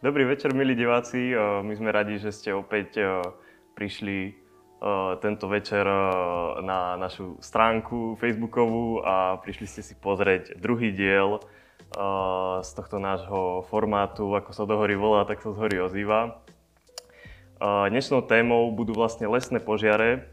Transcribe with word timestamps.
Dobrý 0.00 0.24
večer, 0.24 0.56
milí 0.56 0.72
diváci. 0.72 1.36
My 1.36 1.76
sme 1.76 1.92
radi, 1.92 2.16
že 2.16 2.32
ste 2.32 2.56
opäť 2.56 3.04
prišli 3.76 4.32
tento 5.20 5.44
večer 5.44 5.84
na 6.64 6.96
našu 6.96 7.36
stránku 7.44 8.16
facebookovú 8.16 9.04
a 9.04 9.36
prišli 9.44 9.68
ste 9.68 9.84
si 9.84 9.92
pozrieť 9.92 10.56
druhý 10.56 10.96
diel 10.96 11.44
z 12.64 12.70
tohto 12.72 12.96
nášho 12.96 13.68
formátu, 13.68 14.32
ako 14.32 14.56
sa 14.56 14.64
do 14.64 14.80
hory 14.80 14.96
volá, 14.96 15.28
tak 15.28 15.44
sa 15.44 15.52
z 15.52 15.60
hory 15.60 15.84
ozýva. 15.84 16.40
Dnešnou 17.60 18.24
témou 18.24 18.72
budú 18.72 18.96
vlastne 18.96 19.28
lesné 19.28 19.60
požiare. 19.60 20.24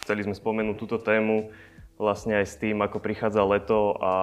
Chceli 0.00 0.20
sme 0.24 0.32
spomenúť 0.32 0.80
túto 0.80 0.96
tému 0.96 1.52
vlastne 2.02 2.42
aj 2.42 2.46
s 2.50 2.58
tým, 2.58 2.82
ako 2.82 2.98
prichádza 2.98 3.46
leto 3.46 3.94
a 4.02 4.14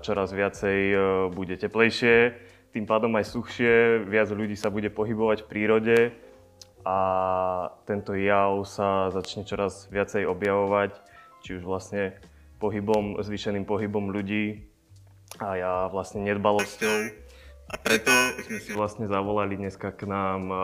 čoraz 0.00 0.32
viacej 0.32 0.78
e, 0.88 0.96
bude 1.28 1.60
teplejšie, 1.60 2.32
tým 2.72 2.88
pádom 2.88 3.12
aj 3.20 3.28
suchšie, 3.28 4.08
viac 4.08 4.32
ľudí 4.32 4.56
sa 4.56 4.72
bude 4.72 4.88
pohybovať 4.88 5.44
v 5.44 5.50
prírode 5.52 5.98
a 6.88 6.98
tento 7.84 8.16
jav 8.16 8.64
sa 8.64 9.12
začne 9.12 9.44
čoraz 9.44 9.92
viacej 9.92 10.24
objavovať, 10.24 10.96
či 11.44 11.60
už 11.60 11.68
vlastne 11.68 12.16
pohybom, 12.56 13.20
zvýšeným 13.20 13.68
pohybom 13.68 14.08
ľudí 14.08 14.64
a 15.36 15.48
ja 15.60 15.74
vlastne 15.92 16.24
nedbalosťou. 16.24 16.96
A 17.68 17.74
preto 17.76 18.08
sme 18.48 18.58
si 18.64 18.72
vlastne 18.72 19.04
zavolali 19.04 19.60
dneska 19.60 19.92
k 19.92 20.08
nám 20.08 20.42
e, 20.48 20.56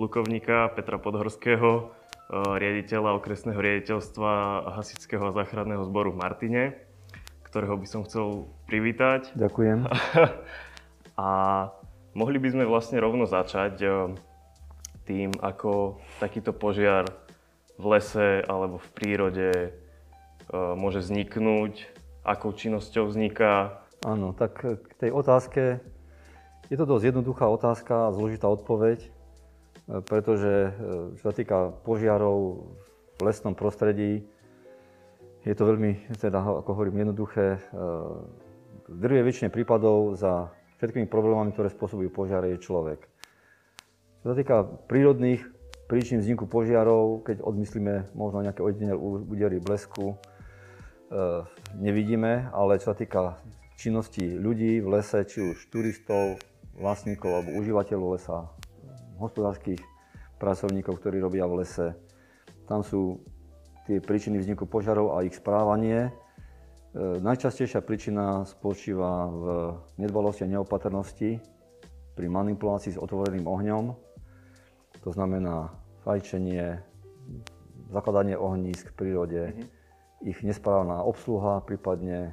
plukovníka 0.00 0.72
Petra 0.72 0.96
Podhorského, 0.96 1.92
riaditeľa 2.34 3.14
okresného 3.14 3.60
riaditeľstva 3.60 4.30
Hasičského 4.74 5.22
a 5.22 5.34
záchranného 5.34 5.86
zboru 5.86 6.10
v 6.10 6.20
Martine, 6.20 6.62
ktorého 7.46 7.78
by 7.78 7.86
som 7.86 8.02
chcel 8.02 8.50
privítať. 8.66 9.30
Ďakujem. 9.38 9.86
A 11.14 11.28
mohli 12.18 12.42
by 12.42 12.48
sme 12.50 12.64
vlastne 12.66 12.98
rovno 12.98 13.22
začať 13.22 13.74
e, 13.86 13.88
tým, 15.06 15.30
ako 15.38 16.02
takýto 16.18 16.50
požiar 16.50 17.06
v 17.78 17.84
lese 17.94 18.42
alebo 18.50 18.82
v 18.82 18.88
prírode 18.98 19.50
e, 19.54 19.70
môže 20.74 21.06
vzniknúť, 21.06 21.86
akou 22.26 22.50
činnosťou 22.50 23.14
vzniká. 23.14 23.86
Áno, 24.02 24.34
tak 24.34 24.58
k 24.58 24.92
tej 24.98 25.14
otázke, 25.14 25.78
je 26.66 26.76
to 26.76 26.82
dosť 26.82 27.14
jednoduchá 27.14 27.46
otázka 27.46 28.10
a 28.10 28.14
zložitá 28.16 28.50
odpoveď 28.50 29.14
pretože 29.84 30.52
e, 30.52 30.70
čo 31.20 31.24
sa 31.28 31.34
týka 31.36 31.72
požiarov 31.84 32.68
v 33.16 33.20
lesnom 33.20 33.52
prostredí, 33.52 34.24
je 35.44 35.52
to 35.52 35.68
veľmi, 35.68 36.08
teda, 36.16 36.40
ako 36.40 36.70
hovorím, 36.72 37.04
jednoduché. 37.04 37.56
E, 37.56 37.60
v 38.84 38.96
drvie 39.00 39.24
väčšine 39.24 39.48
prípadov 39.52 40.16
za 40.16 40.52
všetkými 40.80 41.08
problémami, 41.08 41.52
ktoré 41.52 41.68
spôsobujú 41.72 42.12
požiare, 42.12 42.52
je 42.56 42.64
človek. 42.64 43.00
Čo 44.24 44.32
sa 44.32 44.36
týka 44.36 44.64
prírodných 44.88 45.44
príčin 45.84 46.20
vzniku 46.20 46.48
požiarov, 46.48 47.28
keď 47.28 47.44
odmyslíme 47.44 48.16
možno 48.16 48.40
nejaké 48.40 48.64
ojedinelé 48.64 48.96
údery 48.96 49.60
blesku, 49.60 50.16
e, 50.16 50.16
nevidíme, 51.76 52.48
ale 52.56 52.80
čo 52.80 52.92
sa 52.92 52.96
týka 52.96 53.36
činnosti 53.76 54.40
ľudí 54.40 54.80
v 54.80 54.88
lese, 54.96 55.28
či 55.28 55.44
už 55.44 55.68
turistov, 55.68 56.40
vlastníkov 56.74 57.30
alebo 57.30 57.50
užívateľov 57.60 58.18
lesa, 58.18 58.50
hospodárskych 59.26 59.80
pracovníkov, 60.38 61.00
ktorí 61.00 61.20
robia 61.22 61.48
v 61.48 61.64
lese. 61.64 61.96
Tam 62.68 62.84
sú 62.84 63.20
tie 63.84 64.00
príčiny 64.00 64.40
vzniku 64.40 64.64
požiarov 64.64 65.16
a 65.16 65.24
ich 65.24 65.36
správanie. 65.36 66.08
E, 66.08 66.10
najčastejšia 67.20 67.84
príčina 67.84 68.48
spočíva 68.48 69.28
v 69.28 69.44
nedbalosti 70.00 70.48
a 70.48 70.52
neopatrnosti 70.52 71.40
pri 72.14 72.26
manipulácii 72.28 72.96
s 72.96 73.00
otvoreným 73.00 73.44
ohňom. 73.44 73.84
To 75.04 75.10
znamená 75.12 75.72
fajčenie, 76.08 76.80
zakladanie 77.92 78.36
ohnízk 78.36 78.92
v 78.92 78.96
prírode, 78.96 79.42
mm-hmm. 79.52 80.28
ich 80.28 80.38
nesprávna 80.40 81.04
obsluha, 81.04 81.60
prípadne 81.60 82.32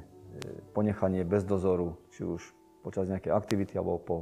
ponechanie 0.72 1.24
bez 1.28 1.44
dozoru, 1.44 2.00
či 2.16 2.24
už 2.24 2.40
počas 2.80 3.06
nejakej 3.12 3.30
aktivity 3.30 3.76
alebo 3.76 4.00
po 4.00 4.16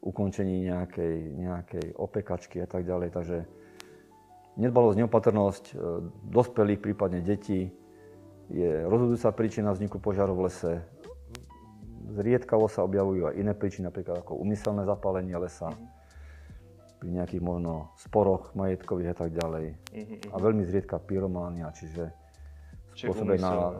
ukončení 0.00 0.68
nejakej, 0.68 1.16
nejakej 1.36 1.86
opekačky 1.96 2.64
a 2.64 2.68
tak 2.68 2.88
ďalej. 2.88 3.08
Takže 3.12 3.38
nedbalosť, 4.56 4.96
neopatrnosť 4.96 5.64
e, 5.70 5.74
dospelých, 6.28 6.80
prípadne 6.80 7.20
detí, 7.20 7.68
je 8.50 8.82
rozhodujúca 8.88 9.30
príčina 9.30 9.70
vzniku 9.70 10.02
požiarov 10.02 10.40
v 10.40 10.44
lese. 10.50 10.72
Zriedkavo 12.10 12.66
sa 12.66 12.82
objavujú 12.82 13.30
aj 13.30 13.34
iné 13.38 13.52
príčiny, 13.54 13.86
napríklad 13.86 14.26
ako 14.26 14.42
umyselné 14.42 14.82
zapálenie 14.82 15.38
lesa, 15.38 15.70
pri 16.98 17.08
nejakých 17.16 17.40
možno 17.40 17.94
sporoch 17.96 18.52
majetkových 18.58 19.14
a 19.14 19.16
tak 19.16 19.30
ďalej. 19.32 19.66
A 20.28 20.36
veľmi 20.36 20.66
zriedka 20.66 20.98
pyrománia, 20.98 21.70
čiže 21.72 22.10
spôsobená 22.98 23.78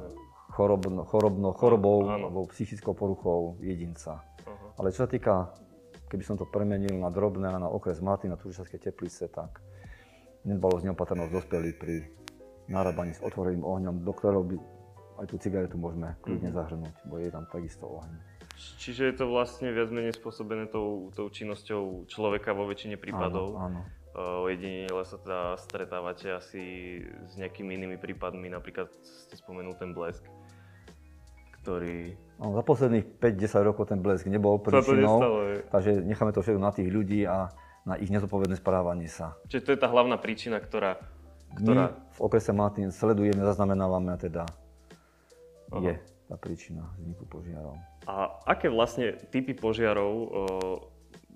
chorobno, 0.54 1.02
chorobno, 1.04 1.48
chorobou 1.52 2.08
alebo 2.08 2.48
psychickou 2.48 2.96
poruchou 2.96 3.60
jedinca. 3.60 4.22
Uh-huh. 4.22 4.80
Ale 4.80 4.94
čo 4.94 5.04
sa 5.04 5.10
týka 5.10 5.52
Keby 6.10 6.26
som 6.26 6.34
to 6.34 6.42
premenil 6.42 6.98
na 6.98 7.06
drobné 7.06 7.46
na 7.46 7.70
okres 7.70 8.02
Martina, 8.02 8.34
Tužišovské 8.34 8.82
teplice, 8.82 9.30
tak 9.30 9.62
nedbalosť 10.42 10.90
neopatrnosť 10.90 11.30
dospelí 11.30 11.70
pri 11.78 12.10
narábaní 12.66 13.14
s 13.14 13.22
otvoreným 13.22 13.62
ohňom, 13.62 14.02
do 14.02 14.10
ktorého 14.10 14.42
by 14.42 14.56
aj 15.22 15.26
tú 15.30 15.36
cigaretu 15.38 15.78
môžeme 15.78 16.18
kľudne 16.24 16.50
mm-hmm. 16.50 16.58
zahrnúť, 16.58 16.94
bo 17.06 17.14
je 17.22 17.30
tam 17.30 17.44
takisto 17.46 17.86
oheň. 17.86 18.10
Čiže 18.58 19.02
je 19.08 19.14
to 19.16 19.24
vlastne 19.30 19.70
viac 19.70 19.88
menej 19.88 20.18
spôsobené 20.18 20.68
tou, 20.68 21.14
tou 21.14 21.30
činnosťou 21.30 22.10
človeka 22.10 22.52
vo 22.52 22.66
väčšine 22.66 22.98
prípadov. 22.98 23.56
Áno, 23.56 23.86
áno. 23.86 24.42
Ojedinele 24.50 25.06
sa 25.06 25.16
teda 25.22 25.54
stretávate 25.62 26.34
asi 26.34 26.62
s 27.30 27.38
nejakými 27.38 27.78
inými 27.78 27.96
prípadmi, 28.02 28.50
napríklad 28.50 28.90
ste 28.98 29.38
spomenul 29.38 29.78
ten 29.78 29.94
blesk 29.94 30.26
ktorý... 31.60 32.16
No, 32.40 32.56
za 32.56 32.64
posledných 32.64 33.20
5-10 33.20 33.68
rokov 33.68 33.92
ten 33.92 34.00
blesk 34.00 34.24
nebol 34.26 34.56
príčinou, 34.56 35.20
takže 35.68 36.00
necháme 36.00 36.32
to 36.32 36.40
všetko 36.40 36.60
na 36.60 36.72
tých 36.72 36.88
ľudí 36.88 37.28
a 37.28 37.52
na 37.84 38.00
ich 38.00 38.08
nezodpovedné 38.08 38.56
správanie 38.56 39.08
sa. 39.08 39.36
Čiže 39.48 39.64
to 39.64 39.70
je 39.76 39.78
tá 39.80 39.88
hlavná 39.92 40.16
príčina, 40.16 40.56
ktorá... 40.56 41.00
ktorá... 41.52 41.92
My 41.92 42.16
v 42.16 42.20
okrese 42.20 42.52
Martin 42.56 42.88
sledujeme, 42.92 43.44
zaznamenávame 43.44 44.16
a 44.16 44.18
teda 44.20 44.44
Aha. 45.72 45.80
je 45.84 45.94
tá 46.28 46.36
príčina 46.40 46.88
vzniku 46.96 47.28
požiarov. 47.28 47.76
A 48.08 48.40
aké 48.48 48.72
vlastne 48.72 49.18
typy 49.28 49.52
požiarov 49.52 50.12
o, 50.12 50.26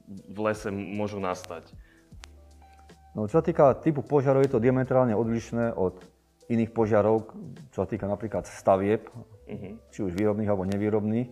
v 0.09 0.39
lese 0.41 0.73
môžu 0.73 1.21
nastať? 1.21 1.69
No, 3.15 3.29
čo 3.29 3.39
sa 3.39 3.45
týka 3.45 3.77
typu 3.79 4.03
požiarov, 4.03 4.43
je 4.43 4.53
to 4.57 4.63
diametrálne 4.63 5.13
odlišné 5.15 5.77
od 5.77 6.01
iných 6.49 6.71
požiarov, 6.73 7.31
čo 7.73 7.85
sa 7.85 7.89
týka 7.89 8.05
napríklad 8.05 8.45
stavieb, 8.45 9.07
uh-huh. 9.49 9.75
či 9.93 10.01
už 10.05 10.13
výrobných 10.17 10.49
alebo 10.49 10.65
nevýrobných. 10.69 11.29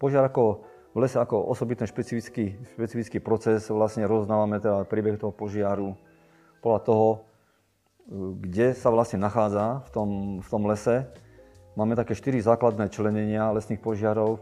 Požiar 0.00 0.26
ako 0.26 0.64
v 0.94 0.98
lese 1.02 1.18
ako 1.18 1.50
osobitný 1.50 1.90
špecifický, 1.90 2.54
špecifický 2.78 3.18
proces 3.18 3.66
vlastne 3.66 4.06
roznávame 4.06 4.62
teda 4.62 4.86
príbeh 4.86 5.18
toho 5.18 5.34
požiaru 5.34 5.98
podľa 6.62 6.80
toho, 6.86 7.08
kde 8.38 8.78
sa 8.78 8.94
vlastne 8.94 9.18
nachádza 9.18 9.82
v 9.84 9.90
tom, 9.90 10.10
v 10.38 10.48
tom 10.48 10.62
lese. 10.70 11.10
Máme 11.74 11.98
také 11.98 12.14
štyri 12.14 12.38
základné 12.38 12.94
členenia 12.94 13.50
lesných 13.50 13.82
požiarov. 13.82 14.38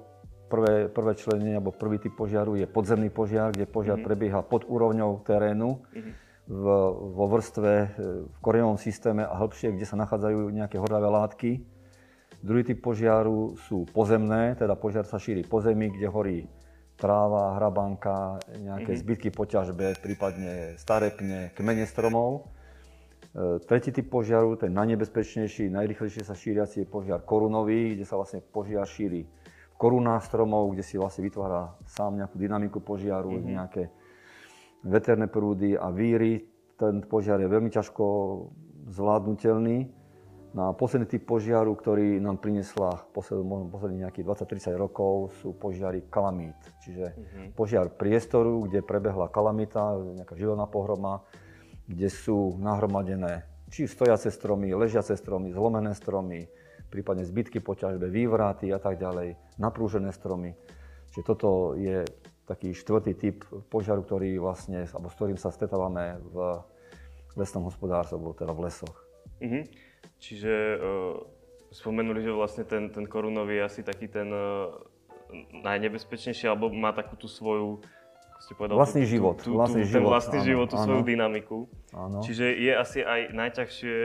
Prvé, 0.52 0.92
prvé 0.92 1.16
členenie, 1.16 1.56
alebo 1.56 1.72
prvý 1.72 1.96
typ 1.96 2.12
požiaru 2.12 2.60
je 2.60 2.68
podzemný 2.68 3.08
požiar, 3.08 3.56
kde 3.56 3.64
požiar 3.64 3.96
mm-hmm. 3.96 4.04
prebieha 4.04 4.40
pod 4.44 4.68
úrovňou 4.68 5.24
terénu. 5.24 5.80
Mm-hmm 5.80 6.32
v, 6.48 6.64
vo 7.14 7.24
vrstve, 7.30 7.72
v 8.28 8.36
korenovom 8.42 8.78
systéme 8.78 9.22
a 9.22 9.34
hĺbšie, 9.38 9.72
kde 9.72 9.86
sa 9.86 9.96
nachádzajú 9.96 10.50
nejaké 10.50 10.76
horľavé 10.78 11.08
látky. 11.08 11.50
Druhý 12.42 12.66
typ 12.66 12.82
požiaru 12.82 13.54
sú 13.70 13.86
pozemné, 13.94 14.58
teda 14.58 14.74
požiar 14.74 15.06
sa 15.06 15.22
šíri 15.22 15.46
po 15.46 15.62
zemi, 15.62 15.94
kde 15.94 16.10
horí 16.10 16.38
tráva, 16.98 17.54
hrabanka, 17.54 18.42
nejaké 18.58 18.94
mm-hmm. 18.94 19.02
zbytky 19.06 19.28
po 19.30 19.46
ťažbe, 19.46 19.94
prípadne 20.02 20.74
staré 20.74 21.14
pne, 21.14 21.54
kmene 21.54 21.86
stromov. 21.86 22.50
E, 23.30 23.62
tretí 23.62 23.94
typ 23.94 24.10
požiaru, 24.10 24.58
ten 24.58 24.74
najnebezpečnejší, 24.74 25.70
najrychlejšie 25.70 26.26
sa 26.26 26.34
šíriaci 26.34 26.82
je 26.82 26.86
požiar 26.86 27.22
korunový, 27.22 27.94
kde 27.94 28.04
sa 28.06 28.18
vlastne 28.18 28.42
požiar 28.42 28.90
šíri 28.90 29.22
v 29.22 29.76
korunách 29.78 30.26
stromov, 30.26 30.74
kde 30.74 30.82
si 30.82 30.98
vlastne 30.98 31.22
vytvára 31.22 31.78
sám 31.86 32.18
nejakú 32.18 32.42
dynamiku 32.42 32.82
požiaru, 32.82 33.38
mm-hmm. 33.38 33.54
nejaké 33.54 33.82
veterné 34.82 35.30
prúdy 35.30 35.78
a 35.78 35.94
víry. 35.94 36.42
Ten 36.74 37.06
požiar 37.06 37.38
je 37.38 37.46
veľmi 37.46 37.70
ťažko 37.70 38.04
zvládnutelný. 38.90 40.01
No 40.52 40.68
a 40.68 40.76
posledný 40.76 41.08
typ 41.08 41.24
požiaru, 41.24 41.72
ktorý 41.72 42.20
nám 42.20 42.36
priniesla 42.36 43.08
posledných 43.16 44.04
nejakých 44.04 44.26
20-30 44.68 44.76
rokov, 44.76 45.32
sú 45.40 45.56
požiary 45.56 46.04
kalamít. 46.12 46.60
Čiže 46.84 47.16
mm-hmm. 47.16 47.46
požiar 47.56 47.88
priestoru, 47.88 48.68
kde 48.68 48.84
prebehla 48.84 49.32
kalamita, 49.32 49.96
nejaká 49.96 50.36
živelná 50.36 50.68
pohroma, 50.68 51.24
kde 51.88 52.12
sú 52.12 52.60
nahromadené 52.60 53.48
či 53.72 53.88
stojace 53.88 54.28
stromy, 54.28 54.76
ležiace 54.76 55.16
stromy, 55.16 55.48
zlomené 55.48 55.96
stromy, 55.96 56.44
prípadne 56.92 57.24
zbytky 57.24 57.64
po 57.64 57.72
ťažbe, 57.72 58.12
vývraty 58.12 58.68
a 58.68 58.76
tak 58.76 59.00
ďalej, 59.00 59.56
naprúžené 59.56 60.12
stromy. 60.12 60.52
Čiže 61.16 61.24
toto 61.24 61.72
je 61.80 62.04
taký 62.44 62.76
štvrtý 62.76 63.16
typ 63.16 63.48
požiaru, 63.72 64.04
ktorý 64.04 64.36
vlastne, 64.36 64.84
alebo 64.84 65.08
s 65.08 65.16
ktorým 65.16 65.40
sa 65.40 65.48
stretávame 65.48 66.20
v 66.20 66.60
lesnom 67.40 67.64
hospodárstve, 67.64 68.20
alebo 68.20 68.36
teda 68.36 68.52
v 68.52 68.60
lesoch. 68.68 68.96
Mm-hmm. 69.40 69.91
Čiže 70.22 70.54
uh, 70.78 71.18
spomenuli, 71.74 72.22
že 72.22 72.30
vlastne 72.30 72.62
ten, 72.62 72.94
ten 72.94 73.10
korunový 73.10 73.58
je 73.58 73.66
asi 73.66 73.80
taký 73.82 74.06
ten 74.06 74.30
uh, 74.30 74.70
najnebezpečnejší, 75.66 76.46
alebo 76.46 76.70
má 76.70 76.94
takú 76.94 77.18
tú 77.18 77.26
svoju 77.26 77.82
ste 78.42 78.58
povedal, 78.58 78.74
vlastný 78.74 79.06
tú, 79.06 79.10
život. 79.14 79.34
Tú, 79.38 79.44
tú, 79.50 79.52
vlastný 79.54 79.82
tú, 79.86 79.90
život. 79.94 79.98
Ten 80.02 80.10
vlastný 80.10 80.38
áno, 80.42 80.48
život, 80.50 80.66
tú 80.66 80.76
áno. 80.78 80.86
svoju 80.90 81.02
dynamiku. 81.06 81.58
Áno. 81.94 82.18
Čiže 82.26 82.44
je 82.58 82.72
asi 82.74 82.98
aj 83.06 83.20
najťažšie 83.30 83.98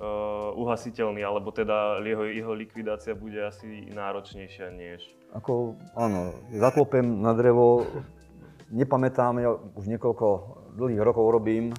uh, 0.00 0.56
uhasiteľný, 0.56 1.20
alebo 1.20 1.52
teda 1.52 2.00
jeho, 2.00 2.24
jeho 2.24 2.52
likvidácia 2.56 3.12
bude 3.12 3.36
asi 3.36 3.92
náročnejšia 3.92 4.72
než... 4.72 5.04
Ako, 5.36 5.76
áno, 5.92 6.32
zaklopem 6.56 7.04
na 7.20 7.36
drevo, 7.36 7.84
nepamätám, 8.72 9.36
ja 9.38 9.52
už 9.76 9.92
niekoľko 9.92 10.26
dlhých 10.80 11.04
rokov 11.04 11.28
robím 11.28 11.76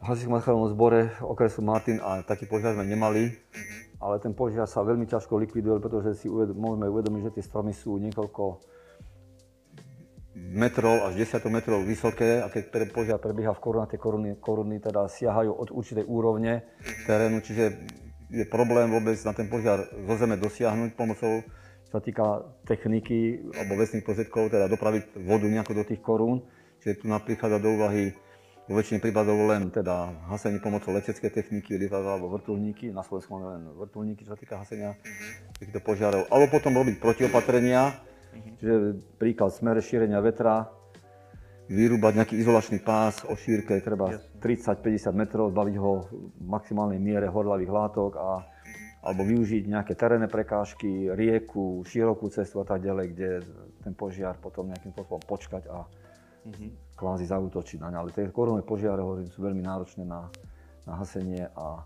v 0.00 0.04
Hasickom 0.04 0.36
záchrannom 0.38 0.68
zbore 0.70 1.14
okresu 1.24 1.64
Martin 1.64 1.98
a 2.04 2.20
taký 2.22 2.44
požiar 2.46 2.76
sme 2.76 2.84
nemali, 2.84 3.32
ale 3.98 4.20
ten 4.20 4.36
požiar 4.36 4.68
sa 4.68 4.84
veľmi 4.84 5.08
ťažko 5.08 5.40
likviduje, 5.40 5.80
pretože 5.80 6.20
si 6.20 6.26
uved- 6.28 6.52
môžeme 6.52 6.86
uvedomiť, 6.86 7.22
že 7.30 7.34
tie 7.40 7.44
stromy 7.44 7.72
sú 7.72 7.96
niekoľko 7.98 8.60
metrov 10.36 11.08
až 11.08 11.16
10 11.16 11.48
metrov 11.48 11.80
vysoké 11.80 12.44
a 12.44 12.52
keď 12.52 12.92
požiar 12.92 13.16
prebieha 13.16 13.56
v 13.56 13.60
korunách, 13.60 13.96
tie 13.96 14.00
koruny, 14.00 14.36
koruny 14.36 14.76
teda 14.84 15.08
siahajú 15.08 15.48
od 15.48 15.68
určitej 15.72 16.04
úrovne 16.04 16.60
terénu, 17.08 17.40
čiže 17.40 17.72
je 18.28 18.44
problém 18.44 18.90
vôbec 18.92 19.16
na 19.24 19.32
ten 19.32 19.48
požiar 19.48 19.86
zo 19.88 20.14
zeme 20.20 20.36
dosiahnuť 20.36 20.92
pomocou, 20.92 21.40
čo 21.88 21.90
sa 21.96 22.00
týka 22.02 22.44
techniky 22.68 23.48
alebo 23.54 23.80
vesných 23.80 24.04
prostriedkov, 24.04 24.52
teda 24.52 24.68
dopraviť 24.68 25.24
vodu 25.24 25.46
nejako 25.46 25.72
do 25.72 25.84
tých 25.86 26.02
korún. 26.02 26.42
Čiže 26.82 27.00
tu 27.00 27.04
napríklad 27.08 27.56
do 27.62 27.72
úvahy 27.72 28.12
vo 28.66 28.74
väčšine 28.74 28.98
prípadov 28.98 29.38
len 29.46 29.70
teda 29.70 30.10
hasenie 30.26 30.58
pomocou 30.58 30.90
leteckej 30.90 31.30
techniky, 31.30 31.78
lietadla 31.78 32.18
alebo 32.18 32.34
vrtulníky. 32.34 32.90
Na 32.90 33.06
Slovensku 33.06 33.30
máme 33.38 33.46
len 33.54 33.62
vrtulníky, 33.78 34.26
čo 34.26 34.34
sa 34.34 34.38
týka 34.38 34.58
hasenia 34.58 34.98
týchto 35.62 35.78
požiarov. 35.78 36.26
Alebo 36.28 36.50
potom 36.50 36.74
robiť 36.74 36.98
protiopatrenia, 36.98 37.94
Čiže 38.60 39.00
príklad 39.16 39.52
smere 39.52 39.80
šírenia 39.80 40.20
vetra, 40.20 40.68
vyrúbať 41.66 42.12
nejaký 42.22 42.34
izolačný 42.38 42.78
pás 42.78 43.26
o 43.26 43.34
šírke 43.34 43.80
treba 43.82 44.14
30-50 44.38 45.10
metrov, 45.16 45.50
zbaviť 45.50 45.76
ho 45.82 46.06
v 46.06 46.44
maximálnej 46.46 47.00
miere 47.02 47.26
horlavých 47.26 47.72
látok 47.72 48.12
a 48.20 48.28
alebo 49.06 49.22
využiť 49.22 49.70
nejaké 49.70 49.94
terénne 49.94 50.26
prekážky, 50.26 51.14
rieku, 51.14 51.86
širokú 51.86 52.26
cestu 52.26 52.58
a 52.58 52.66
tak 52.66 52.82
ďalej, 52.82 53.06
kde 53.14 53.30
ten 53.86 53.94
požiar 53.94 54.34
potom 54.34 54.66
nejakým 54.66 54.90
spôsobom 54.90 55.22
počkať 55.22 55.62
a 55.70 55.86
mm-hmm. 56.42 56.70
Kvázi 56.96 57.28
zautočiť 57.28 57.78
na 57.84 57.92
ne. 57.92 57.96
Ale 58.00 58.10
tie 58.10 58.32
korunové 58.32 58.64
požiare 58.64 59.04
hovorím, 59.04 59.28
sú 59.28 59.44
veľmi 59.44 59.62
náročné 59.62 60.02
na, 60.08 60.32
na 60.88 60.96
hasenie 60.96 61.46
a 61.52 61.84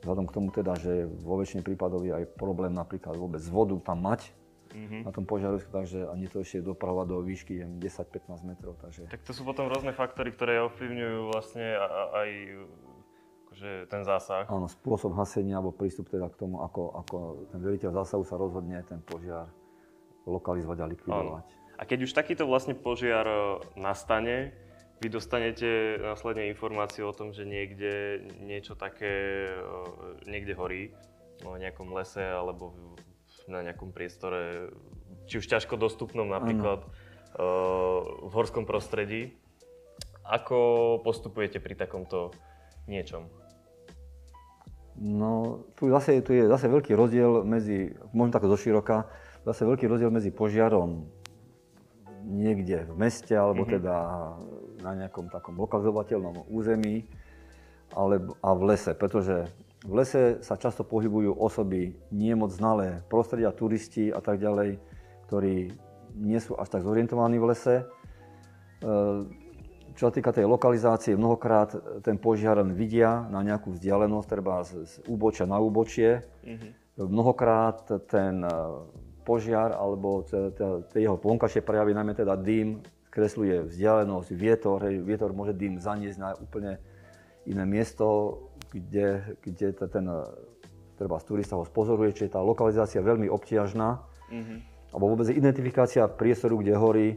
vzhľadom 0.00 0.26
k 0.30 0.34
tomu 0.34 0.48
teda, 0.54 0.78
že 0.78 1.04
vo 1.04 1.38
väčšine 1.38 1.66
prípadov 1.66 2.06
je 2.06 2.14
aj 2.14 2.38
problém 2.38 2.70
napríklad 2.70 3.18
vôbec 3.18 3.42
vodu 3.50 3.74
tam 3.82 4.02
mať, 4.02 4.30
mm-hmm. 4.72 5.02
na 5.06 5.10
tom 5.12 5.24
požiarisku, 5.28 5.68
takže 5.68 6.08
ani 6.08 6.26
to 6.26 6.40
ešte 6.40 6.64
doprava 6.64 7.04
do 7.04 7.20
výšky 7.20 7.62
10-15 7.78 8.42
metrov. 8.48 8.74
Takže... 8.80 9.06
Tak 9.10 9.22
to 9.22 9.32
sú 9.36 9.44
potom 9.44 9.68
rôzne 9.68 9.92
faktory, 9.92 10.32
ktoré 10.32 10.58
ovplyvňujú 10.66 11.18
vlastne 11.30 11.66
aj 12.16 12.28
akože 13.52 13.70
ten 13.92 14.02
zásah. 14.02 14.44
Áno, 14.48 14.66
spôsob 14.66 15.12
hasenia 15.14 15.60
alebo 15.60 15.76
prístup 15.76 16.08
teda 16.08 16.32
k 16.32 16.40
tomu, 16.40 16.64
ako, 16.64 16.82
ako 17.04 17.16
ten 17.52 17.60
veliteľ 17.60 18.02
zásahu 18.02 18.24
sa 18.24 18.40
rozhodne 18.40 18.80
ten 18.88 18.98
požiar 19.04 19.46
lokalizovať 20.24 20.78
a 20.80 20.86
likvidovať. 20.88 21.46
Áno. 21.46 21.61
A 21.82 21.86
keď 21.86 22.06
už 22.06 22.14
takýto 22.14 22.46
vlastne 22.46 22.78
požiar 22.78 23.26
e, 23.26 23.58
nastane, 23.74 24.54
vy 25.02 25.10
dostanete 25.10 25.98
následne 25.98 26.46
informáciu 26.46 27.10
o 27.10 27.16
tom, 27.16 27.34
že 27.34 27.42
niekde 27.42 28.22
niečo 28.38 28.78
také 28.78 29.50
e, 29.50 29.58
niekde 30.30 30.54
horí, 30.54 30.94
v 31.42 31.58
nejakom 31.58 31.90
lese 31.90 32.22
alebo 32.22 32.70
na 33.50 33.66
nejakom 33.66 33.90
priestore, 33.90 34.70
či 35.26 35.42
už 35.42 35.50
ťažko 35.50 35.74
dostupnom 35.74 36.30
napríklad 36.30 36.86
uh, 36.86 38.30
v 38.30 38.30
horskom 38.30 38.62
prostredí. 38.62 39.34
Ako 40.22 41.02
postupujete 41.02 41.58
pri 41.58 41.74
takomto 41.74 42.30
niečom? 42.86 43.26
No, 44.94 45.64
tu 45.74 45.90
zase 45.90 46.22
tu 46.22 46.30
je 46.30 46.46
zase 46.46 46.70
veľký 46.70 46.94
rozdiel 46.94 47.42
medzi, 47.42 47.90
možno 48.14 48.38
tak 48.38 48.46
zoširoka, 48.46 49.10
zase 49.42 49.66
veľký 49.66 49.90
rozdiel 49.90 50.14
medzi 50.14 50.30
požiarom 50.30 51.10
niekde 52.24 52.86
v 52.86 52.94
meste, 52.96 53.34
alebo 53.34 53.66
mm-hmm. 53.66 53.74
teda 53.78 53.96
na 54.82 54.92
nejakom 55.04 55.30
takom 55.30 55.58
lokalizovateľnom 55.58 56.46
území, 56.50 57.06
alebo, 57.92 58.34
a 58.40 58.50
v 58.56 58.62
lese, 58.72 58.92
pretože 58.96 59.46
v 59.82 59.92
lese 59.98 60.22
sa 60.40 60.54
často 60.54 60.86
pohybujú 60.86 61.34
osoby 61.36 61.92
nie 62.14 62.32
moc 62.38 62.54
znalé, 62.54 63.02
prostredia, 63.10 63.50
turisti 63.50 64.14
a 64.14 64.22
tak 64.22 64.38
ďalej, 64.38 64.78
ktorí 65.26 65.74
nie 66.16 66.38
sú 66.38 66.54
až 66.54 66.78
tak 66.78 66.86
zorientovaní 66.86 67.42
v 67.42 67.48
lese. 67.50 67.74
E, 67.82 67.84
čo 69.92 70.02
sa 70.08 70.12
týka 70.14 70.32
tej 70.32 70.48
lokalizácie, 70.48 71.18
mnohokrát 71.18 71.74
ten 72.00 72.16
požiar 72.16 72.62
vidia 72.64 73.28
na 73.28 73.44
nejakú 73.44 73.74
vzdialenosť, 73.76 74.28
treba 74.30 74.64
z, 74.64 74.86
z 74.88 74.94
úbočia 75.04 75.44
na 75.44 75.60
úbočie. 75.60 76.24
Mm-hmm. 76.46 76.70
Mnohokrát 77.02 77.88
ten 78.08 78.44
požiar 79.22 79.74
alebo 79.74 80.26
tie 80.26 81.00
jeho 81.02 81.16
vonkajšie 81.18 81.62
prejavy, 81.62 81.94
najmä 81.94 82.14
teda 82.14 82.34
dým, 82.38 82.82
kresluje 83.12 83.68
vzdialenosť, 83.68 84.28
vietor, 84.32 84.78
hej, 84.88 85.04
vietor 85.04 85.36
môže 85.36 85.52
dým 85.52 85.76
zaniesť 85.76 86.18
na 86.18 86.32
úplne 86.40 86.80
iné 87.44 87.64
miesto, 87.68 88.38
kde, 88.72 89.36
kde 89.44 89.76
ten 89.76 90.06
treba 90.96 91.18
turista 91.20 91.58
ho 91.58 91.66
spozoruje, 91.66 92.14
čiže 92.14 92.38
tá 92.38 92.40
lokalizácia 92.40 93.02
je 93.02 93.10
veľmi 93.10 93.28
obťažná. 93.28 94.00
Mm-hmm. 94.32 94.58
Alebo 94.94 95.04
vôbec 95.12 95.28
identifikácia 95.32 96.06
priestoru, 96.08 96.60
kde 96.60 96.74
horí. 96.76 97.08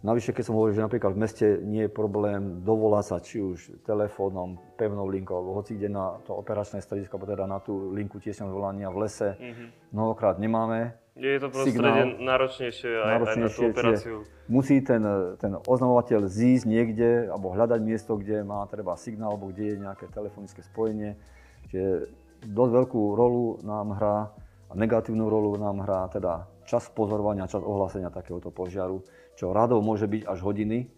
Navyše, 0.00 0.32
keď 0.32 0.42
som 0.48 0.56
hovoril, 0.56 0.80
že 0.80 0.86
napríklad 0.86 1.12
v 1.12 1.20
meste 1.20 1.46
nie 1.60 1.84
je 1.84 1.92
problém 1.92 2.64
dovolať 2.64 3.04
sa 3.04 3.16
či 3.20 3.44
už 3.44 3.84
telefónom, 3.84 4.56
pevnou 4.80 5.04
linkou, 5.04 5.36
alebo 5.36 5.60
hoci 5.60 5.76
kde 5.76 5.92
na 5.92 6.16
to 6.24 6.32
operačné 6.32 6.80
stredisko, 6.80 7.20
alebo 7.20 7.28
teda 7.28 7.44
na 7.44 7.60
tú 7.60 7.92
linku 7.92 8.16
tiesňom 8.16 8.48
volania 8.48 8.88
v 8.88 9.04
lese, 9.04 9.36
mm-hmm. 9.36 9.92
mnohokrát 9.92 10.40
nemáme. 10.40 10.96
Je 11.20 11.36
to 11.36 11.52
prostredie 11.52 12.16
náročnejšie 12.16 12.90
aj, 12.96 13.12
náročnejšie, 13.12 13.36
aj 13.36 13.44
na 13.44 13.48
tú 13.52 13.60
operáciu. 13.68 14.16
Musí 14.48 14.80
ten, 14.80 15.04
ten 15.36 15.52
oznamovateľ 15.68 16.24
zísť 16.32 16.64
niekde 16.64 17.28
alebo 17.28 17.52
hľadať 17.52 17.80
miesto, 17.84 18.16
kde 18.16 18.40
má 18.40 18.64
treba 18.72 18.96
signál 18.96 19.36
alebo 19.36 19.52
kde 19.52 19.76
je 19.76 19.76
nejaké 19.84 20.08
telefonické 20.08 20.64
spojenie. 20.64 21.20
Čiže 21.68 22.08
dosť 22.48 22.72
veľkú 22.72 23.00
rolu 23.12 23.60
nám 23.60 24.00
hrá 24.00 24.32
a 24.66 24.72
negatívnu 24.72 25.28
rolu 25.28 25.60
nám 25.60 25.84
hrá 25.84 26.08
teda 26.08 26.48
čas 26.64 26.88
pozorovania, 26.88 27.50
čas 27.52 27.60
ohlásenia 27.60 28.08
takéhoto 28.08 28.48
požiaru, 28.48 29.04
čo 29.36 29.52
radov 29.52 29.84
môže 29.84 30.08
byť 30.08 30.24
až 30.24 30.40
hodiny, 30.40 30.88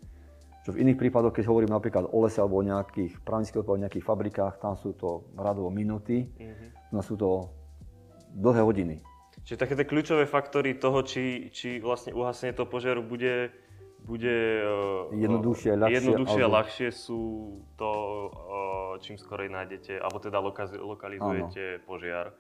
čo 0.63 0.71
v 0.71 0.87
iných 0.87 1.01
prípadoch, 1.03 1.35
keď 1.35 1.51
hovorím 1.51 1.75
napríklad 1.75 2.07
o 2.15 2.23
lese 2.23 2.39
alebo 2.39 2.63
o 2.63 2.67
nejakých 2.67 3.19
právnických 3.27 3.67
o 3.67 3.75
nejakých 3.75 4.07
fabrikách, 4.07 4.63
tam 4.63 4.79
sú 4.79 4.95
to 4.95 5.27
radovo 5.35 5.75
minúty, 5.75 6.31
mm-hmm. 6.31 7.03
sú 7.03 7.19
to 7.19 7.51
dlhé 8.39 8.63
hodiny. 8.63 8.97
Čiže 9.43 9.59
také 9.59 9.75
tie 9.75 9.87
kľúčové 9.87 10.25
faktory 10.31 10.79
toho, 10.79 11.03
či, 11.03 11.51
či 11.51 11.83
vlastne 11.83 12.15
uhasenie 12.15 12.55
toho 12.55 12.71
požiaru 12.71 13.03
bude, 13.03 13.51
bude 14.07 14.63
uh, 14.63 15.11
jednoduchšie, 15.11 15.75
ľahšie, 15.75 15.97
jednoduchšie 15.99 16.43
alebo... 16.47 16.57
ľahšie 16.63 16.89
sú 16.95 17.21
to, 17.75 17.91
uh, 18.31 19.03
čím 19.03 19.19
skorej 19.19 19.51
nájdete, 19.51 19.99
alebo 19.99 20.23
teda 20.23 20.39
lokalizujete 20.79 21.83
Áno. 21.83 21.85
požiar 21.87 22.39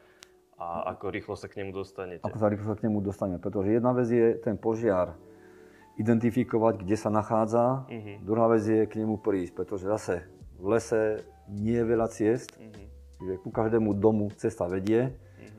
a 0.62 0.94
ako 0.94 1.04
rýchlo 1.10 1.34
sa 1.34 1.50
k 1.50 1.58
nemu 1.58 1.74
dostanete. 1.74 2.22
Ako 2.22 2.38
sa 2.38 2.46
rýchlo 2.46 2.66
sa 2.70 2.78
k 2.78 2.86
nemu 2.86 2.98
dostaneme, 3.02 3.42
pretože 3.42 3.74
jedna 3.74 3.90
vec 3.90 4.06
je 4.06 4.38
ten 4.38 4.54
požiar 4.54 5.18
identifikovať, 5.98 6.86
kde 6.86 6.96
sa 6.96 7.10
nachádza, 7.10 7.84
uh-huh. 7.84 8.16
druhá 8.22 8.46
vec 8.46 8.62
je 8.62 8.86
k 8.86 9.02
nemu 9.02 9.18
prísť, 9.18 9.52
pretože 9.58 9.90
zase 9.90 10.14
v 10.56 10.66
lese 10.70 11.26
nie 11.50 11.76
je 11.76 11.84
veľa 11.84 12.08
ciest, 12.14 12.54
uh-huh. 12.54 12.86
čiže 13.18 13.32
ku 13.42 13.50
každému 13.50 13.90
domu 13.98 14.30
cesta 14.38 14.70
vedie 14.70 15.12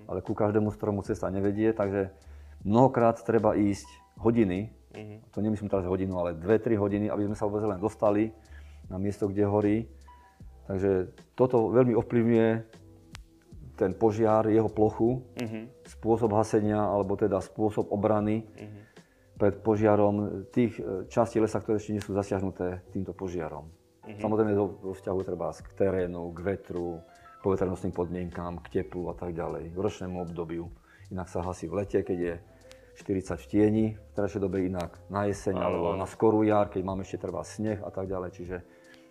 ale 0.07 0.19
ku 0.21 0.35
každému 0.35 0.71
stromu 0.73 1.01
cesta 1.03 1.31
nevedie, 1.33 1.71
takže 1.71 2.11
mnohokrát 2.63 3.19
treba 3.21 3.55
ísť 3.55 3.87
hodiny, 4.19 4.71
mm-hmm. 4.93 5.17
to 5.33 5.39
nemyslím 5.41 5.69
teraz 5.69 5.85
hodinu, 5.85 6.19
ale 6.19 6.37
2-3 6.37 6.77
hodiny, 6.79 7.05
aby 7.09 7.27
sme 7.27 7.35
sa 7.37 7.47
vôbec 7.49 7.65
len 7.65 7.79
dostali 7.79 8.31
na 8.87 8.99
miesto, 8.99 9.27
kde 9.27 9.43
horí. 9.47 9.77
Takže 10.67 11.11
toto 11.35 11.67
veľmi 11.71 11.91
ovplyvňuje 11.97 12.49
ten 13.75 13.91
požiar, 13.97 14.47
jeho 14.47 14.69
plochu, 14.69 15.25
mm-hmm. 15.35 15.63
spôsob 15.97 16.31
hasenia, 16.37 16.79
alebo 16.79 17.17
teda 17.17 17.41
spôsob 17.41 17.89
obrany 17.89 18.45
mm-hmm. 18.45 18.81
pred 19.41 19.55
požiarom 19.65 20.47
tých 20.53 20.77
e, 20.77 21.09
častí 21.09 21.41
lesa, 21.41 21.59
ktoré 21.59 21.81
ešte 21.81 21.93
nie 21.97 22.03
sú 22.03 22.13
zasiahnuté 22.13 22.85
týmto 22.93 23.11
požiarom. 23.17 23.67
Mm-hmm. 23.67 24.21
Samozrejme 24.21 24.51
vo 24.55 24.93
vzťahu 24.93 25.19
treba 25.25 25.51
k 25.51 25.69
terénu, 25.73 26.31
k 26.31 26.39
vetru, 26.43 27.01
poveternostným 27.43 27.91
podmienkám, 27.91 28.63
k 28.63 28.81
teplu 28.81 29.11
a 29.11 29.15
tak 29.19 29.35
ďalej, 29.35 29.75
k 29.75 29.77
ročnému 29.77 30.23
obdobiu. 30.23 30.71
Inak 31.11 31.27
sa 31.27 31.43
hasí 31.43 31.67
v 31.67 31.83
lete, 31.83 31.99
keď 32.01 32.17
je 32.17 32.33
40 33.03 33.35
v 33.35 33.45
tieni, 33.51 33.85
v 33.99 34.11
terajšej 34.15 34.41
dobe 34.41 34.63
inak 34.63 34.95
na 35.11 35.27
jeseň 35.27 35.59
Áno, 35.59 35.65
alebo 35.67 35.87
na 35.99 36.07
skorú 36.07 36.47
jar, 36.47 36.71
keď 36.71 36.81
máme 36.87 37.03
ešte 37.03 37.27
trvá 37.27 37.43
sneh 37.43 37.83
a 37.83 37.91
tak 37.91 38.07
ďalej. 38.07 38.29
Čiže 38.31 38.55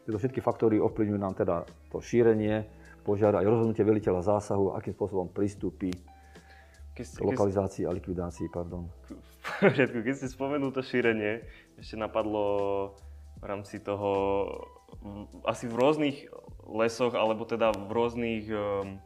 tieto 0.08 0.18
všetky 0.18 0.40
faktory 0.40 0.80
ovplyvňujú 0.80 1.20
nám 1.20 1.36
teda 1.36 1.68
to 1.92 2.00
šírenie 2.00 2.64
požiara 3.02 3.42
aj 3.42 3.46
rozhodnutie 3.50 3.82
veliteľa 3.82 4.22
zásahu, 4.22 4.78
akým 4.78 4.94
spôsobom 4.94 5.28
pristúpi 5.34 5.90
Keď 6.94 7.04
ste, 7.04 7.18
lokalizácii 7.26 7.84
a 7.84 7.90
likvidácii. 7.90 8.46
Pardon. 8.48 8.86
poriadku, 9.58 9.98
keď 10.06 10.14
ste 10.14 10.28
spomenul 10.30 10.70
to 10.70 10.82
šírenie, 10.86 11.42
ešte 11.74 11.98
napadlo 11.98 12.46
v 13.42 13.44
rámci 13.44 13.82
toho, 13.82 14.10
asi 15.46 15.66
v 15.66 15.74
rôznych 15.74 16.18
lesoch, 16.68 17.12
alebo 17.18 17.44
teda 17.44 17.74
v 17.74 17.90
rôznych 17.90 18.44
um, 18.52 18.98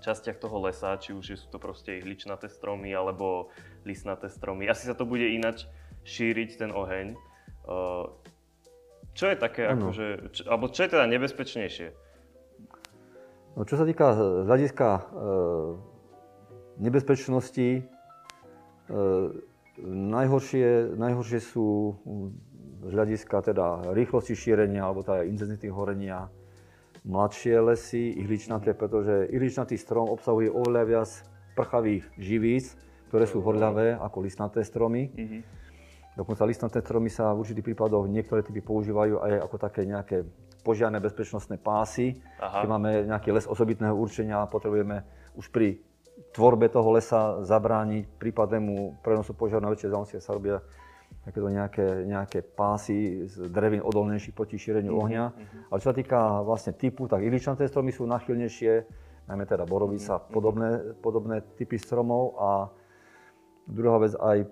častiach 0.00 0.38
toho 0.38 0.62
lesa, 0.64 0.96
či 0.96 1.12
už 1.12 1.36
sú 1.36 1.46
to 1.50 1.58
proste 1.58 2.00
ihličnaté 2.00 2.48
stromy, 2.48 2.94
alebo 2.94 3.52
listnaté 3.84 4.30
stromy. 4.30 4.70
Asi 4.70 4.86
sa 4.86 4.94
to 4.94 5.04
bude 5.04 5.26
inač 5.26 5.66
šíriť 6.06 6.50
ten 6.56 6.70
oheň. 6.72 7.18
Uh, 7.68 8.08
čo 9.14 9.28
je 9.28 9.36
také, 9.36 9.66
Áno. 9.66 9.90
akože, 9.90 10.06
čo, 10.32 10.42
alebo 10.46 10.70
čo 10.70 10.86
je 10.86 10.90
teda 10.96 11.04
nebezpečnejšie? 11.10 11.88
No, 13.58 13.66
čo 13.66 13.74
sa 13.74 13.84
týka 13.84 14.14
z 14.14 14.46
hľadiska 14.46 14.88
e, 14.88 15.00
nebezpečnosti, 16.78 17.68
e, 17.76 17.82
najhoršie, 19.84 20.94
najhoršie 20.94 21.40
sú 21.42 21.98
z 22.80 22.92
hľadiska 22.92 23.36
teda 23.44 23.92
rýchlosti 23.92 24.32
šírenia 24.32 24.88
alebo 24.88 25.04
teda 25.04 25.28
intenzity 25.28 25.68
horenia 25.68 26.32
mladšie 27.04 27.56
lesy, 27.60 28.12
ihličnaté, 28.20 28.76
pretože 28.76 29.28
ihličnatý 29.32 29.76
strom 29.80 30.08
obsahuje 30.12 30.52
oveľa 30.52 30.82
viac 30.84 31.10
prchavých 31.56 32.04
živíc, 32.16 32.76
ktoré 33.08 33.24
sú 33.24 33.40
horľavé 33.40 33.96
ako 34.00 34.24
listnaté 34.24 34.64
stromy. 34.64 35.12
Mhm. 35.12 35.38
Dokonca 36.18 36.44
listnaté 36.44 36.84
stromy 36.84 37.08
sa 37.08 37.32
v 37.32 37.46
určitých 37.46 37.72
prípadoch 37.72 38.04
niektoré 38.10 38.44
typy 38.44 38.60
používajú 38.60 39.22
aj 39.22 39.32
ako 39.46 39.56
také 39.56 39.86
nejaké 39.88 40.26
požiarne 40.60 41.00
bezpečnostné 41.00 41.56
pásy. 41.56 42.20
Aha. 42.36 42.64
Keď 42.64 42.68
máme 42.68 42.90
nejaký 43.08 43.32
les 43.32 43.48
osobitného 43.48 43.96
určenia 43.96 44.44
a 44.44 44.50
potrebujeme 44.50 45.00
už 45.38 45.48
pri 45.48 45.80
tvorbe 46.36 46.68
toho 46.68 46.92
lesa 46.92 47.40
zabrániť 47.40 48.20
prípadnému 48.20 49.00
prenosu 49.00 49.32
požiaru 49.32 49.64
na 49.64 49.72
väčšie 49.72 49.88
vzdialenosti, 49.88 50.20
sa 50.20 50.36
robia 50.36 50.60
takéto 51.24 51.48
nejaké, 51.52 52.08
nejaké 52.08 52.40
pásy 52.42 53.28
z 53.28 53.46
drevín 53.52 53.84
odolnejších 53.84 54.34
proti 54.34 54.56
šíreniu 54.56 54.96
ohňa. 54.96 55.24
Ale 55.68 55.80
čo 55.82 55.92
sa 55.92 55.96
týka 55.96 56.40
vlastne 56.40 56.72
typu, 56.72 57.06
tak 57.06 57.20
iličnaté 57.20 57.68
stromy 57.68 57.92
sú 57.92 58.08
nachylnejšie, 58.08 58.72
najmä 59.28 59.44
teda 59.44 59.68
borovica, 59.68 60.18
podobné, 60.18 60.96
podobné 60.98 61.44
typy 61.54 61.76
stromov. 61.76 62.34
A 62.40 62.48
druhá 63.68 64.00
vec 64.00 64.16
aj 64.16 64.48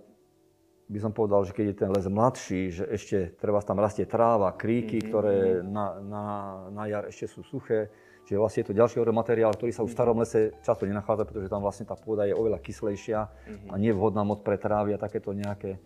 by 0.88 0.98
som 1.04 1.12
povedal, 1.12 1.44
že 1.44 1.52
keď 1.52 1.64
je 1.68 1.76
ten 1.76 1.90
les 1.92 2.06
mladší, 2.08 2.60
že 2.72 2.84
ešte 2.88 3.36
treba 3.36 3.60
tam 3.60 3.76
rastie 3.76 4.08
tráva, 4.08 4.56
kríky, 4.56 5.04
ktoré 5.04 5.60
na, 5.60 6.00
na, 6.00 6.24
na 6.72 6.84
jar 6.88 7.04
ešte 7.04 7.28
sú 7.28 7.44
suché, 7.44 7.92
čiže 8.24 8.40
vlastne 8.40 8.60
je 8.64 8.68
to 8.72 8.78
ďalší 8.78 8.96
materiál, 9.12 9.52
ktorý 9.52 9.68
sa 9.68 9.84
už 9.84 9.92
v 9.92 9.96
starom 10.00 10.20
lese 10.24 10.56
často 10.64 10.88
nenachádza, 10.88 11.28
pretože 11.28 11.52
tam 11.52 11.60
vlastne 11.60 11.84
tá 11.84 11.92
pôda 11.92 12.24
je 12.24 12.32
oveľa 12.32 12.64
kyslejšia 12.64 13.20
a 13.68 13.74
nie 13.76 13.92
je 13.92 13.98
vhodná 14.00 14.24
moc 14.24 14.40
pre 14.40 14.56
trávy 14.56 14.96
a 14.96 14.98
takéto 15.00 15.36
nejaké 15.36 15.76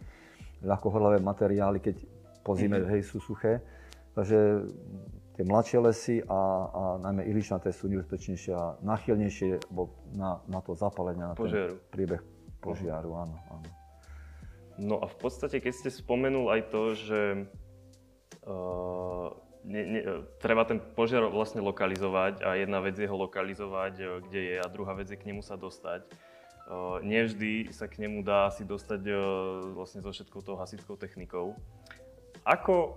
ľahkohorlavé 0.62 1.18
materiály, 1.20 1.78
keď 1.82 1.96
po 2.42 2.58
zime 2.58 2.82
hej, 2.86 3.06
sú 3.06 3.22
suché. 3.22 3.62
Takže 4.12 4.66
tie 5.38 5.44
mladšie 5.48 5.78
lesy 5.80 6.16
a, 6.28 6.40
a 6.68 6.82
najmä 7.00 7.24
ihličnaté 7.32 7.72
sú 7.72 7.88
nebezpečnejšie 7.88 8.52
a 8.52 8.76
nachylnejšie 8.84 9.72
na, 10.14 10.42
na 10.44 10.60
to 10.60 10.76
zapálenie, 10.76 11.24
na 11.24 11.32
ten 11.32 11.48
Požiaru. 11.48 11.74
priebeh 11.88 12.22
požiaru. 12.60 13.10
Áno, 13.16 13.36
áno. 13.48 13.68
No 14.76 14.96
a 15.00 15.06
v 15.08 15.16
podstate, 15.16 15.60
keď 15.60 15.72
ste 15.72 15.90
spomenul 15.92 16.48
aj 16.52 16.60
to, 16.72 16.82
že 16.96 17.20
uh, 18.44 19.28
ne, 19.64 19.82
ne, 19.84 20.00
treba 20.40 20.64
ten 20.64 20.80
požiar 20.80 21.24
vlastne 21.28 21.60
lokalizovať 21.60 22.44
a 22.44 22.56
jedna 22.56 22.80
vec 22.80 22.96
je 22.96 23.08
ho 23.08 23.16
lokalizovať, 23.16 23.94
uh, 24.00 24.06
kde 24.28 24.40
je 24.40 24.56
a 24.60 24.66
druhá 24.68 24.92
vec 24.96 25.08
je 25.12 25.18
k 25.18 25.28
nemu 25.28 25.40
sa 25.44 25.56
dostať. 25.56 26.08
Uh, 26.72 27.04
nevždy 27.04 27.68
sa 27.68 27.84
k 27.84 28.00
nemu 28.00 28.24
dá 28.24 28.48
asi 28.48 28.64
dostať 28.64 29.04
uh, 29.12 29.20
vlastne 29.76 30.00
so 30.00 30.08
všetkou 30.08 30.40
tou 30.40 30.56
hasickou 30.56 30.96
technikou. 30.96 31.52
Ako, 32.48 32.96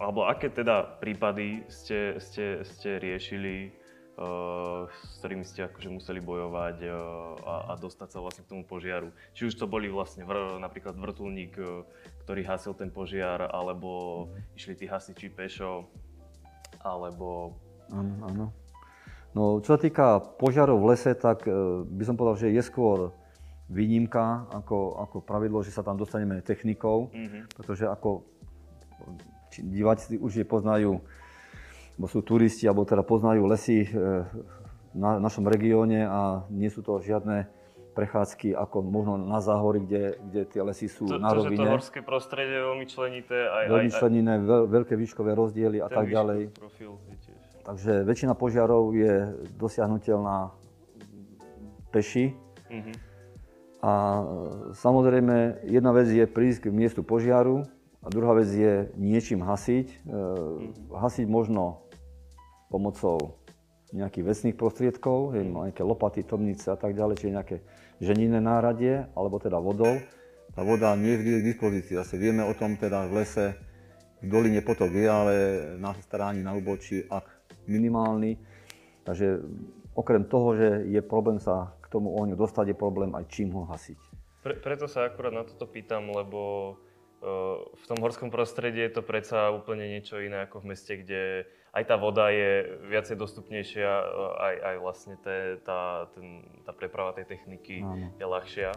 alebo 0.00 0.24
aké 0.24 0.48
teda 0.48 0.88
prípady 1.04 1.68
ste, 1.68 2.16
ste, 2.16 2.64
ste 2.64 2.96
riešili, 2.96 3.76
uh, 4.16 4.88
s 4.88 5.20
ktorými 5.20 5.44
ste 5.44 5.68
akože 5.68 5.92
museli 5.92 6.24
bojovať 6.24 6.88
a, 6.88 6.96
a 7.70 7.72
dostať 7.76 8.08
sa 8.08 8.24
vlastne 8.24 8.48
k 8.48 8.56
tomu 8.56 8.64
požiaru. 8.64 9.12
Či 9.36 9.52
už 9.52 9.60
to 9.60 9.68
boli 9.68 9.92
vlastne 9.92 10.24
vr, 10.24 10.56
napríklad 10.64 10.96
vrtulník, 10.96 11.60
ktorý 12.24 12.40
hasil 12.48 12.72
ten 12.72 12.88
požiar, 12.88 13.52
alebo 13.52 14.32
išli 14.56 14.80
tí 14.80 14.88
hasiči 14.88 15.28
pešo, 15.28 15.92
alebo... 16.80 17.52
Áno, 17.92 18.16
áno. 18.24 18.46
No, 19.30 19.62
čo 19.62 19.74
sa 19.74 19.80
týka 19.80 20.18
požiarov 20.18 20.82
v 20.82 20.88
lese, 20.90 21.14
tak 21.14 21.46
e, 21.46 21.52
by 21.86 22.02
som 22.02 22.18
povedal, 22.18 22.36
že 22.36 22.48
je 22.50 22.62
skôr 22.62 23.14
výnimka 23.70 24.50
ako, 24.50 24.98
ako 24.98 25.16
pravidlo, 25.22 25.62
že 25.62 25.70
sa 25.70 25.86
tam 25.86 25.94
dostaneme 25.94 26.42
technikou, 26.42 27.06
Mhm. 27.14 27.54
pretože 27.54 27.86
ako 27.86 28.26
diváci 29.56 30.18
už 30.18 30.42
je 30.42 30.46
poznajú, 30.46 30.98
bo 31.94 32.06
sú 32.06 32.22
turisti, 32.22 32.66
alebo 32.66 32.82
teda 32.82 33.02
poznajú 33.02 33.46
lesy 33.46 33.84
e, 33.84 33.88
na 34.90 35.22
našom 35.22 35.46
regióne 35.46 36.02
a 36.02 36.42
nie 36.50 36.66
sú 36.66 36.82
to 36.82 36.98
žiadne 36.98 37.46
prechádzky 37.90 38.54
ako 38.54 38.82
možno 38.82 39.18
na 39.18 39.38
záhory, 39.38 39.82
kde, 39.82 40.02
kde 40.24 40.40
tie 40.46 40.62
lesy 40.62 40.86
sú 40.86 41.06
To, 41.06 41.18
na 41.18 41.30
to, 41.30 41.42
že 41.42 41.50
to 41.50 41.58
rovine. 41.58 41.70
horské 41.70 42.00
prostredie 42.02 42.54
je 42.54 42.62
veľmi 42.64 42.86
členité, 42.86 43.36
aj, 43.46 43.64
Veľmi 43.66 43.90
veľ, 44.40 44.62
veľké 44.66 44.94
výškové 44.94 45.34
rozdiely 45.34 45.78
a 45.78 45.88
tak 45.90 46.06
ďalej. 46.08 46.54
Profil 46.54 46.94
je 47.06 47.16
tiež. 47.18 47.42
Takže 47.70 48.02
väčšina 48.02 48.34
požiarov 48.34 48.90
je 48.98 49.30
dosiahnutelná 49.54 50.50
peši. 51.94 52.34
Mhm. 52.66 52.92
A 53.86 53.92
e, 53.94 54.22
samozrejme, 54.74 55.62
jedna 55.70 55.94
vec 55.94 56.10
je 56.10 56.26
prísť 56.26 56.66
k 56.66 56.74
miestu 56.74 57.06
požiaru 57.06 57.62
a 58.02 58.06
druhá 58.10 58.34
vec 58.34 58.50
je 58.50 58.90
niečím 58.98 59.46
hasiť. 59.46 59.86
E, 59.86 59.96
hasiť 60.90 61.30
možno 61.30 61.86
pomocou 62.74 63.38
nejakých 63.94 64.24
vecných 64.26 64.56
prostriedkov, 64.58 65.38
je 65.38 65.46
nejaké 65.46 65.86
lopaty, 65.86 66.26
tomnice 66.26 66.74
a 66.74 66.78
tak 66.78 66.98
ďalej, 66.98 67.22
čiže 67.22 67.36
nejaké 67.38 67.56
ženinné 68.02 68.42
náradie, 68.42 69.06
alebo 69.14 69.38
teda 69.38 69.62
vodou. 69.62 69.94
Tá 70.58 70.66
voda 70.66 70.90
nie 70.98 71.14
je 71.14 71.18
vždy 71.22 71.30
k 71.38 71.48
dispozícii. 71.54 71.94
Zase 72.02 72.18
vieme 72.18 72.42
o 72.42 72.50
tom 72.50 72.74
teda 72.74 73.06
v 73.06 73.22
lese, 73.22 73.54
v 74.18 74.26
doline 74.26 74.58
potok 74.58 74.90
je, 74.90 75.06
ale 75.06 75.34
na 75.78 75.94
staráni, 76.02 76.42
na 76.42 76.58
ubočí, 76.58 77.06
ak 77.06 77.39
minimálny. 77.68 78.38
Takže 79.04 79.42
okrem 79.94 80.24
toho, 80.24 80.56
že 80.56 80.68
je 80.88 81.00
problém 81.02 81.42
sa 81.42 81.74
k 81.82 81.90
tomu 81.90 82.14
ohňu 82.14 82.38
dostať, 82.38 82.72
je 82.72 82.76
problém 82.78 83.10
aj 83.16 83.26
čím 83.28 83.52
ho 83.52 83.66
hasiť. 83.66 83.98
Pre, 84.40 84.54
preto 84.56 84.88
sa 84.88 85.10
akurát 85.10 85.34
na 85.34 85.44
toto 85.44 85.68
pýtam, 85.68 86.08
lebo 86.14 86.40
uh, 87.20 87.60
v 87.76 87.84
tom 87.84 87.98
horskom 88.00 88.32
prostredí 88.32 88.80
je 88.80 88.96
to 88.96 89.02
predsa 89.04 89.52
úplne 89.52 89.84
niečo 89.84 90.16
iné 90.16 90.48
ako 90.48 90.64
v 90.64 90.68
meste, 90.72 90.96
kde 90.96 91.44
aj 91.70 91.84
tá 91.86 92.00
voda 92.00 92.32
je 92.32 92.80
viacej 92.88 93.20
dostupnejšia, 93.20 93.90
uh, 93.90 94.32
aj, 94.40 94.54
aj 94.64 94.76
vlastne 94.80 95.14
té, 95.20 95.60
tá, 95.60 96.08
ten, 96.16 96.46
tá 96.64 96.72
preprava 96.72 97.12
tej 97.12 97.28
techniky 97.28 97.84
Áno. 97.84 98.16
je 98.16 98.24
ľahšia. 98.24 98.70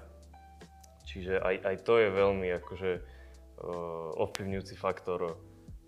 Čiže 1.04 1.40
aj, 1.40 1.56
aj 1.64 1.76
to 1.84 2.00
je 2.00 2.10
veľmi 2.12 2.48
akože 2.64 2.92
uh, 3.00 4.24
ovplyvňujúci 4.24 4.76
faktor 4.76 5.40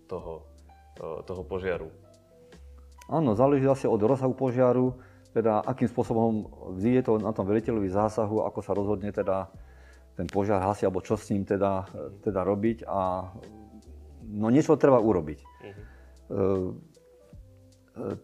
toho, 0.06 0.46
toho 1.26 1.44
požiaru. 1.44 2.05
Áno, 3.06 3.38
záleží 3.38 3.66
zase 3.66 3.86
od 3.86 4.02
rozsahu 4.02 4.34
požiaru, 4.34 4.98
teda 5.36 5.62
akým 5.62 5.86
spôsobom 5.92 6.50
je 6.80 7.02
to 7.06 7.20
na 7.22 7.36
tom 7.36 7.46
veliteľovi 7.46 7.92
zásahu, 7.92 8.48
ako 8.48 8.60
sa 8.64 8.72
rozhodne 8.74 9.12
teda 9.12 9.52
ten 10.16 10.26
požiar 10.32 10.64
hasi, 10.64 10.88
alebo 10.88 11.04
čo 11.04 11.20
s 11.20 11.28
ním 11.30 11.44
teda, 11.44 11.86
teda 12.24 12.42
robiť 12.48 12.88
a 12.88 13.30
no 14.32 14.48
niečo 14.48 14.80
treba 14.80 14.98
urobiť. 15.04 15.40
E, 15.44 15.46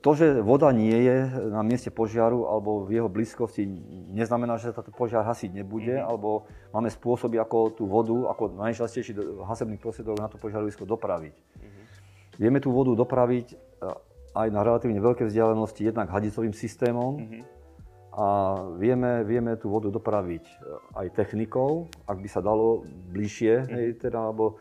To, 0.04 0.12
že 0.12 0.44
voda 0.44 0.68
nie 0.76 1.00
je 1.08 1.32
na 1.48 1.64
mieste 1.64 1.88
požiaru 1.88 2.44
alebo 2.44 2.84
v 2.84 3.00
jeho 3.00 3.08
blízkosti, 3.08 3.64
neznamená, 4.12 4.60
že 4.60 4.76
sa 4.76 4.84
ten 4.84 4.92
požiar 4.92 5.24
hasiť 5.24 5.48
nebude, 5.56 5.96
alebo 5.96 6.44
máme 6.76 6.92
spôsoby, 6.92 7.40
ako 7.40 7.80
tú 7.80 7.88
vodu, 7.88 8.36
ako 8.36 8.52
najčastejší 8.60 9.16
hasebný 9.48 9.80
prostriedok 9.80 10.20
na 10.20 10.28
to 10.28 10.36
požiarovisko 10.36 10.84
dopraviť. 10.84 11.36
Vieme 12.36 12.60
tú 12.60 12.76
vodu 12.76 12.92
dopraviť 13.00 13.48
e, 13.52 13.56
aj 14.32 14.48
na 14.52 14.62
relatívne 14.64 15.00
veľké 15.04 15.28
vzdialenosti, 15.28 15.84
jednak 15.84 16.08
hadicovým 16.08 16.56
systémom 16.56 17.20
Mhm. 17.20 17.40
a 18.16 18.26
vieme, 18.76 19.24
vieme 19.24 19.56
tú 19.56 19.72
vodu 19.72 19.88
dopraviť 19.92 20.44
e, 20.44 20.56
aj 21.00 21.08
technikou, 21.16 21.88
ak 22.08 22.18
by 22.20 22.30
sa 22.32 22.44
dalo 22.44 22.84
bližšie, 23.12 23.54
hej, 23.72 23.88
teda, 24.00 24.32
alebo 24.32 24.60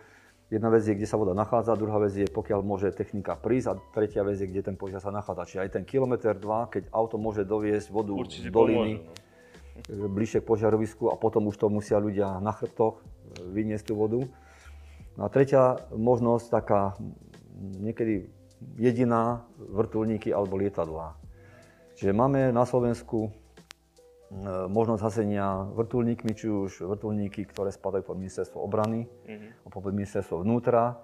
jedna 0.50 0.70
vec 0.70 0.82
je, 0.82 0.94
kde 0.94 1.06
sa 1.06 1.18
voda 1.18 1.34
nachádza, 1.34 1.78
druhá 1.78 1.98
vec 2.02 2.14
je, 2.14 2.26
pokiaľ 2.26 2.60
môže 2.66 2.90
technika 2.90 3.38
prísť 3.38 3.66
a 3.70 3.78
tretia 3.94 4.22
vec 4.26 4.38
je, 4.38 4.46
kde 4.50 4.62
ten 4.66 4.76
požiar 4.78 4.98
sa 5.02 5.14
nachádza. 5.14 5.46
Čiže 5.46 5.62
aj 5.66 5.70
ten 5.78 5.84
kilometr, 5.86 6.34
dva, 6.34 6.66
keď 6.66 6.90
auto 6.90 7.18
môže 7.18 7.46
doviesť 7.46 7.90
vodu 7.94 8.14
Určite 8.14 8.50
z 8.50 8.54
doliny, 8.54 8.92
pomôže. 8.98 9.28
No. 9.86 10.08
bližšie 10.10 10.42
k 10.42 10.46
požiarovisku 10.50 11.08
a 11.10 11.14
potom 11.14 11.46
už 11.50 11.56
to 11.56 11.70
musia 11.70 12.02
ľudia 12.02 12.42
na 12.42 12.50
chrbtoch 12.50 12.98
vyniesť 13.50 13.90
tú 13.90 13.94
vodu. 13.94 14.20
No 15.14 15.26
a 15.26 15.28
tretia 15.30 15.78
možnosť, 15.94 16.46
taká 16.50 16.98
niekedy 17.78 18.30
jediná, 18.76 19.44
vrtulníky 19.56 20.32
alebo 20.32 20.60
lietadlá. 20.60 21.16
Čiže 21.96 22.16
máme 22.16 22.48
na 22.52 22.64
Slovensku 22.64 23.28
e, 23.28 23.30
možnosť 24.68 25.02
hasenia 25.04 25.68
vrtulníkmi, 25.76 26.32
či 26.32 26.48
už 26.48 26.88
vrtulníky, 26.88 27.44
ktoré 27.44 27.68
spadajú 27.68 28.08
pod 28.08 28.16
ministerstvo 28.16 28.56
obrany, 28.60 29.04
mm-hmm. 29.04 29.68
pod 29.68 29.92
ministerstvo 29.92 30.40
vnútra. 30.40 30.96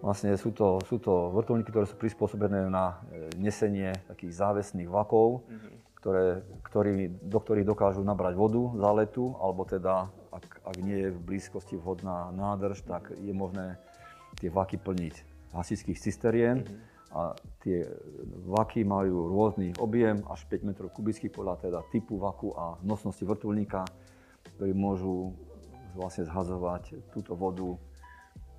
Vlastne 0.00 0.36
sú 0.36 0.52
to, 0.52 0.80
sú 0.84 1.00
to 1.00 1.32
vrtulníky, 1.32 1.72
ktoré 1.72 1.88
sú 1.88 1.96
prispôsobené 2.00 2.68
na 2.68 3.00
e, 3.12 3.32
nesenie 3.40 3.92
takých 4.08 4.36
závesných 4.36 4.88
vakov, 4.88 5.44
mm-hmm. 5.48 6.00
ktoré, 6.00 6.24
ktorý, 6.64 6.94
do 7.20 7.38
ktorých 7.40 7.68
dokážu 7.68 8.00
nabrať 8.00 8.40
vodu 8.40 8.72
za 8.76 8.90
letu, 8.96 9.36
alebo 9.36 9.68
teda, 9.68 10.08
ak, 10.32 10.44
ak 10.64 10.76
nie 10.80 11.08
je 11.08 11.10
v 11.12 11.20
blízkosti 11.24 11.76
vhodná 11.76 12.32
nádrž, 12.32 12.84
tak 12.88 13.12
je 13.16 13.32
možné 13.36 13.76
tie 14.40 14.48
vaky 14.48 14.80
plniť 14.80 15.35
hasičských 15.56 15.98
cisterien. 15.98 16.60
Mm-hmm 16.62 16.94
a 17.16 17.32
tie 17.64 17.86
vaky 18.44 18.84
majú 18.84 19.32
rôzny 19.32 19.72
objem, 19.80 20.20
až 20.28 20.44
5 20.52 20.68
m 20.68 20.70
kubických 20.90 21.32
podľa 21.32 21.64
teda 21.64 21.80
typu 21.88 22.20
vaku 22.20 22.52
a 22.52 22.76
nosnosti 22.84 23.24
vrtulníka, 23.24 23.88
ktorí 24.58 24.76
môžu 24.76 25.32
vlastne 25.96 26.28
zhazovať 26.28 27.14
túto 27.16 27.32
vodu 27.32 27.72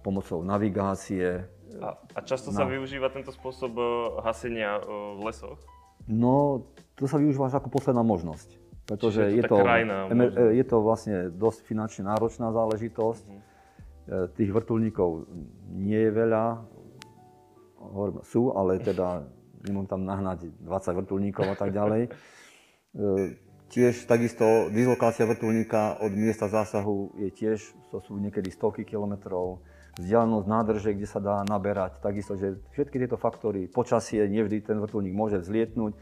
pomocou 0.02 0.42
navigácie. 0.42 1.46
A, 1.84 2.00
a 2.18 2.20
často 2.26 2.50
na... 2.50 2.64
sa 2.64 2.66
využíva 2.66 3.14
tento 3.14 3.30
spôsob 3.30 3.78
e, 3.78 3.86
hasenia 4.26 4.82
e, 4.82 4.84
v 4.90 5.22
lesoch? 5.22 5.60
No, 6.10 6.66
to 6.98 7.06
sa 7.06 7.22
využíva 7.22 7.52
až 7.52 7.62
ako 7.62 7.70
posledná 7.70 8.02
možnosť. 8.02 8.58
Pretože 8.88 9.36
je 9.36 9.44
to, 9.44 9.60
je, 9.60 9.86
to, 10.32 10.44
je 10.56 10.66
to 10.66 10.78
vlastne 10.80 11.16
dosť 11.36 11.60
finančne 11.68 12.08
náročná 12.08 12.56
záležitosť. 12.56 13.26
E, 13.28 13.36
tých 14.34 14.50
vrtulníkov 14.50 15.28
nie 15.76 16.00
je 16.08 16.12
veľa, 16.16 16.64
sú, 18.24 18.56
ale 18.56 18.80
teda 18.80 19.28
nemôžem 19.66 19.90
tam 19.90 20.02
nahnať 20.06 20.52
20 20.62 21.00
vrtulníkov 21.04 21.46
a 21.48 21.58
tak 21.58 21.72
ďalej. 21.74 22.04
E, 22.98 23.36
tiež 23.70 24.10
takisto 24.10 24.72
dislokácia 24.74 25.28
vrtulníka 25.28 26.02
od 26.02 26.10
miesta 26.16 26.50
zásahu 26.50 27.14
je 27.20 27.30
tiež, 27.30 27.62
to 27.94 28.00
sú 28.02 28.18
niekedy 28.18 28.50
stovky 28.50 28.88
kilometrov, 28.88 29.62
vzdialenosť 30.00 30.48
nádrže, 30.48 30.90
kde 30.98 31.08
sa 31.10 31.20
dá 31.20 31.44
naberať, 31.44 32.00
takisto, 32.00 32.40
že 32.40 32.58
všetky 32.74 32.98
tieto 33.02 33.20
faktory, 33.20 33.68
počasie, 33.68 34.24
nevždy 34.26 34.66
ten 34.66 34.80
vrtulník 34.80 35.14
môže 35.14 35.38
vzlietnúť, 35.42 35.94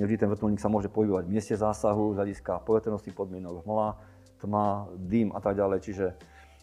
nevždy 0.00 0.16
ten 0.16 0.30
vrtulník 0.32 0.58
sa 0.58 0.72
môže 0.72 0.88
pohybovať 0.88 1.28
v 1.28 1.32
mieste 1.34 1.54
zásahu, 1.54 2.14
z 2.14 2.18
hľadiska 2.24 2.64
poveternostných 2.64 3.14
podmienok, 3.14 3.62
hmla, 3.62 3.88
tma, 4.40 4.88
dým 4.96 5.30
a 5.36 5.38
tak 5.44 5.60
ďalej, 5.60 5.78
čiže 5.84 6.06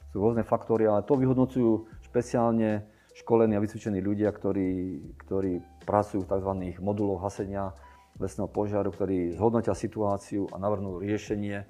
sú 0.10 0.18
rôzne 0.24 0.42
faktory, 0.42 0.90
ale 0.90 1.06
to 1.06 1.20
vyhodnocujú 1.20 1.86
špeciálne 2.10 2.88
školení 3.18 3.58
a 3.58 3.64
vycvičení 3.64 3.98
ľudia, 3.98 4.30
ktorí, 4.30 5.02
ktorí 5.26 5.62
pracujú 5.90 6.26
v 6.26 6.30
tzv. 6.30 6.52
moduloch 6.78 7.26
hasenia 7.26 7.74
lesného 8.22 8.50
požiaru, 8.50 8.94
ktorí 8.94 9.34
zhodnotia 9.34 9.74
situáciu 9.74 10.50
a 10.54 10.62
navrhnú 10.62 11.02
riešenie. 11.02 11.66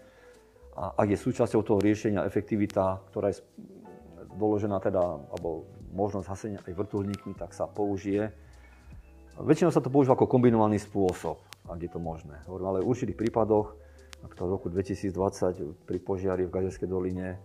A 0.77 0.83
ak 0.95 1.07
je 1.15 1.17
súčasťou 1.17 1.63
toho 1.63 1.79
riešenia 1.79 2.27
efektivita, 2.27 3.03
ktorá 3.11 3.31
je 3.31 3.43
doložená 4.37 4.77
teda, 4.83 5.01
alebo 5.33 5.65
možnosť 5.95 6.27
hasenia 6.27 6.59
aj 6.67 6.73
vrtulníkmi, 6.75 7.33
tak 7.35 7.55
sa 7.55 7.65
použije. 7.65 8.29
Väčšinou 9.39 9.71
sa 9.71 9.81
to 9.81 9.89
používa 9.89 10.19
ako 10.19 10.29
kombinovaný 10.29 10.77
spôsob, 10.77 11.41
ak 11.65 11.79
je 11.79 11.91
to 11.91 11.99
možné. 12.01 12.43
Hovorím, 12.45 12.67
ale 12.75 12.79
v 12.83 12.89
určitých 12.91 13.17
prípadoch, 13.17 13.73
v 14.17 14.33
roku 14.37 14.69
2020 14.69 15.85
pri 15.85 15.97
požiari 16.01 16.43
v 16.45 16.53
Gaderskej 16.53 16.89
doline 16.89 17.37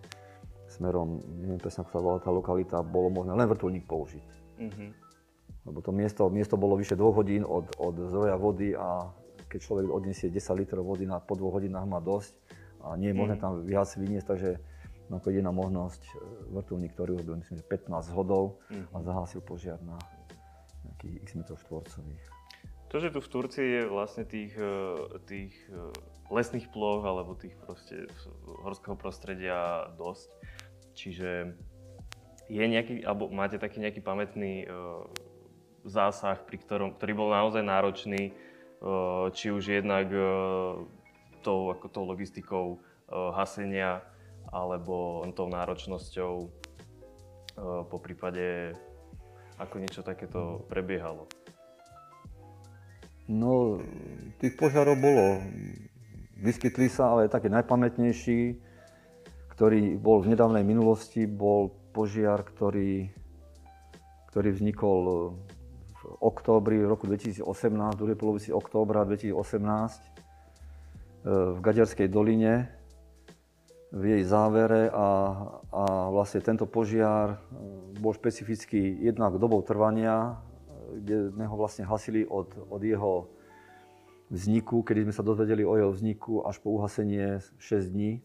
smerom, 0.73 1.21
neviem 1.41 1.61
presne 1.61 1.85
ako 1.85 1.91
sa 1.93 2.01
volá 2.01 2.19
tá 2.19 2.31
lokalita, 2.33 2.81
bolo 2.81 3.13
možné 3.13 3.37
len 3.37 3.49
vrtulník 3.49 3.85
použiť. 3.85 4.27
Mm-hmm. 4.59 4.91
Lebo 5.69 5.79
to 5.79 5.91
miesto, 5.95 6.27
miesto 6.33 6.57
bolo 6.59 6.75
vyše 6.75 6.99
dvoch 6.99 7.23
hodín 7.23 7.47
od, 7.47 7.71
od 7.79 7.95
zdroja 8.11 8.35
vody 8.35 8.75
a 8.75 9.13
keď 9.47 9.61
človek 9.63 9.87
odniesie 9.93 10.33
10 10.33 10.41
litrov 10.59 10.83
vody 10.89 11.05
na, 11.05 11.21
po 11.21 11.37
dvoch 11.37 11.61
hodinách 11.61 11.85
má 11.85 12.01
dosť 12.01 12.35
a 12.83 12.97
nie 12.97 13.13
je 13.13 13.17
možné 13.17 13.37
mm-hmm. 13.39 13.61
tam 13.61 13.69
viac 13.69 13.89
vyniesť, 13.95 14.27
takže 14.27 14.51
no, 15.13 15.21
jediná 15.21 15.53
možnosť 15.53 16.03
e, 16.09 16.13
vrtulník, 16.57 16.97
ktorý 16.97 17.21
urobil 17.21 17.37
myslím, 17.45 17.61
že 17.61 17.67
15 17.69 18.17
hodov 18.17 18.65
mm-hmm. 18.73 18.97
a 18.97 18.97
zahásil 19.05 19.41
požiar 19.45 19.79
na 19.85 20.01
nejakých 20.89 21.15
x 21.23 21.29
metrov 21.37 21.61
štvorcových. 21.63 22.25
To, 22.93 23.01
že 23.01 23.09
tu 23.09 23.25
v 23.25 23.29
Turcii 23.33 23.69
je 23.73 23.83
vlastne 23.89 24.25
tých, 24.29 24.53
e, 24.57 24.73
tých 25.25 25.53
e, 25.69 25.93
lesných 26.33 26.69
ploch 26.73 27.05
alebo 27.05 27.37
tých 27.37 27.57
proste 27.61 28.09
horského 28.65 28.97
prostredia 28.97 29.89
dosť, 29.97 30.29
Čiže 30.93 31.57
je 32.53 32.65
nejaký, 32.65 33.03
alebo 33.07 33.33
máte 33.33 33.57
taký 33.57 33.81
nejaký 33.81 34.05
pamätný 34.05 34.69
uh, 34.69 35.09
zásah, 35.89 36.37
pri 36.45 36.61
ktorom, 36.61 36.95
ktorý 36.97 37.13
bol 37.17 37.31
naozaj 37.33 37.65
náročný, 37.65 38.33
uh, 38.33 39.33
či 39.33 39.49
už 39.49 39.83
jednak 39.83 40.13
uh, 40.13 40.85
tou, 41.41 41.73
ako 41.73 41.87
tou 41.89 42.05
logistikou 42.05 42.67
uh, 42.77 43.33
hasenia, 43.33 44.05
alebo 44.53 45.25
tou 45.33 45.49
náročnosťou, 45.49 46.33
uh, 46.45 47.83
po 47.89 47.97
prípade 47.99 48.77
ako 49.57 49.75
niečo 49.81 50.03
takéto 50.05 50.67
prebiehalo? 50.69 51.25
No, 53.31 53.79
tých 54.43 54.59
požiarov 54.59 54.99
bolo, 54.99 55.41
vyskytli 56.43 56.91
sa, 56.91 57.15
ale 57.15 57.31
také 57.31 57.47
najpamätnejší, 57.49 58.59
ktorý 59.53 60.01
bol 60.01 60.25
v 60.25 60.33
nedávnej 60.33 60.65
minulosti, 60.65 61.29
bol 61.29 61.69
požiar, 61.93 62.41
ktorý, 62.41 63.13
ktorý 64.33 64.49
vznikol 64.49 65.01
v 65.93 66.03
októbri 66.25 66.81
roku 66.81 67.05
2018, 67.05 67.45
v 67.45 68.01
druhej 68.01 68.17
polovici 68.17 68.49
októbra 68.49 69.05
2018 69.05 69.29
e, 69.29 70.01
v 71.53 71.59
Gaďarskej 71.61 72.09
doline 72.09 72.73
v 73.93 74.17
jej 74.17 74.23
závere 74.25 74.89
a, 74.89 75.09
a 75.69 75.85
vlastne 76.09 76.41
tento 76.41 76.65
požiar 76.65 77.37
e, 77.37 78.01
bol 78.01 78.17
špecificky 78.17 79.05
jednak 79.05 79.37
dobou 79.37 79.61
trvania, 79.61 80.41
kde 80.97 81.29
sme 81.29 81.45
ho 81.45 81.57
vlastne 81.61 81.85
hasili 81.85 82.25
od, 82.25 82.49
od 82.73 82.81
jeho 82.81 83.29
vzniku, 84.33 84.81
kedy 84.81 85.05
sme 85.05 85.15
sa 85.15 85.21
dozvedeli 85.21 85.61
o 85.61 85.77
jeho 85.77 85.93
vzniku 85.93 86.49
až 86.49 86.57
po 86.65 86.73
uhasenie 86.73 87.45
6 87.61 87.93
dní. 87.93 88.25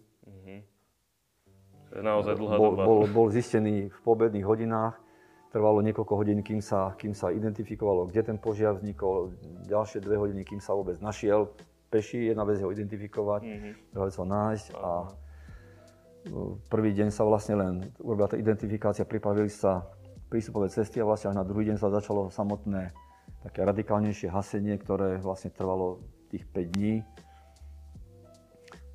Naozaj 1.96 2.34
dlhá 2.36 2.56
bol, 2.60 2.72
doba. 2.76 2.84
Bol, 2.84 3.02
bol 3.08 3.28
zistený 3.32 3.88
v 3.88 4.00
pobedných 4.04 4.44
hodinách. 4.44 5.00
Trvalo 5.48 5.80
niekoľko 5.80 6.14
hodín, 6.20 6.44
kým 6.44 6.60
sa, 6.60 6.92
kým 7.00 7.16
sa 7.16 7.32
identifikovalo, 7.32 8.12
kde 8.12 8.34
ten 8.34 8.38
požiar 8.38 8.76
vznikol. 8.76 9.32
Ďalšie 9.64 10.04
dve 10.04 10.20
hodiny, 10.20 10.44
kým 10.44 10.60
sa 10.60 10.76
vôbec 10.76 11.00
našiel 11.00 11.48
peši. 11.88 12.36
Jedna 12.36 12.44
vec 12.44 12.60
je 12.60 12.68
ho 12.68 12.72
identifikovať, 12.76 13.42
mm-hmm. 13.48 13.74
druhá 13.96 14.06
vec 14.12 14.16
ho 14.20 14.28
nájsť. 14.28 14.68
A 14.76 14.90
prvý 16.68 16.92
deň 16.92 17.10
sa 17.16 17.24
vlastne 17.24 17.56
len 17.56 17.74
urobila 18.04 18.28
tá 18.28 18.36
identifikácia, 18.36 19.08
pripravili 19.08 19.48
sa 19.48 19.88
prístupové 20.28 20.68
cesty 20.68 21.00
a 21.00 21.08
vlastne 21.08 21.32
až 21.32 21.40
na 21.40 21.48
druhý 21.48 21.72
deň 21.72 21.80
sa 21.80 21.88
začalo 21.88 22.28
samotné 22.28 22.92
také 23.48 23.64
radikálnejšie 23.64 24.28
hasenie, 24.28 24.76
ktoré 24.76 25.24
vlastne 25.24 25.56
trvalo 25.56 26.04
tých 26.28 26.44
5 26.52 26.76
dní. 26.76 26.94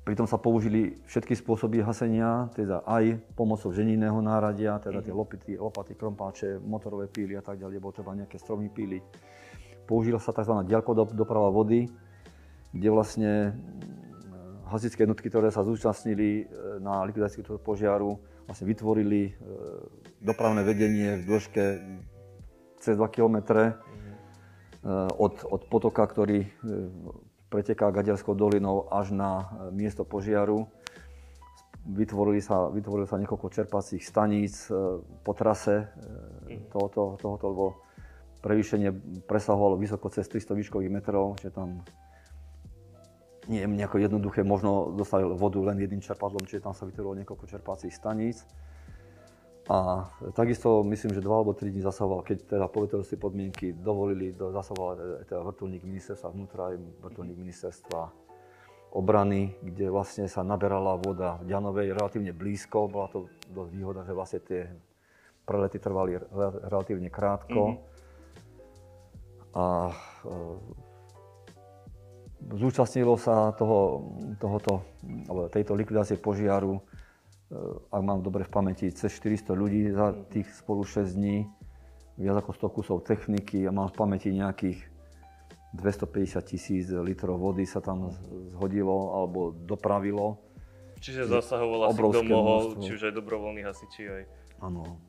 Pritom 0.03 0.27
sa 0.27 0.35
použili 0.35 0.99
všetky 1.07 1.31
spôsoby 1.31 1.79
hasenia, 1.79 2.51
teda 2.51 2.83
aj 2.83 3.23
pomocou 3.39 3.71
ženinného 3.71 4.19
náradia, 4.19 4.75
teda 4.83 4.99
tie 4.99 5.15
lopity, 5.15 5.55
lopaty, 5.55 5.95
krompáče, 5.95 6.59
motorové 6.59 7.07
píly 7.07 7.39
a 7.39 7.43
tak 7.43 7.63
ďalej, 7.63 7.79
bolo 7.79 7.95
treba 7.95 8.11
nejaké 8.11 8.35
stromy 8.35 8.67
píliť. 8.67 9.03
Použila 9.87 10.19
sa 10.19 10.35
tzv. 10.35 10.59
doprava 11.15 11.47
vody, 11.47 11.87
kde 12.75 12.89
vlastne 12.91 13.55
mm, 13.55 14.67
hasičské 14.75 15.07
jednotky, 15.07 15.31
ktoré 15.31 15.55
sa 15.55 15.63
zúčastnili 15.63 16.43
e, 16.43 16.83
na 16.83 17.07
likvidácii 17.07 17.39
tohto 17.39 17.63
požiaru, 17.63 18.19
vlastne 18.43 18.67
vytvorili 18.67 19.31
e, 19.31 19.31
dopravné 20.19 20.67
vedenie 20.67 21.23
v 21.23 21.31
dĺžke 21.31 21.63
cez 22.83 22.99
2 22.99 23.07
km 23.07 23.39
e, 23.55 23.71
od, 25.15 25.47
od 25.47 25.61
potoka, 25.71 26.03
ktorý 26.03 26.43
preteká 27.53 27.93
Gaďarskou 27.93 28.33
dolinou 28.33 28.89
až 28.89 29.13
na 29.13 29.45
e, 29.69 29.77
miesto 29.77 30.01
požiaru. 30.01 30.65
Vytvorili 31.85 32.41
sa, 32.41 32.73
vytvorili 32.73 33.05
sa 33.05 33.21
niekoľko 33.21 33.53
čerpacích 33.53 34.01
staníc 34.01 34.73
e, 34.73 34.97
po 35.21 35.37
trase 35.37 35.85
e, 35.85 35.85
mhm. 36.49 36.73
tohoto, 36.73 37.21
tohoto 37.21 37.45
lebo 37.53 37.65
prevýšenie 38.41 38.89
presahovalo 39.29 39.77
vysoko 39.77 40.09
cez 40.09 40.25
300 40.25 40.57
výškových 40.57 40.91
metrov, 40.91 41.37
že 41.37 41.53
tam 41.53 41.85
nie 43.47 43.63
je 43.63 43.67
nejako 43.67 43.99
jednoduché, 43.99 44.43
možno 44.43 44.91
dostali 44.95 45.23
vodu 45.23 45.59
len 45.63 45.79
jedným 45.79 46.03
čerpadlom, 46.03 46.47
čiže 46.47 46.63
tam 46.63 46.75
sa 46.75 46.87
vytvorilo 46.87 47.23
niekoľko 47.23 47.45
čerpacích 47.47 47.91
staníc. 47.91 48.43
A 49.71 50.11
takisto 50.35 50.83
myslím, 50.83 51.15
že 51.15 51.23
dva 51.23 51.39
alebo 51.39 51.55
tri 51.55 51.71
dní 51.71 51.79
zasahoval, 51.79 52.27
keď 52.27 52.59
teda 52.59 52.67
povetrovské 52.67 53.15
podmienky 53.15 53.71
dovolili, 53.71 54.35
do, 54.35 54.51
zasahoval 54.51 54.89
e, 54.99 55.23
teda 55.23 55.39
vrtulník 55.39 55.87
ministerstva 55.87 56.35
vnútra 56.35 56.75
aj 56.75 56.83
vrtulník 56.99 57.39
ministerstva 57.39 58.11
obrany, 58.91 59.55
kde 59.63 59.87
vlastne 59.87 60.27
sa 60.27 60.43
naberala 60.43 60.99
voda 60.99 61.39
v 61.39 61.47
Ďanovej 61.47 61.95
relatívne 61.95 62.35
blízko. 62.35 62.91
Bola 62.91 63.07
to 63.07 63.31
dosť 63.55 63.71
výhoda, 63.71 64.03
že 64.03 64.11
vlastne 64.11 64.41
tie 64.43 64.67
prelety 65.47 65.79
trvali 65.79 66.19
relatívne 66.67 67.07
krátko. 67.07 67.61
Mm-hmm. 67.63 69.55
A 69.55 69.65
e, 69.87 69.93
zúčastnilo 72.51 73.15
sa 73.15 73.55
toho, 73.55 74.11
tohoto, 74.43 74.83
tejto 75.55 75.71
likvidácie 75.71 76.19
požiaru, 76.19 76.77
e, 76.77 76.81
ak 77.93 78.01
mám 78.01 78.25
dobre 78.25 78.43
v 78.43 78.51
pamäti, 78.51 78.89
cez 78.89 79.13
400 79.13 79.53
ľudí 79.53 79.93
za 79.93 80.13
tých 80.33 80.49
spolu 80.53 80.81
6 80.85 81.13
dní, 81.13 81.45
viac 82.17 82.41
ako 82.41 82.51
100 82.69 82.75
kusov 82.77 82.97
techniky 83.05 83.65
a 83.65 83.71
mám 83.73 83.89
v 83.89 83.95
pamäti 83.97 84.33
nejakých 84.33 84.93
250 85.73 86.37
tisíc 86.45 86.85
litrov 86.93 87.41
vody 87.41 87.65
sa 87.65 87.81
tam 87.81 88.13
zhodilo 88.53 89.17
alebo 89.17 89.49
dopravilo. 89.53 90.37
Čiže 91.01 91.25
zasahovala 91.25 91.91
si 91.91 91.99
kto 91.99 92.21
mohol, 92.23 92.61
či 92.79 92.93
už 92.95 93.01
aj 93.09 93.13
dobrovoľní 93.17 93.61
hasiči 93.65 94.03
aj... 94.07 94.23
Áno, 94.63 95.01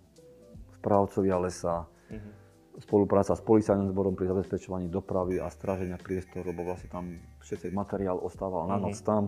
správcovia 0.80 1.38
lesa, 1.38 1.86
uh-huh. 1.86 2.80
spolupráca 2.82 3.36
s 3.36 3.44
policajným 3.44 3.92
zborom 3.92 4.16
pri 4.18 4.26
zabezpečovaní 4.32 4.90
dopravy 4.90 5.38
a 5.38 5.46
stráženia 5.52 6.00
priestoru, 6.00 6.50
lebo 6.50 6.66
vlastne 6.66 6.90
tam 6.90 7.04
všetci 7.44 7.70
materiál 7.70 8.18
ostával 8.18 8.66
na 8.66 8.80
noc 8.80 8.98
uh-huh. 8.98 9.06
tam. 9.06 9.22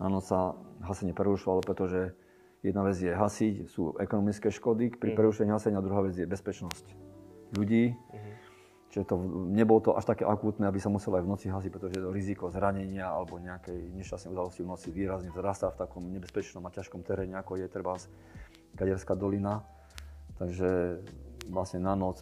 Na 0.00 0.10
noc 0.10 0.26
sa 0.26 0.56
hasenie 0.82 1.14
prerušovalo, 1.14 1.62
pretože 1.62 2.16
jedna 2.62 2.82
vec 2.86 2.96
je 2.96 3.12
hasiť, 3.12 3.54
sú 3.66 3.98
ekonomické 3.98 4.48
škody 4.48 4.94
pri 4.94 5.12
uh-huh. 5.12 5.18
prerušení 5.18 5.50
hasenia, 5.50 5.82
a 5.82 5.86
druhá 5.86 6.06
vec 6.06 6.14
je 6.14 6.26
bezpečnosť 6.26 6.86
ľudí. 7.58 7.92
Uh-huh 7.92 8.32
Čiže 8.92 9.08
to, 9.08 9.16
nebolo 9.48 9.80
to 9.80 9.96
až 9.96 10.04
také 10.04 10.28
akútne, 10.28 10.68
aby 10.68 10.76
sa 10.76 10.92
muselo 10.92 11.16
aj 11.16 11.24
v 11.24 11.32
noci 11.32 11.46
hasiť, 11.48 11.72
pretože 11.72 11.96
to 11.96 12.12
riziko 12.12 12.52
zranenia 12.52 13.08
alebo 13.08 13.40
nejakej 13.40 13.88
nešťastnej 13.96 14.36
udalosti 14.36 14.60
v 14.60 14.68
noci 14.68 14.88
výrazne 14.92 15.32
vzrastá 15.32 15.72
v 15.72 15.80
takom 15.80 16.04
nebezpečnom 16.12 16.60
a 16.68 16.74
ťažkom 16.76 17.00
teréne, 17.00 17.40
ako 17.40 17.56
je 17.56 17.72
treba 17.72 17.96
Kaderská 18.76 19.16
dolina. 19.16 19.64
Takže 20.36 21.00
vlastne 21.48 21.80
na 21.80 21.96
noc 21.96 22.20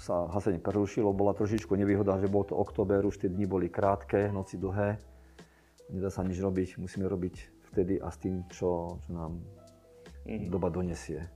sa 0.00 0.32
hasenie 0.32 0.64
prerušilo. 0.64 1.12
Bola 1.12 1.36
trošičku 1.36 1.76
nevýhoda, 1.76 2.16
že 2.24 2.32
bol 2.32 2.48
to 2.48 2.56
október, 2.56 3.04
už 3.04 3.20
tie 3.20 3.28
dni 3.28 3.44
boli 3.44 3.68
krátke, 3.68 4.32
noci 4.32 4.56
dlhé. 4.56 4.96
Nedá 5.92 6.08
sa 6.08 6.24
nič 6.24 6.40
robiť, 6.40 6.80
musíme 6.80 7.04
robiť 7.04 7.52
vtedy 7.74 7.98
a 7.98 8.08
s 8.08 8.22
tým, 8.22 8.46
čo, 8.54 9.02
čo 9.02 9.10
nám 9.10 9.42
mm-hmm. 10.24 10.48
doba 10.48 10.70
donesie. 10.70 11.26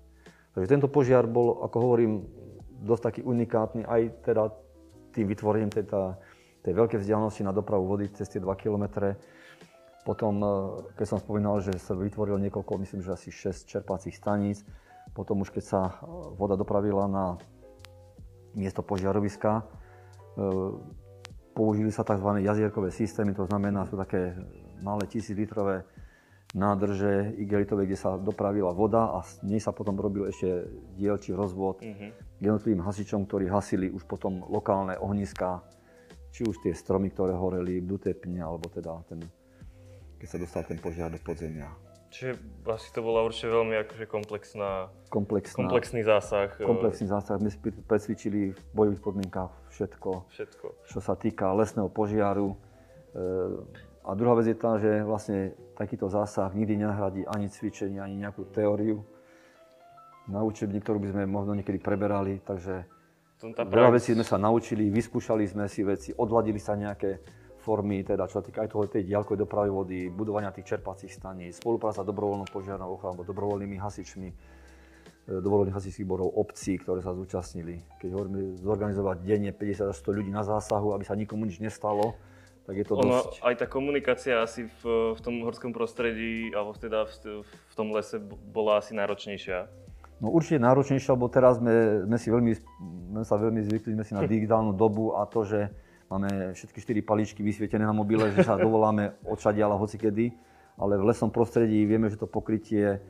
Takže 0.55 0.71
tento 0.71 0.89
požiar 0.89 1.27
bol, 1.27 1.67
ako 1.67 1.77
hovorím, 1.83 2.13
dosť 2.79 3.03
taký 3.03 3.21
unikátny 3.27 3.83
aj 3.83 4.23
teda 4.23 4.55
tým 5.11 5.27
vytvorením 5.27 5.71
tej, 5.71 5.91
tej 6.63 6.73
veľkej 6.75 6.99
vzdialenosti 7.03 7.43
na 7.43 7.51
dopravu 7.51 7.91
vody 7.91 8.07
cez 8.15 8.31
tie 8.31 8.39
2 8.39 8.47
km. 8.55 9.15
Potom, 10.07 10.35
e, 10.41 10.47
keď 10.95 11.07
som 11.07 11.19
spomínal, 11.19 11.59
že 11.59 11.75
sa 11.77 11.99
vytvorilo 11.99 12.39
niekoľko, 12.39 12.81
myslím, 12.81 13.03
že 13.03 13.15
asi 13.15 13.35
6 13.35 13.67
čerpacích 13.67 14.15
staníc, 14.15 14.63
potom 15.13 15.43
už 15.43 15.51
keď 15.51 15.65
sa 15.67 15.81
e, 15.91 15.93
voda 16.39 16.55
dopravila 16.55 17.11
na 17.11 17.35
miesto 18.55 18.81
požiaroviska, 18.87 19.61
e, 19.61 19.63
použili 21.53 21.91
sa 21.91 22.07
tzv. 22.07 22.39
jazierkové 22.39 22.95
systémy, 22.95 23.35
to 23.35 23.45
znamená, 23.51 23.83
sú 23.91 23.99
také 23.99 24.39
malé 24.79 25.11
tisíclitrové 25.11 25.83
nádrže 26.57 27.37
igelitové, 27.37 27.85
kde 27.85 27.99
sa 28.01 28.17
dopravila 28.17 28.73
voda 28.73 29.13
a 29.13 29.21
z 29.21 29.45
nej 29.45 29.61
sa 29.61 29.73
potom 29.73 30.01
robil 30.01 30.33
ešte 30.33 30.65
dielčí 30.97 31.37
rozvod 31.37 31.85
uh-huh. 31.85 32.11
jednotlivým 32.41 32.81
hasičom, 32.81 33.29
ktorí 33.29 33.53
hasili 33.53 33.93
už 33.93 34.09
potom 34.09 34.41
lokálne 34.49 34.97
ohniska, 34.97 35.61
či 36.33 36.49
už 36.49 36.65
tie 36.65 36.73
stromy, 36.73 37.13
ktoré 37.13 37.37
horeli, 37.37 37.85
duté 37.85 38.17
pne, 38.17 38.41
alebo 38.41 38.73
teda 38.73 38.97
ten, 39.13 39.21
keď 40.17 40.29
sa 40.29 40.39
dostal 40.41 40.63
ten 40.65 40.81
požiar 40.81 41.13
do 41.13 41.21
podzemia. 41.21 41.69
Čiže 42.09 42.41
asi 42.65 42.89
to 42.97 43.05
bola 43.05 43.21
určite 43.21 43.53
veľmi 43.53 43.85
akože 43.85 44.09
komplexná, 44.09 44.89
komplexná, 45.13 45.69
komplexný 45.69 46.01
zásah. 46.01 46.57
E, 46.57 46.65
komplexný 46.65 47.05
zásah. 47.05 47.37
My 47.37 47.53
sme 47.53 47.69
presvičili 47.85 48.57
v 48.57 48.61
bojových 48.73 49.05
podmienkach 49.05 49.53
všetko, 49.77 50.33
všetko, 50.33 50.67
čo 50.89 50.99
sa 51.05 51.13
týka 51.21 51.53
lesného 51.53 51.93
požiaru. 51.93 52.57
E, 53.13 53.21
a 54.09 54.11
druhá 54.17 54.41
vec 54.41 54.49
je 54.49 54.57
tá, 54.57 54.81
že 54.81 55.05
vlastne 55.05 55.53
takýto 55.79 56.11
zásah 56.11 56.51
nikdy 56.51 56.83
nenahradí 56.83 57.23
ani 57.23 57.47
cvičenie, 57.47 58.03
ani 58.03 58.19
nejakú 58.19 58.51
teóriu 58.51 59.07
na 60.27 60.43
učebník, 60.43 60.83
ktorú 60.83 60.99
by 60.99 61.09
sme 61.15 61.23
možno 61.31 61.55
niekedy 61.55 61.79
preberali. 61.79 62.43
Takže 62.43 62.83
veľa 63.63 63.95
vecí 63.95 64.19
sme 64.19 64.27
sa 64.27 64.35
naučili, 64.35 64.91
vyskúšali 64.91 65.47
sme 65.47 65.71
si 65.71 65.87
veci, 65.87 66.11
odladili 66.11 66.59
sa 66.59 66.75
nejaké 66.75 67.23
formy, 67.63 68.03
teda 68.03 68.27
čo 68.27 68.43
sa 68.43 68.45
týka 68.45 68.67
aj 68.67 68.71
toho 68.75 68.91
tej 68.91 69.07
diaľkovej 69.07 69.41
dopravy 69.47 69.71
vody, 69.71 69.99
budovania 70.11 70.51
tých 70.51 70.75
čerpacích 70.75 71.15
staníc, 71.15 71.63
spolupráca 71.63 72.03
dobrovoľnou 72.03 72.51
požiarnou 72.51 72.99
ochranou, 72.99 73.23
dobrovoľnými 73.23 73.77
hasičmi, 73.79 74.29
e, 74.31 74.35
dobrovoľných 75.39 75.77
hasičských 75.77 76.09
borov 76.09 76.35
obcí, 76.35 76.81
ktoré 76.83 77.05
sa 77.05 77.15
zúčastnili. 77.15 77.79
Keď 78.03 78.11
hovoríme 78.11 78.59
zorganizovať 78.59 79.17
denne 79.23 79.51
50 79.55 79.95
až 79.95 79.97
100 80.01 80.17
ľudí 80.17 80.31
na 80.35 80.43
zásahu, 80.43 80.97
aby 80.97 81.05
sa 81.07 81.15
nikomu 81.15 81.47
nič 81.47 81.63
nestalo, 81.63 82.19
tak 82.69 82.77
je 82.77 82.85
to 82.85 83.01
ono, 83.01 83.25
dosť... 83.25 83.41
Aj 83.41 83.55
tá 83.57 83.65
komunikácia 83.65 84.45
asi 84.45 84.69
v, 84.69 85.17
v 85.17 85.21
tom 85.25 85.41
horskom 85.41 85.73
prostredí, 85.73 86.53
alebo 86.53 86.77
teda 86.77 87.09
v, 87.09 87.41
v 87.49 87.75
tom 87.75 87.97
lese 87.97 88.21
bola 88.53 88.85
asi 88.85 88.93
náročnejšia. 88.93 89.65
No 90.21 90.29
určite 90.29 90.61
náročnejšia, 90.61 91.17
lebo 91.17 91.33
teraz 91.33 91.57
sme, 91.57 92.05
sme 92.05 92.19
si 92.21 92.29
veľmi, 92.29 92.53
sme 93.17 93.25
sa 93.25 93.41
veľmi 93.41 93.65
zvykli 93.65 93.97
sme 93.97 94.05
si 94.05 94.13
na 94.13 94.29
digitálnu 94.37 94.77
dobu 94.77 95.17
a 95.17 95.25
to, 95.25 95.49
že 95.49 95.73
máme 96.13 96.53
všetky 96.53 96.79
štyri 96.85 97.01
paličky 97.01 97.41
vysvietené 97.41 97.89
na 97.89 97.97
mobile, 97.97 98.29
že 98.37 98.45
sa 98.45 98.61
dovoláme 98.61 99.17
odšadiaľa 99.33 99.81
hocikedy, 99.81 100.37
ale 100.77 101.01
v 101.01 101.09
lesnom 101.09 101.33
prostredí 101.33 101.89
vieme, 101.89 102.13
že 102.13 102.21
to 102.21 102.29
pokrytie 102.29 103.01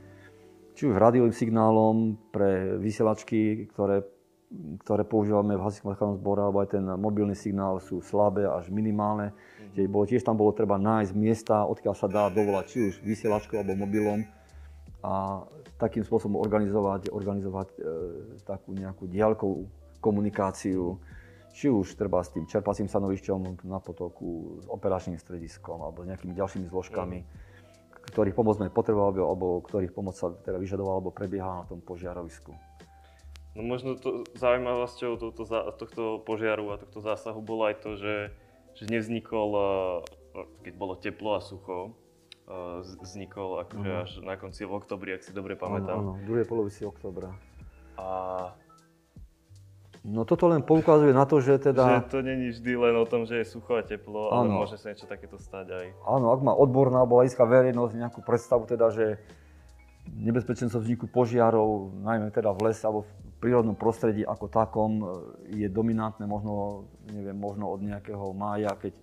či 0.78 0.86
už 0.86 0.94
rádiovým 0.94 1.34
signálom 1.34 2.14
pre 2.30 2.78
vysielačky, 2.78 3.66
ktoré 3.74 4.06
ktoré 4.80 5.04
používame 5.04 5.60
v 5.60 5.64
hasičskom 5.64 5.92
záchrannom 5.92 6.16
zbore, 6.16 6.40
alebo 6.40 6.64
aj 6.64 6.72
ten 6.72 6.84
mobilný 6.96 7.36
signál 7.36 7.84
sú 7.84 8.00
slabé 8.00 8.48
až 8.48 8.72
minimálne. 8.72 9.36
Mm-hmm. 9.76 9.92
Bolo, 9.92 10.08
tiež 10.08 10.24
tam 10.24 10.40
bolo 10.40 10.56
treba 10.56 10.80
nájsť 10.80 11.12
miesta, 11.12 11.68
odkiaľ 11.68 11.94
sa 11.94 12.08
dá 12.08 12.32
dovolať 12.32 12.64
či 12.72 12.78
už 12.88 12.94
vysielačkou 13.04 13.60
alebo 13.60 13.76
mobilom 13.76 14.24
a 15.04 15.44
takým 15.78 16.02
spôsobom 16.02 16.40
organizovať, 16.42 17.12
organizovať 17.14 17.68
e, 17.70 17.76
takú 18.42 18.74
nejakú 18.74 19.06
diaľkovú 19.06 19.68
komunikáciu, 20.02 20.98
či 21.54 21.70
už 21.70 21.94
treba 21.94 22.24
s 22.24 22.34
tým 22.34 22.48
čerpacím 22.50 22.90
stanovišťom 22.90 23.62
na 23.68 23.78
potoku, 23.78 24.58
s 24.58 24.66
operačným 24.66 25.20
strediskom 25.20 25.78
alebo 25.78 26.02
s 26.02 26.08
nejakými 26.10 26.34
ďalšími 26.34 26.66
zložkami, 26.66 27.18
mm. 27.22 27.28
ktorých 28.10 28.34
pomoc 28.34 28.58
sme 28.58 28.74
potrebovali 28.74 29.22
alebo 29.22 29.62
ktorých 29.62 29.94
pomoc 29.94 30.18
sa 30.18 30.34
teda 30.34 30.58
vyžadovala 30.58 30.98
alebo 30.98 31.14
prebiehala 31.14 31.62
na 31.62 31.66
tom 31.70 31.78
požiarovisku. 31.78 32.50
No 33.58 33.66
možno 33.66 33.98
to 33.98 34.22
zaujímavosťou 34.38 35.18
tohto, 35.18 35.42
tohto 35.82 36.22
požiaru 36.22 36.70
a 36.70 36.78
tohto 36.78 37.02
zásahu 37.02 37.42
bolo 37.42 37.66
aj 37.66 37.82
to, 37.82 37.98
že, 37.98 38.30
že 38.78 38.86
nevznikol, 38.86 39.50
eh, 39.50 40.46
keď 40.62 40.72
bolo 40.78 40.94
teplo 40.94 41.34
a 41.34 41.42
sucho, 41.42 41.90
eh, 42.46 42.86
vznikol 43.02 43.66
akože 43.66 43.90
uh-huh. 43.90 44.04
až 44.06 44.10
na 44.22 44.38
konci 44.38 44.62
v 44.62 44.78
oktobri, 44.78 45.10
ak 45.18 45.26
si 45.26 45.34
dobre 45.34 45.58
pamätám. 45.58 45.98
Áno, 45.98 46.14
áno, 46.14 46.22
druhej 46.22 46.46
polovici 46.46 46.86
oktobra. 46.86 47.34
A... 47.98 48.06
No 50.06 50.22
toto 50.22 50.46
len 50.46 50.62
poukazuje 50.62 51.10
na 51.10 51.26
to, 51.26 51.42
že 51.42 51.58
teda... 51.58 52.06
Že 52.06 52.14
to 52.14 52.20
není 52.22 52.54
vždy 52.54 52.72
len 52.78 52.94
o 52.94 53.02
tom, 53.10 53.26
že 53.26 53.42
je 53.42 53.58
sucho 53.58 53.74
a 53.74 53.82
teplo, 53.82 54.30
ale 54.30 54.46
môže 54.46 54.78
sa 54.78 54.94
niečo 54.94 55.10
takéto 55.10 55.34
stať 55.34 55.74
aj. 55.74 55.86
Áno, 56.06 56.30
ak 56.30 56.46
má 56.46 56.54
odborná 56.54 57.02
alebo 57.02 57.18
laická 57.18 57.42
verejnosť 57.42 58.06
nejakú 58.06 58.22
predstavu 58.22 58.70
teda, 58.70 58.94
že 58.94 59.18
nebezpečenstvo 60.06 60.78
vzniku 60.78 61.10
požiarov, 61.10 61.90
najmä 62.06 62.30
teda 62.30 62.54
v 62.54 62.70
lese 62.70 62.86
alebo 62.86 63.02
v 63.02 63.27
prírodnom 63.38 63.78
prostredí 63.78 64.26
ako 64.26 64.50
takom 64.50 64.92
e, 64.98 65.04
je 65.64 65.68
dominantné 65.70 66.26
možno, 66.26 66.86
neviem, 67.10 67.38
možno 67.38 67.70
od 67.70 67.80
nejakého 67.80 68.34
mája, 68.34 68.74
keď 68.74 68.94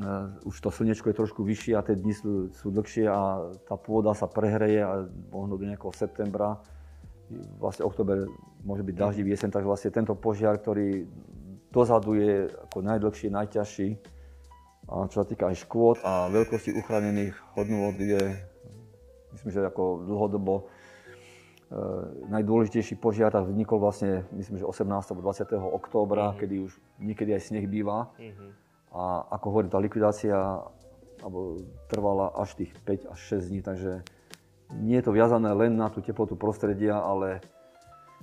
uh, 0.00 0.48
už 0.48 0.56
to 0.60 0.70
slnečko 0.72 1.12
je 1.12 1.18
trošku 1.20 1.40
vyššie 1.44 1.74
a 1.76 1.84
tie 1.84 1.98
dni 1.98 2.14
sú, 2.16 2.32
sú 2.54 2.72
dlhšie 2.72 3.04
a 3.06 3.52
tá 3.68 3.76
pôda 3.76 4.16
sa 4.16 4.24
prehreje 4.24 4.80
a 4.80 5.04
možno 5.30 5.60
do 5.60 5.68
nejakého 5.68 5.92
septembra. 5.92 6.58
Vlastne 7.60 7.86
október 7.86 8.26
môže 8.64 8.82
byť 8.82 8.94
daždivý 8.96 9.36
jesen, 9.36 9.52
takže 9.52 9.68
vlastne 9.68 9.90
tento 9.94 10.16
požiar, 10.18 10.58
ktorý 10.58 11.06
dozadu 11.70 12.18
je 12.18 12.50
ako 12.50 12.78
najdlhší, 12.82 13.26
najťažší, 13.30 13.88
a 14.90 15.06
čo 15.06 15.22
sa 15.22 15.26
týka 15.26 15.46
aj 15.46 15.56
škôd 15.62 16.02
a 16.02 16.26
veľkosti 16.34 16.74
uchránených 16.74 17.34
hodnôt 17.54 17.94
je, 17.94 18.34
myslím, 19.38 19.50
že 19.54 19.62
ako 19.62 20.02
dlhodobo 20.02 20.66
najdôležitejší 22.34 22.98
požiar 22.98 23.30
vznikol 23.30 23.78
vlastne, 23.78 24.26
myslím, 24.34 24.58
že 24.58 24.66
18. 24.66 24.90
alebo 24.90 25.22
20. 25.22 25.54
októbra, 25.54 26.34
mm-hmm. 26.34 26.40
kedy 26.42 26.54
už 26.66 26.72
niekedy 26.98 27.30
aj 27.38 27.42
sneh 27.46 27.66
býva. 27.70 28.10
Mm-hmm. 28.18 28.50
A 28.90 29.30
ako 29.38 29.46
hovorím, 29.54 29.70
tá 29.70 29.78
likvidácia 29.78 30.34
alebo 31.22 31.62
trvala 31.86 32.34
až 32.34 32.58
tých 32.58 32.74
5 32.82 33.12
až 33.14 33.18
6 33.38 33.50
dní, 33.54 33.60
takže 33.62 33.92
nie 34.82 34.98
je 34.98 35.04
to 35.06 35.12
viazané 35.14 35.50
len 35.54 35.78
na 35.78 35.92
tú 35.92 36.02
teplotu 36.02 36.34
prostredia, 36.34 36.98
ale 36.98 37.38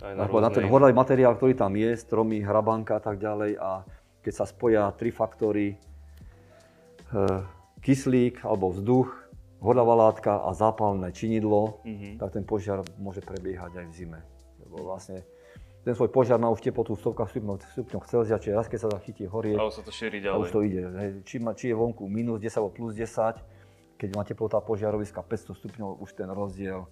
aj 0.03 0.13
na, 0.13 0.27
na 0.27 0.51
ten 0.51 0.67
horľavý 0.67 0.93
materiál, 0.93 1.39
ktorý 1.39 1.55
tam 1.55 1.73
je, 1.73 1.95
stromy, 1.95 2.43
hrabanka 2.43 2.99
a 2.99 3.01
tak 3.01 3.17
ďalej. 3.17 3.57
A 3.57 3.87
keď 4.21 4.33
sa 4.33 4.45
spoja 4.45 4.91
tri 4.91 5.09
faktory, 5.09 5.79
kyslík 7.79 8.43
alebo 8.43 8.75
vzduch, 8.75 9.26
horľavá 9.57 9.93
látka 10.09 10.43
a 10.43 10.53
zápalné 10.53 11.09
činidlo, 11.13 11.81
mm-hmm. 11.81 12.21
tak 12.21 12.29
ten 12.33 12.43
požiar 12.45 12.85
môže 13.01 13.25
prebiehať 13.25 13.81
aj 13.81 13.85
v 13.89 13.93
zime. 13.93 14.19
Lebo 14.61 14.93
vlastne 14.93 15.25
ten 15.87 15.95
svoj 15.95 16.11
požiar 16.11 16.35
má 16.37 16.51
už 16.51 16.59
teplotu 16.59 16.93
v 16.93 17.01
stovkách 17.01 17.31
stupňov, 17.31 17.55
stupňov 17.73 18.01
Celzia, 18.05 18.37
čiže 18.37 18.53
raz 18.59 18.67
keď 18.67 18.79
sa 18.85 18.89
zachytí 18.91 19.23
horie, 19.23 19.55
a 19.55 19.65
už 19.65 19.79
sa 19.79 19.83
to 19.87 19.93
šíri 19.95 20.19
ďalej. 20.19 20.35
A 20.35 20.43
už 20.43 20.49
to 20.51 20.59
ide. 20.61 20.83
Či, 21.23 21.39
má, 21.39 21.55
či 21.55 21.71
je 21.71 21.75
vonku 21.79 22.05
minus 22.11 22.43
10 22.43 22.59
alebo 22.59 22.75
plus 22.75 22.91
10, 22.91 23.39
keď 23.97 24.09
má 24.13 24.27
teplota 24.27 24.59
požiaroviska 24.59 25.23
500 25.23 25.57
stupňov, 25.57 26.03
už 26.03 26.09
ten 26.13 26.27
rozdiel 26.27 26.85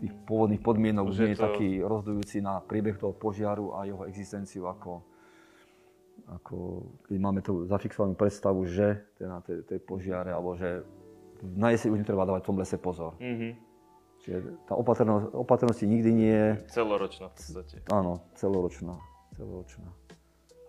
tých 0.00 0.16
pôvodných 0.24 0.64
podmienok 0.64 1.12
už 1.12 1.18
nie 1.20 1.36
je 1.36 1.38
to... 1.38 1.46
taký 1.52 1.68
rozdujúci 1.84 2.40
na 2.40 2.64
priebeh 2.64 2.96
toho 2.96 3.12
požiaru 3.12 3.76
a 3.76 3.84
jeho 3.84 4.08
existenciu 4.08 4.64
ako, 4.64 5.04
ako 6.40 6.56
keď 7.04 7.16
máme 7.20 7.44
tú 7.44 7.68
zafixovanú 7.68 8.16
predstavu, 8.16 8.64
že 8.64 9.04
na 9.20 9.44
tej, 9.44 9.68
tej 9.68 9.84
požiare, 9.84 10.32
alebo 10.32 10.56
že 10.56 10.80
na 11.42 11.72
jeseň 11.72 11.88
už 11.96 12.00
netreba 12.04 12.28
dávať 12.28 12.42
v 12.44 12.48
tom 12.48 12.58
lese 12.60 12.76
pozor. 12.76 13.16
Mm-hmm. 13.20 13.52
Čiže 14.20 14.38
tá 14.68 14.76
opatrnosť, 14.76 15.32
opatrnosti 15.32 15.86
nikdy 15.88 16.10
nie 16.12 16.34
je... 16.36 16.50
Celoročná 16.76 17.32
v 17.32 17.34
podstate. 17.40 17.76
Áno, 17.88 18.20
celoročná. 18.36 19.00
celoročná. 19.32 19.88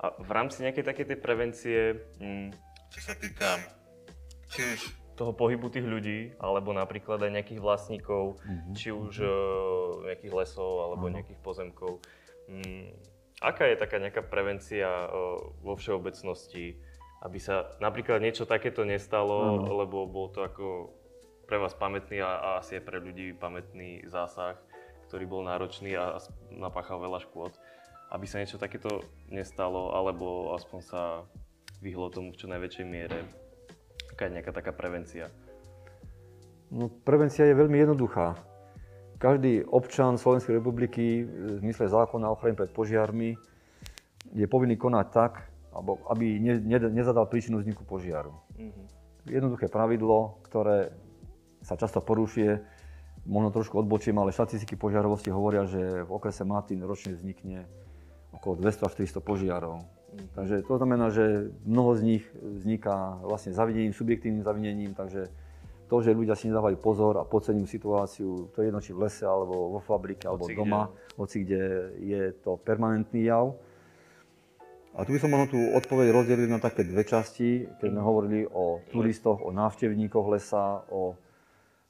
A 0.02 0.16
v 0.18 0.32
rámci 0.32 0.64
nejakej 0.64 0.88
takej 0.88 1.06
tej 1.12 1.20
prevencie, 1.20 1.80
mm, 2.18 2.56
čo 2.96 3.00
sa 3.04 3.14
týka 3.20 3.60
či 4.52 4.64
už 4.64 4.80
toho 5.20 5.36
pohybu 5.36 5.68
tých 5.70 5.86
ľudí, 5.86 6.20
alebo 6.40 6.72
napríklad 6.72 7.22
aj 7.22 7.32
nejakých 7.32 7.62
vlastníkov, 7.62 8.40
mm-hmm. 8.42 8.74
či 8.74 8.90
už 8.90 9.14
uh, 9.22 9.30
nejakých 10.08 10.34
lesov, 10.34 10.88
alebo 10.88 11.06
mm-hmm. 11.06 11.16
nejakých 11.20 11.40
pozemkov. 11.44 12.02
Mm, 12.48 12.96
aká 13.44 13.68
je 13.68 13.76
taká 13.78 14.00
nejaká 14.00 14.24
prevencia 14.26 14.88
uh, 14.88 15.38
vo 15.62 15.76
všeobecnosti, 15.76 16.80
aby 17.22 17.38
sa 17.38 17.70
napríklad 17.78 18.18
niečo 18.18 18.50
takéto 18.50 18.82
nestalo, 18.82 19.62
mm-hmm. 19.62 19.78
lebo 19.86 20.10
bolo 20.10 20.34
to 20.34 20.42
ako 20.42 20.90
pre 21.46 21.62
vás 21.62 21.78
pamätný 21.78 22.24
a, 22.24 22.32
a 22.42 22.50
asi 22.64 22.80
je 22.80 22.86
pre 22.86 22.98
ľudí 22.98 23.38
pamätný 23.38 24.08
zásah, 24.10 24.58
ktorý 25.06 25.30
bol 25.30 25.42
náročný 25.46 25.94
a, 25.94 26.18
a 26.18 26.20
napáchal 26.50 26.98
veľa 26.98 27.22
škôd, 27.22 27.54
aby 28.10 28.26
sa 28.26 28.42
niečo 28.42 28.58
takéto 28.58 29.06
nestalo, 29.30 29.94
alebo 29.94 30.56
aspoň 30.58 30.80
sa 30.82 31.02
vyhlo 31.84 32.10
tomu 32.10 32.34
v 32.34 32.40
čo 32.40 32.48
najväčšej 32.50 32.86
miere. 32.88 33.28
Aká 34.16 34.32
je 34.32 34.40
nejaká 34.40 34.52
taká 34.56 34.72
prevencia? 34.74 35.28
No, 36.72 36.88
prevencia 36.88 37.44
je 37.44 37.54
veľmi 37.54 37.84
jednoduchá. 37.84 38.40
Každý 39.20 39.68
občan 39.70 40.18
Slovenskej 40.18 40.58
republiky 40.58 41.28
v 41.28 41.60
zmysle 41.62 41.92
zákona 41.92 42.32
o 42.32 42.34
ochrane 42.34 42.58
pred 42.58 42.72
požiarmi 42.74 43.38
je 44.32 44.48
povinný 44.48 44.80
konať 44.80 45.08
tak, 45.12 45.51
aby 46.12 46.40
ne, 46.40 46.60
ne, 46.60 46.78
nezadal 46.92 47.26
príčinu 47.32 47.64
vzniku 47.64 47.88
požiaru. 47.88 48.36
Mm-hmm. 48.60 48.86
Jednoduché 49.32 49.72
pravidlo, 49.72 50.42
ktoré 50.44 50.92
sa 51.62 51.78
často 51.78 52.02
porušuje. 52.02 52.60
Možno 53.30 53.54
trošku 53.54 53.78
odbočím, 53.78 54.18
ale 54.18 54.34
štatistiky 54.34 54.74
požiarovosti 54.76 55.30
hovoria, 55.30 55.70
že 55.70 56.02
v 56.04 56.10
okrese 56.10 56.42
Martin 56.42 56.82
ročne 56.82 57.14
vznikne 57.14 57.70
okolo 58.34 58.58
200 58.58 58.88
až 58.90 58.92
400 58.98 59.22
požiarov. 59.22 59.86
Mm. 60.12 60.28
Takže 60.34 60.56
to 60.66 60.76
znamená, 60.82 61.14
že 61.14 61.54
mnoho 61.64 61.94
z 61.96 62.02
nich 62.02 62.24
vzniká 62.34 63.22
vlastne 63.22 63.54
zavinením, 63.54 63.94
subjektívnym 63.94 64.44
zavinením, 64.44 64.92
takže 64.98 65.30
to, 65.92 66.00
že 66.00 66.16
ľudia 66.16 66.40
si 66.40 66.48
nedávajú 66.48 66.80
pozor 66.80 67.20
a 67.20 67.28
podceňujú 67.28 67.68
situáciu, 67.68 68.48
to 68.56 68.64
je 68.64 68.72
jedno 68.72 68.80
či 68.80 68.96
v 68.96 69.04
lese, 69.04 69.28
alebo 69.28 69.76
vo 69.76 69.80
fabrike, 69.84 70.24
alebo 70.24 70.48
hoci 70.48 70.56
doma, 70.56 70.88
kde. 70.88 71.20
hoci 71.20 71.38
kde 71.44 71.62
je 72.00 72.22
to 72.40 72.56
permanentný 72.64 73.28
jav. 73.28 73.60
A 74.92 75.08
tu 75.08 75.16
by 75.16 75.20
som 75.24 75.32
možno 75.32 75.48
tú 75.56 75.60
odpoveď 75.72 76.12
rozdelil 76.12 76.52
na 76.52 76.60
také 76.60 76.84
dve 76.84 77.08
časti, 77.08 77.64
keď 77.80 77.88
sme 77.96 78.02
hovorili 78.04 78.40
o 78.44 78.84
turistoch, 78.92 79.40
o 79.40 79.56
návštevníkoch 79.56 80.28
lesa, 80.28 80.84
o 80.92 81.16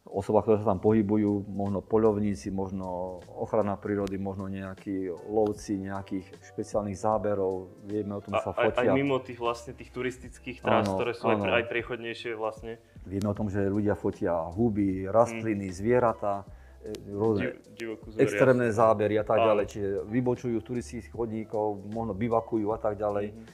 osoba, 0.06 0.42
ktoré 0.42 0.62
sa 0.62 0.74
tam 0.74 0.82
pohybujú, 0.82 1.46
možno 1.46 1.86
poľovníci, 1.86 2.50
možno 2.50 3.18
ochrana 3.38 3.78
prírody, 3.78 4.18
možno 4.18 4.50
nejakí 4.50 5.14
lovci 5.30 5.78
nejakých 5.78 6.26
špeciálnych 6.52 6.98
záberov, 6.98 7.70
vieme 7.86 8.18
o 8.18 8.22
tom, 8.22 8.34
sa 8.42 8.50
fotia. 8.50 8.82
Aj, 8.82 8.90
aj 8.92 8.98
mimo 8.98 9.22
tých 9.22 9.38
vlastne 9.38 9.78
tých 9.78 9.94
turistických 9.94 10.66
trás, 10.66 10.90
áno, 10.90 10.98
ktoré 10.98 11.14
sú 11.14 11.30
áno. 11.30 11.46
aj, 11.46 11.70
priechodnejšie 11.70 12.34
vlastne. 12.34 12.82
Vieme 13.06 13.30
o 13.30 13.36
tom, 13.38 13.50
že 13.50 13.62
ľudia 13.66 13.94
fotia 13.94 14.50
huby, 14.50 15.06
rastliny, 15.06 15.70
mm. 15.70 15.76
zvieratá, 15.78 16.46
rôzne 17.10 17.58
Div, 17.78 18.02
extrémne 18.18 18.74
zábery 18.74 19.22
a 19.22 19.26
tak 19.26 19.40
ďalej. 19.40 19.66
Čiže 19.70 19.88
vybočujú 20.10 20.58
turistických 20.62 21.14
chodníkov, 21.14 21.86
možno 21.94 22.14
bivakujú 22.18 22.68
a 22.74 22.80
tak 22.82 22.98
ďalej. 22.98 23.34
Mm. 23.34 23.46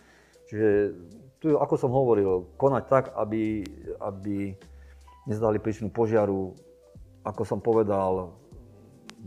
Čiže 0.47 0.69
tu, 1.37 1.47
ako 1.59 1.75
som 1.75 1.91
hovoril, 1.91 2.55
konať 2.55 2.83
tak, 2.87 3.05
aby, 3.13 3.61
aby 3.99 4.55
nezdali 5.27 5.59
príčinu 5.59 5.91
požiaru. 5.91 6.55
Ako 7.27 7.43
som 7.43 7.59
povedal, 7.59 8.31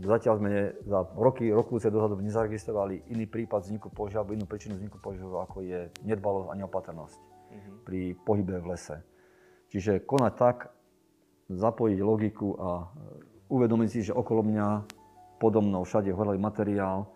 zatiaľ 0.01 0.35
sme 0.41 0.51
za 0.81 0.99
roky, 1.13 1.53
rokúce 1.53 1.93
dozadu 1.93 2.17
nezaregistrovali 2.17 3.13
iný 3.13 3.29
prípad 3.29 3.69
vzniku 3.69 3.93
požiaru, 3.93 4.33
inú 4.33 4.49
príčinu 4.49 4.81
vzniku 4.81 4.97
požiaru, 4.97 5.45
ako 5.45 5.61
je 5.61 5.93
nedbalosť 6.01 6.47
a 6.49 6.53
neopatrnosť 6.57 7.19
mm-hmm. 7.21 7.75
pri 7.85 8.01
pohybe 8.25 8.57
v 8.57 8.65
lese. 8.73 8.97
Čiže 9.69 10.03
konať 10.03 10.33
tak, 10.35 10.57
zapojiť 11.51 11.99
logiku 12.01 12.55
a 12.57 12.89
uvedomiť 13.51 13.89
si, 13.91 13.99
že 14.07 14.15
okolo 14.15 14.47
mňa, 14.47 14.67
podo 15.35 15.59
mnou, 15.59 15.83
všade 15.83 16.15
horelý 16.15 16.39
materiál, 16.39 17.11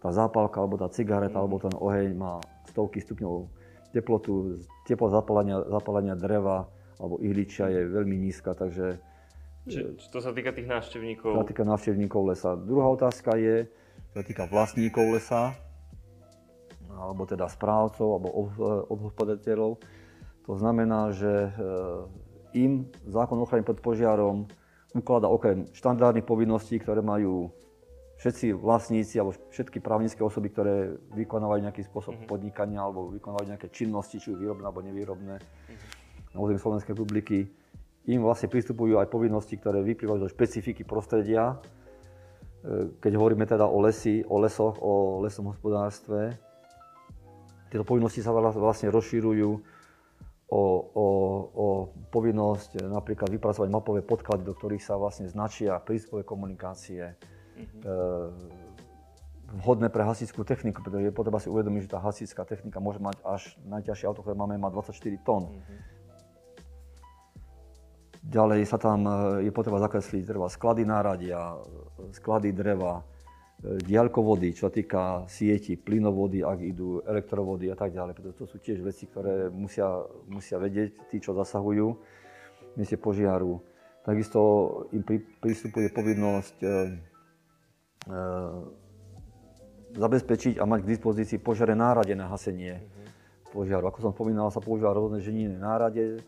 tá 0.00 0.08
zápalka 0.08 0.60
alebo 0.60 0.80
tá 0.80 0.88
cigareta 0.88 1.36
alebo 1.36 1.60
ten 1.60 1.72
oheň 1.76 2.16
má 2.16 2.40
stovky 2.68 3.04
stupňov 3.04 3.48
teplotu, 3.92 4.58
teplo 4.88 5.12
zapálenia, 5.12 5.60
zapálenia 5.68 6.16
dreva, 6.16 6.66
alebo 6.98 7.20
ihličia 7.20 7.70
je 7.70 7.86
veľmi 7.86 8.16
nízka, 8.16 8.56
takže... 8.56 8.98
Či, 9.64 9.96
či 9.96 10.06
to 10.12 10.20
sa 10.20 10.34
týka 10.34 10.52
tých 10.52 10.68
návštevníkov? 10.68 11.30
To 11.30 11.40
sa 11.40 11.48
týka 11.48 11.64
návštevníkov 11.64 12.20
lesa. 12.26 12.52
Druhá 12.58 12.90
otázka 12.90 13.38
je, 13.38 13.70
to 14.12 14.20
sa 14.20 14.24
týka 14.26 14.44
vlastníkov 14.50 15.14
lesa, 15.14 15.56
alebo 16.92 17.24
teda 17.24 17.48
správcov, 17.48 18.08
alebo 18.18 18.28
obhospodateľov. 18.92 19.80
To 20.44 20.52
znamená, 20.60 21.16
že 21.16 21.48
eh, 21.48 22.60
im 22.60 22.86
zákon 23.08 23.40
o 23.40 23.48
ochrane 23.48 23.64
pred 23.64 23.80
požiarom 23.80 24.46
ukladá 24.94 25.26
okrem 25.26 25.66
štandardných 25.74 26.24
povinností, 26.26 26.78
ktoré 26.78 27.02
majú 27.02 27.50
všetci 28.22 28.54
vlastníci 28.54 29.18
alebo 29.18 29.34
všetky 29.50 29.82
právnické 29.82 30.22
osoby, 30.22 30.54
ktoré 30.54 30.94
vykonávajú 31.18 31.60
nejaký 31.66 31.82
spôsob 31.82 32.14
mm-hmm. 32.14 32.30
podnikania 32.30 32.80
alebo 32.86 33.10
vykonávajú 33.10 33.50
nejaké 33.50 33.68
činnosti, 33.74 34.22
či 34.22 34.30
už 34.30 34.38
výrobné 34.38 34.64
alebo 34.64 34.86
nevýrobné, 34.86 35.42
mm-hmm 35.42 36.04
na 36.34 36.42
území 36.42 36.58
Slovenskej 36.58 36.92
republiky, 36.98 37.46
im 38.10 38.20
vlastne 38.20 38.50
pristupujú 38.50 38.98
aj 39.00 39.08
povinnosti, 39.08 39.56
ktoré 39.56 39.80
vyplývajú 39.80 40.28
zo 40.28 40.28
špecifiky 40.28 40.82
prostredia. 40.84 41.56
E, 41.56 42.90
keď 43.00 43.12
hovoríme 43.16 43.46
teda 43.48 43.64
o 43.64 43.78
lesi, 43.80 44.26
o 44.26 44.36
lesoch, 44.42 44.76
o 44.82 45.22
lesom 45.24 45.48
hospodárstve, 45.48 46.36
tieto 47.70 47.86
povinnosti 47.86 48.20
sa 48.20 48.34
vlastne 48.34 48.92
rozšírujú 48.92 49.62
o, 50.48 50.62
o, 50.92 51.06
o 51.54 51.66
povinnosť 52.12 52.84
napríklad 52.84 53.32
vypracovať 53.32 53.68
mapové 53.72 54.04
podklady, 54.04 54.44
do 54.44 54.52
ktorých 54.52 54.84
sa 54.84 55.00
vlastne 55.00 55.26
značia 55.26 55.80
prístupové 55.80 56.22
komunikácie, 56.22 57.16
mm-hmm. 57.56 57.80
vhodné 59.64 59.88
pre 59.88 60.04
hasičskú 60.04 60.44
techniku, 60.44 60.84
pretože 60.84 61.08
je 61.08 61.16
potreba 61.16 61.40
si 61.40 61.48
uvedomiť, 61.48 61.88
že 61.88 61.92
tá 61.96 61.98
hasičská 62.04 62.44
technika 62.44 62.78
môže 62.78 63.00
mať 63.00 63.16
až 63.24 63.56
najťažšie 63.64 64.06
auto, 64.06 64.20
ktoré 64.20 64.36
máme, 64.36 64.60
má 64.60 64.68
24 64.68 64.94
tón. 65.24 65.48
Mm-hmm. 65.48 65.94
Ďalej 68.24 68.60
sa 68.64 68.80
tam 68.80 69.04
e, 69.04 69.12
je 69.44 69.52
potreba 69.52 69.76
zakresliť 69.84 70.24
treba 70.24 70.48
sklady 70.48 70.88
náradia, 70.88 71.60
sklady 72.16 72.56
dreva, 72.56 73.04
diaľkovody, 73.64 74.52
čo 74.52 74.68
týka 74.68 75.24
sieti, 75.24 75.80
plynovody, 75.80 76.44
ak 76.44 76.58
idú 76.60 77.00
elektrovody 77.00 77.72
a 77.72 77.76
tak 77.76 77.96
ďalej. 77.96 78.12
Pretože 78.12 78.36
to 78.36 78.46
sú 78.46 78.56
tiež 78.60 78.84
veci, 78.84 79.08
ktoré 79.08 79.48
musia, 79.48 80.04
musia 80.28 80.60
vedieť 80.60 81.08
tí, 81.08 81.16
čo 81.18 81.32
zasahujú 81.32 81.86
v 81.96 82.74
mieste 82.76 83.00
požiaru. 83.00 83.64
Takisto 84.04 84.40
im 84.92 85.00
pri, 85.00 85.24
pristupuje 85.40 85.88
povinnosť 85.88 86.56
e, 86.60 86.68
e, 86.68 86.72
zabezpečiť 89.96 90.60
a 90.60 90.68
mať 90.68 90.84
k 90.84 90.90
dispozícii 90.92 91.38
požiare 91.40 91.72
nárade 91.72 92.12
na 92.12 92.28
hasenie 92.28 92.76
mm-hmm. 92.76 93.52
požiaru. 93.56 93.88
Ako 93.88 94.04
som 94.04 94.12
spomínal, 94.12 94.52
sa 94.52 94.60
používa 94.60 94.92
rôzne 94.92 95.24
ženiny 95.24 95.56
nárade, 95.56 96.20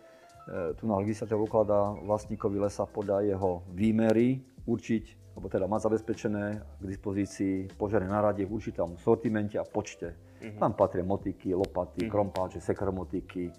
E, 0.47 0.79
tu 0.79 0.87
na 0.87 0.95
legislatíva 1.03 1.43
ukladá 1.43 1.91
vlastníkovi 2.07 2.63
lesa 2.63 2.87
podľa 2.87 3.27
jeho 3.27 3.67
výmery 3.75 4.39
určiť, 4.63 5.26
alebo 5.37 5.53
teda 5.53 5.69
mať 5.69 5.93
zabezpečené 5.93 6.45
k 6.81 6.85
dispozícii 6.89 7.77
požiarne 7.77 8.09
nárade 8.09 8.41
v 8.49 8.57
určitom 8.57 8.97
sortimente 8.97 9.61
a 9.61 9.69
počte. 9.69 10.17
Mm-hmm. 10.41 10.57
Tam 10.57 10.73
patria 10.73 11.05
motiky, 11.05 11.53
lopaty, 11.53 12.09
mm-hmm. 12.09 12.13
krompáče, 12.13 12.59
sekermotiky, 12.65 13.53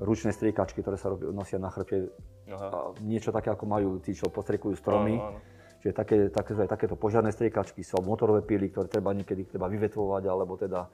ručné 0.00 0.32
striekačky, 0.32 0.80
ktoré 0.80 0.96
sa 0.96 1.12
nosia 1.12 1.60
na 1.60 1.68
chrbte. 1.68 2.08
A 2.48 2.96
niečo 3.04 3.28
také, 3.28 3.52
ako 3.52 3.64
majú 3.68 3.88
tí, 4.00 4.16
čo 4.16 4.32
postriekujú 4.32 4.72
stromy. 4.80 5.20
Áno, 5.20 5.36
áno. 5.36 5.40
Čiže 5.78 5.92
také, 5.94 6.16
také, 6.32 6.52
takéto 6.66 6.96
požiarné 6.98 7.30
striekačky 7.30 7.84
sú 7.84 8.00
motorové 8.02 8.42
píly, 8.42 8.72
ktoré 8.72 8.88
treba 8.90 9.14
niekedy 9.14 9.46
treba 9.46 9.70
vyvetvovať, 9.70 10.22
alebo 10.26 10.58
teda 10.58 10.80
e, 10.82 10.90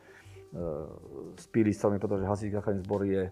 spíliť 1.41 1.75
stromy, 1.79 1.97
pretože 1.97 2.29
hasičský 2.29 2.53
záchranný 2.59 2.83
zbor 2.85 3.01
je 3.07 3.23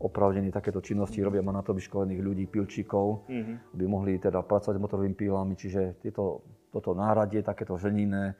opravnení 0.00 0.48
takéto 0.48 0.80
činnosti, 0.80 1.20
robia 1.20 1.44
ma 1.44 1.52
na 1.52 1.60
to 1.60 1.76
vyškolených 1.76 2.20
ľudí, 2.24 2.44
pilčíkov, 2.48 3.28
mm-hmm. 3.28 3.56
aby 3.76 3.84
mohli 3.84 4.16
teda 4.16 4.40
pracovať 4.40 4.80
s 4.80 4.82
motorovými 4.82 5.16
pílami, 5.16 5.54
čiže 5.60 6.00
tieto, 6.00 6.40
toto 6.72 6.96
náradie, 6.96 7.44
takéto 7.44 7.76
ženíne, 7.76 8.32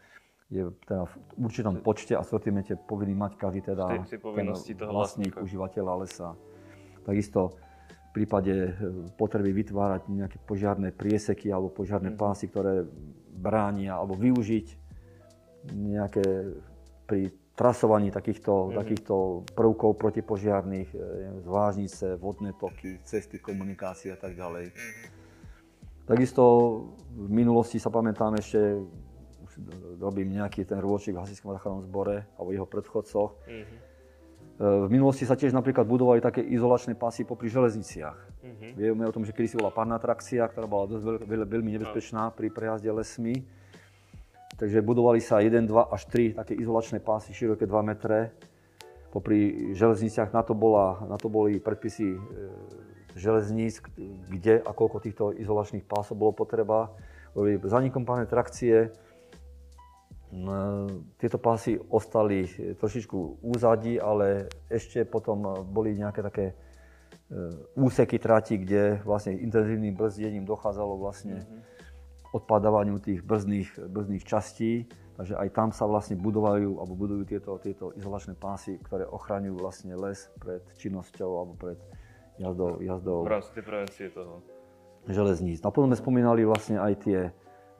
je 0.51 0.67
teda 0.83 1.07
v 1.07 1.15
určitom 1.47 1.79
počte 1.79 2.19
a 2.19 2.27
sortimente 2.27 2.75
povinný 2.75 3.15
mať 3.15 3.33
každý 3.39 3.61
teda 3.71 3.87
ten 3.87 4.03
toho 4.75 4.91
vlastník, 4.91 5.39
užívateľa 5.39 5.93
lesa. 6.03 6.35
Takisto 7.07 7.55
v 8.11 8.11
prípade 8.11 8.51
e, 8.51 8.71
potreby 9.15 9.55
vytvárať 9.55 10.11
nejaké 10.11 10.43
požiarné 10.43 10.91
prieseky 10.91 11.55
alebo 11.55 11.71
požiarné 11.71 12.11
mm. 12.11 12.19
pásy, 12.19 12.51
ktoré 12.51 12.83
bránia 13.31 13.95
alebo 13.95 14.19
využiť 14.19 14.67
nejaké 15.71 16.57
pri 17.07 17.31
trasovaní 17.61 18.09
takýchto, 18.09 18.73
mm. 18.73 18.75
takýchto 18.81 19.15
prvkov 19.53 20.01
protipožiarných, 20.01 20.89
e, 20.97 20.99
zvážnice, 21.45 22.17
vodné 22.17 22.57
toky, 22.57 23.05
cesty, 23.05 23.37
komunikácie 23.37 24.17
a 24.17 24.17
tak 24.17 24.33
ďalej. 24.33 24.73
Mm. 24.73 24.93
Takisto 26.09 26.43
v 27.13 27.29
minulosti 27.29 27.77
sa 27.77 27.93
pamätám 27.93 28.41
ešte, 28.41 28.81
už 29.45 29.53
robím 30.01 30.41
nejaký 30.41 30.65
ten 30.65 30.81
rôčik 30.81 31.13
v 31.13 31.21
Hasickom 31.21 31.53
záchrannom 31.53 31.85
zbore 31.85 32.25
alebo 32.41 32.49
jeho 32.57 32.65
predchodcoch, 32.65 33.37
mm 33.45 33.91
v 34.61 34.93
minulosti 34.93 35.25
sa 35.25 35.41
tiež 35.41 35.57
napríklad 35.57 35.89
budovali 35.89 36.21
také 36.21 36.45
izolačné 36.45 36.93
pasy 36.93 37.25
popri 37.25 37.49
železniciach. 37.49 38.19
Uh-huh. 38.45 38.71
Vieme 38.77 39.09
o 39.09 39.13
tom, 39.13 39.25
že 39.25 39.33
kedysi 39.33 39.57
bola 39.57 39.73
parná 39.73 39.97
trakcia, 39.97 40.45
ktorá 40.45 40.69
bola 40.69 40.85
dosť 40.85 41.01
veľ, 41.01 41.17
veľ, 41.25 41.43
veľmi 41.49 41.71
nebezpečná 41.81 42.29
pri 42.37 42.53
prejazde 42.53 42.93
lesmi. 42.93 43.41
Takže 44.61 44.85
budovali 44.85 45.25
sa 45.25 45.41
1, 45.41 45.65
2 45.65 45.89
až 45.89 46.03
3 46.13 46.37
také 46.37 46.53
izolačné 46.53 47.01
pásy 47.01 47.33
široké 47.33 47.65
2 47.65 47.81
metre. 47.81 48.37
Popri 49.09 49.73
železniciach 49.73 50.37
na 50.37 50.45
to, 50.45 50.53
bola, 50.53 51.01
na 51.09 51.17
to 51.17 51.33
boli 51.33 51.57
predpisy 51.57 52.15
e, 52.15 52.19
železníc, 53.17 53.81
kde 54.29 54.61
a 54.61 54.71
koľko 54.77 55.01
týchto 55.01 55.25
izolačných 55.33 55.89
pásov 55.89 56.21
bolo 56.21 56.37
potreba. 56.37 56.93
Zanikom 57.65 58.05
párnej 58.05 58.29
trakcie 58.29 58.93
No, 60.31 60.87
tieto 61.19 61.43
pásy 61.43 61.75
ostali 61.91 62.47
trošičku 62.79 63.43
úzadí, 63.43 63.99
ale 63.99 64.47
ešte 64.71 65.03
potom 65.03 65.67
boli 65.67 65.99
nejaké 65.99 66.23
také 66.23 66.47
e, 66.47 66.55
úseky 67.75 68.23
trati, 68.23 68.63
kde 68.63 69.03
vlastne 69.03 69.35
intenzívnym 69.35 69.91
brzdením 69.91 70.47
dochádzalo 70.47 71.03
vlastne 71.03 71.43
mm-hmm. 71.43 71.80
Odpadávaniu 72.31 73.03
tých 73.03 73.27
brzdných, 73.27 73.91
brzdných 73.91 74.25
častí. 74.25 74.87
Takže 75.21 75.37
aj 75.37 75.49
tam 75.53 75.69
sa 75.69 75.85
vlastne 75.85 76.17
budovajú 76.17 76.81
alebo 76.81 76.97
budujú 76.97 77.29
tieto, 77.29 77.61
tieto 77.61 77.93
izolačné 77.93 78.41
pásy, 78.41 78.81
ktoré 78.81 79.05
ochraňujú 79.05 79.57
vlastne 79.61 79.93
les 79.93 80.33
pred 80.41 80.65
činnosťou 80.81 81.31
alebo 81.37 81.53
pred 81.61 81.77
jazdou. 82.41 82.81
jazdou 82.81 83.29
v 83.29 83.33
rámci 83.37 83.51
tej 83.53 83.65
prevencie 83.69 84.07
toho. 84.09 84.41
Železníc. 85.05 85.61
No 85.61 85.69
potom 85.73 85.93
sme 85.93 86.01
spomínali 86.01 86.45
vlastne 86.49 86.81
aj 86.81 86.93
tie 87.05 87.19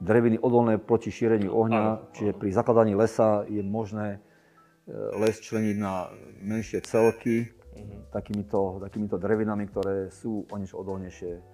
dreviny 0.01 0.37
odolné 0.41 0.77
proti 0.81 1.13
šíreniu 1.13 1.53
ohňa, 1.53 1.81
ano, 1.81 2.09
čiže 2.13 2.33
pri 2.33 2.49
zakladaní 2.49 2.97
lesa 2.97 3.45
je 3.45 3.61
možné 3.61 4.17
e, 4.17 4.93
les 5.21 5.37
členiť 5.37 5.75
na 5.77 6.09
menšie 6.41 6.81
celky 6.81 7.45
uh-huh. 7.45 8.09
takýmito, 8.09 8.81
takýmito 8.81 9.21
drevinami, 9.21 9.69
ktoré 9.69 10.09
sú 10.09 10.49
o 10.49 10.55
niečo 10.57 10.81
odolnejšie 10.81 11.50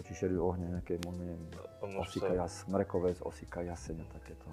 šíreniu 0.00 0.42
ohňa, 0.48 0.66
nejaké 0.80 0.96
možno 1.04 1.20
neviem, 1.20 1.42
osika 2.00 2.32
jas, 2.32 2.64
mrekovec, 2.68 3.20
osika 3.20 3.60
jaseň 3.60 3.96
a 4.00 4.06
takéto. 4.16 4.48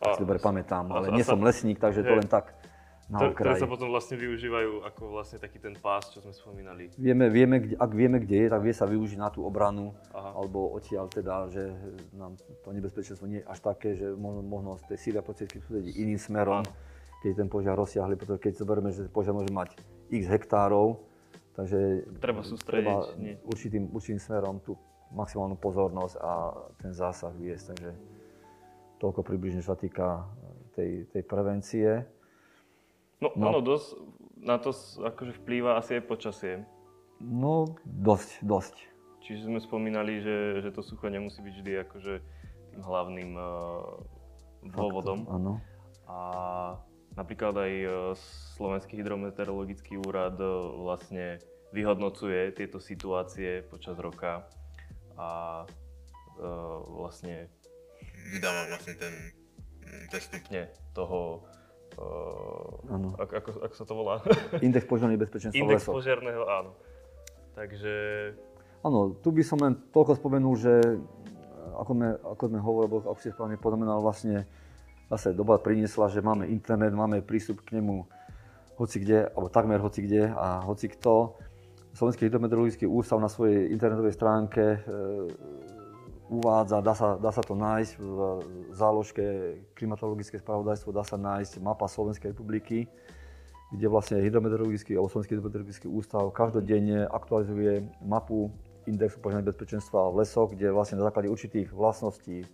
A, 0.00 0.16
si 0.16 0.24
dobre 0.24 0.40
pamätám, 0.40 0.88
ale 0.88 1.12
a, 1.12 1.14
nie 1.14 1.24
som 1.24 1.36
lesník, 1.44 1.76
takže 1.76 2.00
je, 2.00 2.08
to 2.08 2.14
len 2.16 2.28
tak 2.28 2.56
na 3.10 3.34
ktoré 3.34 3.58
sa 3.58 3.66
potom 3.66 3.90
vlastne 3.90 4.14
využívajú 4.14 4.86
ako 4.86 5.02
vlastne 5.18 5.42
taký 5.42 5.58
ten 5.58 5.74
pás, 5.74 6.14
čo 6.14 6.22
sme 6.22 6.30
spomínali. 6.30 6.94
Vieme, 6.94 7.26
vieme 7.26 7.58
kde, 7.58 7.74
ak 7.74 7.90
vieme, 7.90 8.22
kde 8.22 8.46
je, 8.46 8.48
tak 8.54 8.62
vie 8.62 8.70
sa 8.70 8.86
využiť 8.86 9.18
na 9.18 9.34
tú 9.34 9.42
obranu, 9.42 9.90
Aha. 10.14 10.38
alebo 10.38 10.70
odtiaľ 10.78 11.10
teda, 11.10 11.50
že 11.50 11.74
nám 12.14 12.38
to 12.62 12.70
nebezpečenstvo 12.70 13.26
nie 13.26 13.42
je 13.42 13.46
až 13.50 13.58
také, 13.66 13.98
že 13.98 14.14
možno, 14.14 14.46
možno 14.46 14.78
z 14.78 14.94
tej 14.94 14.98
síly 15.02 15.16
a 15.18 15.26
prostriedky 15.26 15.58
iným 15.98 16.22
smerom, 16.22 16.62
Aha. 16.62 16.70
keď 17.26 17.30
ten 17.34 17.48
požiar 17.50 17.74
rozsiahli, 17.74 18.14
pretože 18.14 18.38
keď 18.46 18.52
zoberieme, 18.62 18.94
že 18.94 19.10
požiar 19.10 19.34
môže 19.34 19.50
mať 19.50 19.74
x 20.14 20.30
hektárov, 20.30 21.02
takže 21.60 22.08
treba 22.24 22.40
sústrediť 22.40 22.88
treba 22.88 23.44
určitým, 23.44 23.84
určitým 23.92 24.20
smerom 24.20 24.64
tú 24.64 24.80
maximálnu 25.12 25.60
pozornosť 25.60 26.14
a 26.16 26.32
ten 26.80 26.96
zásah 26.96 27.34
viesť. 27.36 27.76
Takže 27.76 27.90
toľko 28.96 29.20
približne, 29.20 29.60
čo 29.60 29.76
sa 29.76 29.78
týka 29.78 30.24
tej, 30.72 31.04
tej 31.12 31.22
prevencie. 31.28 32.08
No, 33.20 33.28
no. 33.36 33.52
ono 33.52 33.60
dosť, 33.60 33.88
na 34.40 34.56
to 34.56 34.72
akože 35.04 35.36
vplýva 35.44 35.76
asi 35.76 36.00
aj 36.00 36.08
počasie. 36.08 36.64
No, 37.20 37.76
dosť, 37.84 38.40
dosť. 38.40 38.76
Čiže 39.20 39.52
sme 39.52 39.60
spomínali, 39.60 40.24
že, 40.24 40.64
že 40.64 40.72
to 40.72 40.80
sucho 40.80 41.12
nemusí 41.12 41.44
byť 41.44 41.54
vždy 41.60 41.72
akože 41.84 42.14
tým 42.72 42.80
hlavným 42.80 43.30
uh, 43.36 44.00
dôvodom. 44.72 45.28
Áno. 45.28 45.60
A 46.08 46.18
napríklad 47.14 47.54
aj 47.56 47.72
uh, 47.86 47.92
Slovenský 48.58 49.00
hydrometeorologický 49.00 49.98
úrad 49.98 50.38
uh, 50.38 50.74
vlastne 50.82 51.40
vyhodnocuje 51.70 52.54
tieto 52.54 52.82
situácie 52.82 53.62
počas 53.66 53.94
roka 53.98 54.46
a 55.14 55.62
uh, 55.64 56.78
vlastne 56.90 57.46
vydáva 58.34 58.70
vlastne 58.74 58.94
ten, 58.98 59.14
ten 60.10 60.20
stupne 60.20 60.70
toho 60.94 61.46
Uh, 61.98 63.18
ako, 63.18 63.34
ako, 63.34 63.50
ako 63.66 63.74
sa 63.74 63.84
to 63.84 63.94
volá? 63.98 64.14
Index 64.64 64.86
požiarnej 64.86 65.18
bezpečenstva 65.18 65.58
Index 65.58 65.84
lesov. 65.84 65.98
požiarného, 65.98 66.42
áno. 66.46 66.70
Takže... 67.58 67.94
Áno, 68.86 69.18
tu 69.18 69.34
by 69.34 69.42
som 69.42 69.58
len 69.60 69.74
toľko 69.90 70.16
spomenul, 70.16 70.54
že 70.56 70.80
ako 71.76 71.90
sme, 71.92 72.08
ako 72.14 72.42
sme 72.46 72.58
hovorili, 72.62 72.94
ako 73.04 73.20
si 73.20 73.28
správne 73.34 73.56
poznamenal, 73.60 73.98
vlastne 74.00 74.46
zase 75.10 75.34
doba 75.34 75.58
priniesla, 75.58 76.08
že 76.08 76.22
máme 76.22 76.46
internet, 76.46 76.94
máme 76.94 77.20
prístup 77.26 77.66
k 77.66 77.82
nemu 77.82 78.06
hoci 78.78 79.02
kde, 79.02 79.28
alebo 79.34 79.52
takmer 79.52 79.82
hoci 79.82 80.06
kde 80.06 80.32
a 80.32 80.62
hoci 80.64 80.88
kto. 80.88 81.36
Slovenský 81.92 82.30
hydrometeorologický 82.30 82.86
ústav 82.86 83.18
na 83.18 83.28
svojej 83.28 83.68
internetovej 83.74 84.14
stránke 84.14 84.62
e, 84.62 84.78
uvádza, 86.30 86.78
dá 86.80 86.94
sa, 86.94 87.18
dá 87.18 87.34
sa 87.34 87.42
to 87.42 87.58
nájsť 87.58 87.92
v 87.98 88.08
záložke 88.70 89.24
klimatologické 89.74 90.38
spravodajstvo, 90.38 90.94
dá 90.94 91.02
sa 91.02 91.18
nájsť 91.18 91.58
mapa 91.58 91.90
Slovenskej 91.90 92.30
republiky, 92.30 92.86
kde 93.74 93.86
vlastne 93.90 94.22
hydrometeorologický 94.22 94.94
alebo 94.94 95.10
Slovenský 95.10 95.34
hydrometeorologický 95.36 95.86
ústav 95.90 96.30
každodenne 96.30 97.10
aktualizuje 97.10 97.82
mapu 98.06 98.54
indexu 98.86 99.18
požiarnej 99.18 99.50
bezpečenstva 99.50 100.14
v 100.14 100.24
lesoch, 100.24 100.54
kde 100.54 100.70
vlastne 100.70 101.02
na 101.02 101.10
základe 101.10 101.28
určitých 101.28 101.74
vlastností 101.74 102.46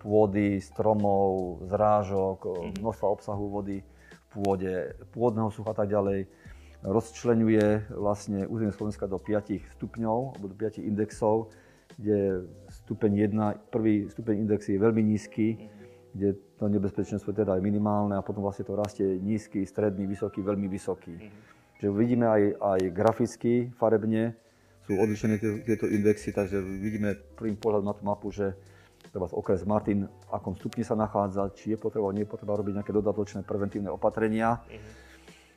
pôdy, 0.00 0.58
stromov, 0.64 1.60
zrážok, 1.68 2.38
mhm. 2.48 2.80
množstva 2.80 3.06
obsahu 3.06 3.46
vody 3.52 3.84
v 3.84 4.24
pôde, 4.32 4.74
pôdneho 5.12 5.52
sucha 5.52 5.76
a 5.76 5.78
tak 5.84 5.92
ďalej, 5.92 6.26
rozčlenuje 6.80 7.92
vlastne 7.92 8.48
územie 8.48 8.72
Slovenska 8.72 9.04
do 9.04 9.20
5 9.20 9.76
stupňov 9.76 10.18
alebo 10.36 10.46
do 10.48 10.56
5 10.56 10.80
indexov, 10.80 11.52
kde 12.00 12.48
stupeň 12.72 13.28
1, 13.28 13.68
prvý 13.68 14.08
stupeň 14.08 14.48
indexy 14.48 14.78
je 14.78 14.80
veľmi 14.80 15.02
nízky, 15.04 15.60
mm-hmm. 15.60 16.16
kde 16.16 16.28
to 16.56 16.64
nebezpečenstvo 16.72 17.36
teda 17.36 17.60
je 17.60 17.62
minimálne 17.62 18.16
a 18.16 18.24
potom 18.24 18.40
vlastne 18.40 18.64
to 18.64 18.78
rastie 18.78 19.04
nízky, 19.20 19.68
stredný, 19.68 20.08
vysoký, 20.08 20.40
veľmi 20.40 20.72
vysoký. 20.72 21.20
Čiže 21.76 21.90
vidíme 21.92 22.24
aj, 22.28 22.42
aj 22.56 22.80
graficky, 22.96 23.68
farebne 23.76 24.32
sú 24.90 24.98
odlišené 24.98 25.38
tieto 25.62 25.86
indexy, 25.86 26.34
takže 26.34 26.58
vidíme 26.58 27.14
prvým 27.38 27.54
pohľad 27.54 27.86
na 27.86 27.94
tú 27.94 28.02
mapu, 28.02 28.34
že 28.34 28.58
treba 29.08 29.26
okres 29.32 29.64
Martin, 29.64 30.04
v 30.04 30.30
akom 30.30 30.52
stupni 30.52 30.84
sa 30.84 30.92
nachádza, 30.92 31.48
či 31.56 31.72
je 31.72 31.78
potreba, 31.80 32.12
nie 32.12 32.28
je 32.28 32.30
potreba 32.30 32.54
robiť 32.60 32.84
nejaké 32.84 32.92
dodatočné 32.92 33.40
preventívne 33.48 33.88
opatrenia 33.88 34.60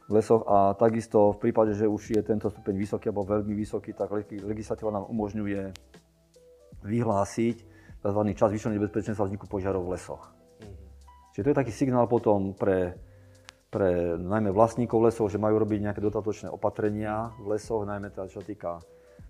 v 0.08 0.12
lesoch 0.20 0.44
a 0.48 0.76
takisto 0.76 1.32
v 1.36 1.48
prípade, 1.48 1.76
že 1.76 1.88
už 1.88 2.16
je 2.16 2.22
tento 2.24 2.52
stupeň 2.52 2.76
vysoký 2.76 3.08
alebo 3.08 3.24
veľmi 3.24 3.56
vysoký, 3.56 3.96
tak 3.96 4.12
legislatíva 4.44 4.92
nám 4.92 5.08
umožňuje 5.08 5.62
vyhlásiť 6.84 7.58
tzv. 8.04 8.22
čas 8.36 8.52
zvýšeného 8.52 8.78
nebezpečenstva 8.84 9.24
vzniku 9.32 9.48
požiarov 9.48 9.88
v 9.88 9.96
lesoch. 9.96 10.24
Mm-hmm. 10.60 10.76
Čiže 11.32 11.44
to 11.48 11.52
je 11.56 11.60
taký 11.64 11.72
signál 11.72 12.06
potom 12.12 12.52
pre, 12.52 13.00
pre 13.72 14.20
najmä 14.20 14.52
vlastníkov 14.52 15.08
lesov, 15.08 15.32
že 15.32 15.40
majú 15.40 15.56
robiť 15.64 15.80
nejaké 15.88 16.02
dodatočné 16.04 16.52
opatrenia 16.52 17.32
v 17.40 17.56
lesoch, 17.56 17.88
najmä 17.88 18.12
teda 18.12 18.28
čo 18.28 18.44
týka 18.44 18.84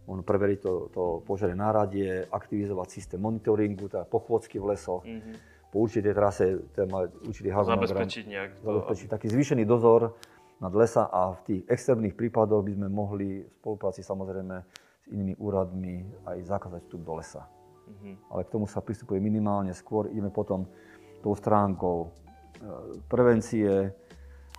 možno 0.04 0.24
preveriť 0.24 0.60
to, 0.60 0.74
to 0.92 1.04
požiare 1.24 1.56
náradie, 1.56 2.28
aktivizovať 2.28 2.88
systém 2.92 3.20
monitoringu, 3.20 3.88
teda 3.88 4.04
pochôdzky 4.08 4.60
v 4.60 4.66
lesoch, 4.76 5.04
mm-hmm. 5.08 5.36
po 5.72 5.76
určitej 5.88 6.14
trase, 6.14 6.46
teda 6.76 6.86
mať 6.92 7.08
určitý 7.24 7.50
harmonogram. 7.50 8.04
Zabezpečiť 8.04 8.24
nejak 8.28 8.50
to. 8.60 8.64
Zabezpečiť 8.68 9.08
taký 9.08 9.28
zvýšený 9.32 9.64
dozor 9.64 10.16
nad 10.60 10.74
lesa 10.76 11.08
a 11.08 11.36
v 11.36 11.42
tých 11.48 11.62
extrémnych 11.72 12.16
prípadoch 12.16 12.64
by 12.64 12.72
sme 12.76 12.88
mohli 12.92 13.44
v 13.44 13.52
spolupráci 13.60 14.04
samozrejme 14.04 14.56
s 15.04 15.08
inými 15.12 15.36
úradmi 15.40 16.04
aj 16.28 16.38
zakázať 16.48 16.82
vstup 16.88 17.02
do 17.04 17.14
lesa. 17.20 17.44
Mm-hmm. 17.44 18.16
Ale 18.32 18.42
k 18.48 18.50
tomu 18.52 18.66
sa 18.68 18.80
pristupuje 18.80 19.20
minimálne, 19.20 19.76
skôr 19.76 20.08
ideme 20.12 20.32
potom 20.32 20.68
tou 21.24 21.36
stránkou 21.36 21.98
e, 22.04 22.08
prevencie, 23.08 23.92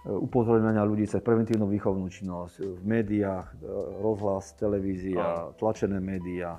upozorňovania 0.04 0.84
ľudí 0.84 1.08
cez 1.08 1.24
preventívnu 1.24 1.64
výchovnú 1.64 2.04
činnosť 2.12 2.60
v 2.60 2.82
médiách, 2.84 3.46
e, 3.56 3.56
rozhlas, 4.04 4.52
televízia, 4.60 5.52
tlačené 5.56 5.98
médiá. 5.98 6.56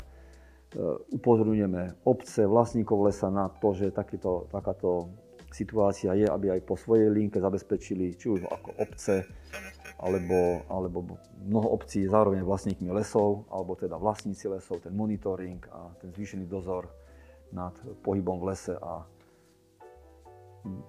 Upozorňujeme 1.16 2.04
obce, 2.04 2.43
vlastníkov 2.43 3.08
lesa 3.08 3.32
na 3.32 3.48
to, 3.48 3.72
že 3.72 3.96
takýto, 3.96 4.52
takáto 4.52 5.08
situácia 5.56 6.12
je, 6.20 6.28
aby 6.28 6.52
aj 6.52 6.68
po 6.68 6.76
svojej 6.76 7.08
linke 7.08 7.39
zabezpečili, 7.39 8.20
či 8.20 8.28
už 8.28 8.43
ako 8.43 8.76
obce, 8.84 9.24
alebo, 10.04 10.68
alebo 10.68 11.16
mnoho 11.48 11.80
obcí 11.80 12.04
je 12.04 12.12
zároveň 12.12 12.43
vlastníkmi 12.43 12.91
lesov, 12.91 13.48
alebo 13.48 13.80
teda 13.80 13.96
vlastníci 13.96 14.52
lesov, 14.52 14.84
ten 14.84 14.91
monitoring 14.91 15.64
a 15.72 15.96
ten 15.96 16.12
zvýšený 16.12 16.43
dozor 16.43 16.91
nad 17.56 17.72
pohybom 18.04 18.43
v 18.43 18.52
lese 18.52 18.76
a 18.76 19.08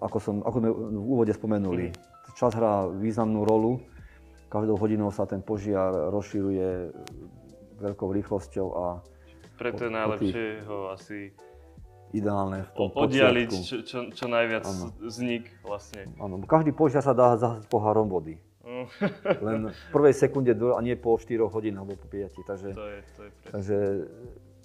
ako, 0.03 0.19
som, 0.19 0.35
ako 0.43 0.57
sme 0.59 0.71
v 0.73 1.07
úvode 1.07 1.33
spomenuli, 1.37 1.93
čas 2.37 2.53
hrá 2.53 2.85
významnú 2.93 3.49
rolu. 3.49 3.81
Každou 4.53 4.77
hodinou 4.77 5.09
sa 5.11 5.25
ten 5.25 5.41
požiar 5.41 6.13
rozširuje 6.13 6.93
veľkou 7.81 8.09
rýchlosťou 8.13 8.67
a 8.77 8.85
preto 9.57 9.89
je 9.89 9.91
najlepšie 9.91 10.45
ho 10.69 10.93
asi 10.93 11.33
ideálne 12.13 12.63
v 12.63 12.71
tom 12.77 12.93
oddialiť 12.93 13.51
čo, 13.51 13.77
čo, 13.83 13.99
čo 14.13 14.27
najviac 14.29 14.69
ano. 14.69 14.93
vznik 15.01 15.49
vlastne. 15.65 16.07
Áno, 16.21 16.39
každý 16.45 16.71
požiar 16.77 17.03
sa 17.03 17.17
dá 17.17 17.35
zahasiť 17.35 17.67
pohárom 17.67 18.07
vody. 18.07 18.39
Mm. 18.63 18.87
Len 19.47 19.61
v 19.73 19.89
prvej 19.91 20.15
sekunde 20.15 20.53
a 20.55 20.81
nie 20.85 20.95
po 20.95 21.17
4 21.19 21.49
hodinách 21.49 21.83
alebo 21.83 21.99
po 21.99 22.07
5. 22.07 22.37
Takže, 22.47 22.69
to 22.77 22.85
je, 22.87 22.99
to 23.17 23.21
je 23.25 23.31
takže 23.51 23.77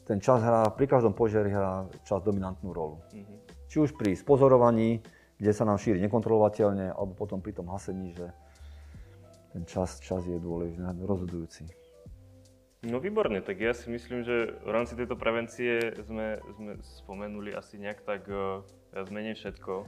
ten 0.05 0.17
čas 0.19 0.43
hrá, 0.43 0.67
pri 0.75 0.85
každom 0.91 1.15
požiari 1.15 1.49
hrá 1.49 1.87
čas 2.03 2.19
dominantnú 2.21 2.75
rolu. 2.75 2.99
Mm-hmm. 3.15 3.37
Či 3.71 3.77
už 3.79 3.91
pri 3.95 4.13
spozorovaní, 4.17 4.99
kde 5.41 5.51
sa 5.57 5.65
nám 5.65 5.81
šíri 5.81 5.97
nekontrolovateľne, 6.05 6.93
alebo 6.93 7.17
potom 7.17 7.41
pri 7.41 7.57
tom 7.57 7.73
hasení, 7.73 8.13
že 8.13 8.29
ten 9.57 9.65
čas, 9.65 9.97
čas 9.97 10.21
je 10.29 10.37
dôležitý, 10.37 10.85
rozhodujúci. 11.01 11.65
No 12.85 13.01
výborne, 13.01 13.41
tak 13.41 13.61
ja 13.61 13.73
si 13.73 13.89
myslím, 13.89 14.21
že 14.21 14.57
v 14.61 14.69
rámci 14.69 14.93
tejto 14.93 15.17
prevencie 15.17 15.97
sme, 16.01 16.41
sme 16.57 16.71
spomenuli 16.81 17.53
asi 17.53 17.77
nejak 17.77 18.05
tak 18.05 18.25
uh, 18.29 18.65
viac 18.93 19.09
menej 19.13 19.37
všetko, 19.37 19.85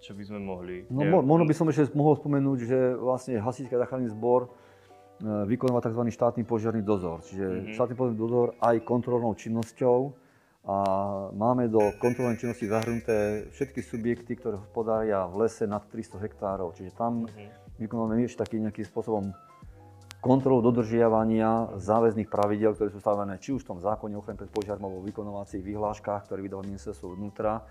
čo 0.00 0.12
by 0.16 0.22
sme 0.28 0.40
mohli. 0.40 0.88
No, 0.88 1.04
mo- 1.08 1.24
možno 1.24 1.44
by 1.44 1.54
som 1.56 1.68
ešte 1.68 1.92
mohol 1.92 2.16
spomenúť, 2.16 2.58
že 2.64 2.78
vlastne 2.96 3.36
hasičský 3.36 3.76
záchranný 3.76 4.12
zbor 4.12 4.48
uh, 4.48 5.44
vykonáva 5.44 5.84
tzv. 5.84 6.08
štátny 6.08 6.44
požiarný 6.48 6.80
dozor. 6.80 7.20
Čiže 7.20 7.44
mm-hmm. 7.48 7.74
štátny 7.76 7.94
požiarný 7.96 8.20
dozor 8.20 8.56
aj 8.64 8.80
kontrolnou 8.80 9.36
činnosťou 9.36 10.16
a 10.62 10.76
máme 11.34 11.66
do 11.66 11.90
kontrolnej 11.98 12.38
činnosti 12.38 12.70
zahrnuté 12.70 13.50
všetky 13.50 13.82
subjekty, 13.82 14.38
ktoré 14.38 14.62
hospodária 14.62 15.26
v 15.26 15.46
lese 15.46 15.66
nad 15.66 15.82
300 15.90 16.22
hektárov. 16.22 16.78
Čiže 16.78 16.94
tam 16.94 17.26
mm-hmm. 17.26 17.82
vykonávame 17.82 18.22
ešte 18.22 18.46
takým 18.46 18.70
nejakým 18.70 18.86
spôsobom 18.86 19.34
kontrolu 20.22 20.62
dodržiavania 20.62 21.74
záväzných 21.82 22.30
pravidel, 22.30 22.78
ktoré 22.78 22.94
sú 22.94 23.02
stavené 23.02 23.42
či 23.42 23.58
už 23.58 23.66
v 23.66 23.74
tom 23.74 23.78
zákone 23.82 24.14
ochrany 24.14 24.38
pred 24.38 24.54
požiarom 24.54 24.86
alebo 24.86 25.02
vykonovacích 25.02 25.66
vyhláškach, 25.66 26.30
ktoré 26.30 26.46
vydáva 26.46 26.62
ministerstvo 26.62 27.18
vnútra. 27.18 27.66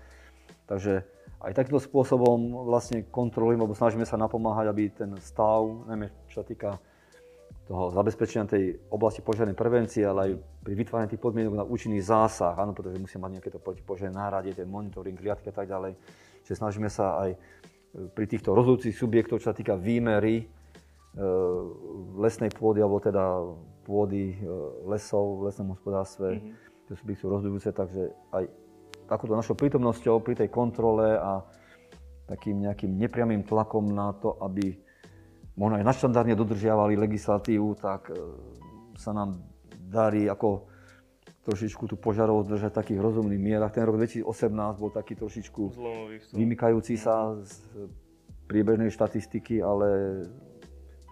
Takže 0.68 1.00
aj 1.40 1.56
takýmto 1.56 1.80
spôsobom 1.80 2.68
vlastne 2.68 3.08
kontrolujeme, 3.08 3.64
alebo 3.64 3.72
snažíme 3.72 4.04
sa 4.04 4.20
napomáhať, 4.20 4.68
aby 4.68 4.92
ten 4.92 5.16
stav, 5.24 5.64
najmä 5.88 6.12
čo 6.28 6.44
sa 6.44 6.46
týka 6.46 6.76
toho 7.62 7.94
zabezpečenia 7.94 8.50
tej 8.50 8.64
oblasti 8.90 9.22
požiarnej 9.22 9.54
prevencie, 9.54 10.02
ale 10.02 10.20
aj 10.26 10.32
pri 10.66 10.74
vytváraní 10.74 11.08
tých 11.14 11.22
podmienok 11.22 11.54
na 11.54 11.64
účinný 11.66 12.02
zásah, 12.02 12.58
áno, 12.58 12.74
pretože 12.74 12.98
musíme 12.98 13.28
mať 13.28 13.32
nejaké 13.38 13.50
to 13.54 13.62
protipožiarné 13.62 14.12
náradie, 14.12 14.52
ten 14.52 14.66
monitoring, 14.66 15.14
kliatky 15.14 15.48
a 15.50 15.54
tak 15.54 15.70
ďalej. 15.70 15.94
Čiže 16.42 16.58
snažíme 16.58 16.90
sa 16.90 17.22
aj 17.22 17.30
pri 18.18 18.24
týchto 18.26 18.50
rozhodujúcich 18.50 18.98
subjektov, 18.98 19.38
čo 19.38 19.52
sa 19.52 19.56
týka 19.56 19.78
výmery, 19.78 20.50
E, 21.12 21.28
lesnej 22.16 22.48
pôdy, 22.48 22.80
alebo 22.80 22.96
teda 22.96 23.36
pôdy 23.84 24.32
e, 24.32 24.36
lesov 24.88 25.44
v 25.44 25.52
lesnom 25.52 25.76
hospodárstve, 25.76 26.40
mm-hmm. 26.40 26.88
tie 26.88 27.16
sú 27.20 27.28
rozhodujúce, 27.28 27.68
takže 27.68 28.16
aj 28.32 28.48
takúto 29.12 29.36
našou 29.36 29.52
prítomnosťou 29.52 30.24
pri 30.24 30.40
tej 30.40 30.48
kontrole 30.48 31.20
a 31.20 31.44
takým 32.32 32.64
nejakým 32.64 32.96
nepriamým 32.96 33.44
tlakom 33.44 33.92
na 33.92 34.16
to, 34.16 34.40
aby 34.40 34.72
možno 35.56 35.80
aj 35.80 35.84
naštandardne 35.84 36.34
dodržiavali 36.36 36.96
legislatívu, 36.96 37.76
tak 37.76 38.12
e, 38.12 38.16
sa 38.96 39.12
nám 39.12 39.40
darí 39.88 40.28
ako 40.28 40.68
trošičku 41.42 41.90
tú 41.90 41.98
požiarov 41.98 42.46
držať 42.46 42.70
v 42.70 42.78
takých 42.78 43.00
rozumných 43.02 43.42
mierach. 43.42 43.74
Ten 43.74 43.84
rok 43.84 43.98
2018 43.98 44.24
bol 44.78 44.90
taký 44.94 45.18
trošičku 45.18 45.62
vymykajúci 46.32 46.94
sa 46.94 47.34
z 47.42 47.66
priebežnej 48.46 48.94
štatistiky, 48.94 49.58
ale 49.58 49.88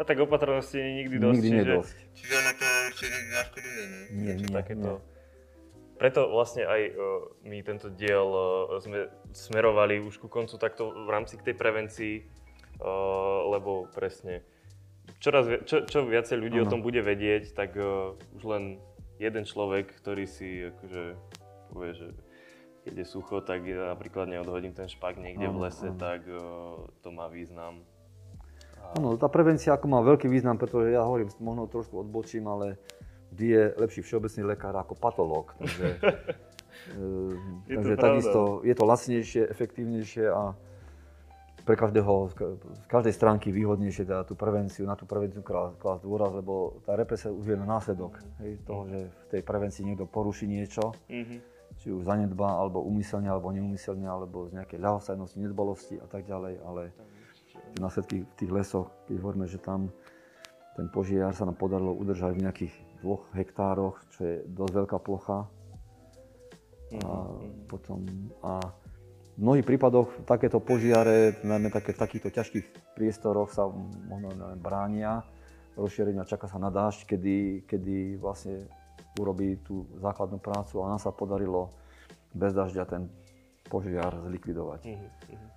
a 0.01 0.03
tak 0.05 0.17
opatrnosti 0.17 0.81
nie 0.81 1.05
nikdy 1.05 1.21
dosť. 1.21 1.35
Nikdy 1.37 1.49
nie 1.53 1.61
čiže... 1.61 1.73
dosť. 1.77 1.97
Čiže 2.17 2.37
na 2.41 2.53
to 2.57 2.65
určite 2.89 3.19
naškoduje, 3.37 3.83
nie? 3.85 4.03
Nie, 4.17 4.35
nie, 4.41 4.49
takéto. 4.49 4.91
nie. 4.97 5.09
Preto 6.01 6.21
vlastne 6.33 6.65
aj 6.65 6.81
uh, 6.89 6.97
my 7.45 7.61
tento 7.61 7.93
diel 7.93 8.25
uh, 8.33 8.81
sme 8.81 9.13
smerovali 9.37 10.01
už 10.01 10.17
ku 10.17 10.33
koncu 10.33 10.57
takto 10.57 10.89
v 10.89 11.09
rámci 11.13 11.37
k 11.37 11.53
tej 11.53 11.55
prevencii, 11.61 12.15
lebo 13.51 13.87
presne 13.93 14.43
čoraz, 15.21 15.45
čo, 15.69 15.85
čo 15.85 16.07
viacej 16.09 16.37
ľudí 16.41 16.59
ano. 16.63 16.67
o 16.67 16.71
tom 16.71 16.81
bude 16.81 17.05
vedieť, 17.05 17.53
tak 17.53 17.75
uh, 17.75 18.17
už 18.39 18.43
len 18.47 18.63
jeden 19.21 19.45
človek, 19.45 19.93
ktorý 20.01 20.25
si 20.25 20.71
akože 20.71 21.03
povie, 21.75 21.93
že 21.93 22.09
keď 22.89 22.95
je 23.05 23.07
sucho, 23.07 23.45
tak 23.45 23.69
ja 23.69 23.93
napríklad 23.93 24.33
neodhodím 24.33 24.73
ten 24.73 24.89
špak 24.89 25.21
niekde 25.21 25.53
ano, 25.53 25.61
v 25.61 25.69
lese, 25.69 25.93
ano. 25.93 25.99
tak 26.01 26.21
uh, 26.25 26.41
to 27.05 27.09
má 27.13 27.29
význam. 27.29 27.85
Áno, 28.97 29.21
tá 29.21 29.29
prevencia 29.29 29.77
ako 29.77 29.87
má 29.93 30.01
veľký 30.01 30.27
význam, 30.27 30.57
pretože 30.57 30.97
ja 30.97 31.05
hovorím, 31.05 31.29
možno 31.39 31.69
trošku 31.69 32.01
odbočím, 32.01 32.49
ale 32.49 32.81
vždy 33.31 33.47
je 33.47 33.63
lepší 33.77 34.01
všeobecný 34.03 34.43
lekár 34.57 34.75
ako 34.75 34.97
patológ. 34.97 35.53
Takže, 35.61 35.87
e, 36.97 37.77
takže 37.77 37.95
takisto 38.01 38.65
je 38.65 38.75
to 38.75 38.85
lacnejšie, 38.89 39.43
efektívnejšie 39.53 40.27
a 40.33 40.57
pre 41.71 41.79
každého, 41.79 42.15
z 42.35 42.35
každej 42.91 43.15
stránky 43.15 43.55
výhodnejšie 43.55 44.03
teda 44.03 44.27
tú 44.27 44.35
prevenciu, 44.35 44.91
na 44.91 44.99
tú 44.99 45.07
prevenciu 45.07 45.39
klásť 45.47 46.03
dôraz, 46.03 46.35
lebo 46.35 46.83
tá 46.83 46.99
represia 46.99 47.31
už 47.31 47.47
je 47.47 47.55
na 47.55 47.63
následok 47.63 48.19
hej, 48.43 48.59
toho, 48.67 48.91
že 48.91 49.07
v 49.07 49.25
tej 49.31 49.43
prevencii 49.47 49.87
niekto 49.87 50.11
poruší 50.11 50.51
niečo, 50.51 50.91
mm-hmm. 51.07 51.39
či 51.79 51.95
už 51.95 52.03
zanedbá, 52.03 52.59
alebo 52.59 52.83
umyselne, 52.83 53.31
alebo 53.31 53.55
neumyselne, 53.55 54.03
alebo 54.03 54.51
z 54.51 54.59
nejakej 54.59 54.83
ľahostajnosti, 54.83 55.39
nedbalosti 55.39 55.95
a 56.03 56.11
tak 56.11 56.27
ďalej, 56.27 56.59
ale 56.67 56.91
tie 57.55 57.79
následky 57.79 58.27
v 58.27 58.35
tých 58.35 58.51
lesoch, 58.51 58.91
keď 59.07 59.15
hovoríme, 59.23 59.47
že 59.47 59.63
tam 59.63 59.95
ten 60.75 60.91
požiar 60.91 61.31
sa 61.39 61.47
nám 61.47 61.55
podarilo 61.55 61.95
udržať 61.95 62.35
v 62.35 62.43
nejakých 62.51 62.75
dvoch 62.99 63.31
hektároch, 63.31 63.95
čo 64.19 64.27
je 64.27 64.35
dosť 64.51 64.75
veľká 64.75 64.99
plocha. 64.99 65.47
A 66.99 67.31
mhm. 67.31 67.71
potom 67.71 68.03
a 68.43 68.59
v 69.37 69.41
mnohých 69.41 69.67
prípadoch 69.67 70.27
takéto 70.27 70.59
požiare, 70.59 71.39
najmä 71.47 71.71
také, 71.73 71.95
v 71.97 72.03
takýchto 72.03 72.31
ťažkých 72.35 72.67
priestoroch 72.99 73.51
sa 73.55 73.71
možno 74.09 74.35
neviem, 74.37 74.61
bránia 74.61 75.25
rozšírenia, 75.79 76.29
čaká 76.29 76.51
sa 76.51 76.59
na 76.61 76.69
dážď, 76.69 77.15
kedy, 77.15 77.37
kedy 77.65 77.97
vlastne 78.21 78.69
urobí 79.17 79.59
tú 79.65 79.89
základnú 79.99 80.39
prácu 80.39 80.83
a 80.83 80.91
nám 80.93 81.01
sa 81.01 81.15
podarilo 81.15 81.73
bez 82.35 82.53
dažďa 82.53 82.85
ten 82.87 83.03
požiar 83.71 84.13
zlikvidovať. 84.27 84.81
Mm-hmm. 84.87 85.49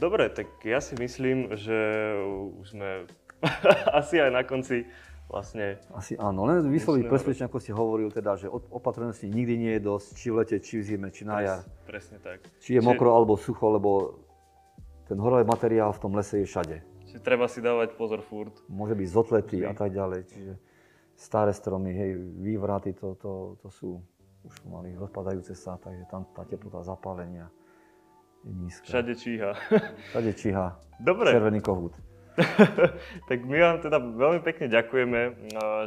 Dobre, 0.00 0.32
tak 0.32 0.48
ja 0.64 0.80
si 0.80 0.96
myslím, 0.96 1.54
že 1.60 1.78
už 2.60 2.66
sme 2.72 3.04
asi 4.00 4.20
aj 4.20 4.30
na 4.32 4.42
konci 4.44 4.88
vlastne... 5.30 5.78
Asi 5.94 6.18
áno, 6.18 6.44
len 6.44 6.66
vysloviť 6.66 7.06
presvedčenie, 7.06 7.46
ako 7.46 7.62
ste 7.62 7.72
hovoril, 7.72 8.10
teda, 8.10 8.34
že 8.34 8.50
opatrnosti 8.50 9.30
nikdy 9.30 9.54
nie 9.54 9.72
je 9.78 9.82
dosť, 9.86 10.06
či 10.18 10.26
v 10.28 10.34
lete, 10.42 10.56
či 10.58 10.74
v 10.78 10.84
zime, 10.84 11.08
či 11.14 11.22
na 11.22 11.38
jar. 11.40 11.60
Presne 11.86 12.18
tak. 12.18 12.42
Či 12.58 12.76
je 12.76 12.82
mokro 12.82 13.14
alebo 13.14 13.38
sucho, 13.38 13.70
lebo 13.70 14.18
ten 15.06 15.16
horový 15.16 15.46
materiál 15.46 15.94
v 15.94 16.02
tom 16.02 16.12
lese 16.18 16.42
je 16.42 16.46
všade. 16.50 16.76
Čiže 17.06 17.22
treba 17.22 17.46
si 17.46 17.62
dávať 17.62 17.94
pozor 17.94 18.22
furt. 18.22 18.54
Môže 18.66 18.98
byť 18.98 19.08
zotletý 19.10 19.62
a 19.66 19.74
tak 19.74 19.94
ďalej. 19.94 20.26
Čiže 20.26 20.52
staré 21.14 21.54
stromy, 21.54 21.94
hej, 21.94 22.10
vývraty, 22.18 22.94
to, 22.94 23.14
to, 23.18 23.58
to 23.62 23.68
sú 23.70 24.02
už 24.40 24.54
pomaly 24.64 24.96
rozpadajúce 24.96 25.52
sa, 25.52 25.76
takže 25.76 26.08
tam 26.08 26.24
tá 26.32 26.48
teplota 26.48 26.80
zapálenia 26.80 27.52
je 28.44 28.52
nízka. 28.56 28.88
Všade 28.88 29.12
číha. 29.16 29.52
Všade 30.16 30.32
číha. 30.32 30.66
Dobre. 31.10 31.28
Červený 31.32 31.60
kohút. 31.60 31.92
tak 33.28 33.38
my 33.44 33.56
vám 33.58 33.78
teda 33.82 33.98
veľmi 33.98 34.40
pekne 34.40 34.70
ďakujeme, 34.70 35.20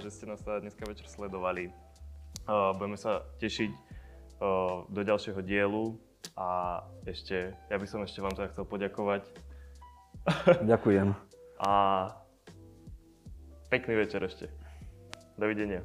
že 0.03 0.09
ste 0.11 0.25
nás 0.27 0.43
teda 0.43 0.63
dneska 0.63 0.83
večer 0.85 1.07
sledovali. 1.07 1.71
Budeme 2.47 2.99
sa 2.99 3.23
tešiť 3.39 3.71
do 4.91 5.01
ďalšieho 5.03 5.39
dielu 5.39 5.95
a 6.35 6.81
ešte, 7.05 7.53
ja 7.69 7.77
by 7.77 7.87
som 7.87 8.03
ešte 8.03 8.19
vám 8.23 8.35
teda 8.35 8.51
chcel 8.51 8.65
poďakovať. 8.65 9.23
Ďakujem. 10.71 11.11
A 11.59 11.73
pekný 13.67 13.93
večer 13.99 14.23
ešte. 14.23 14.47
Dovidenia. 15.35 15.83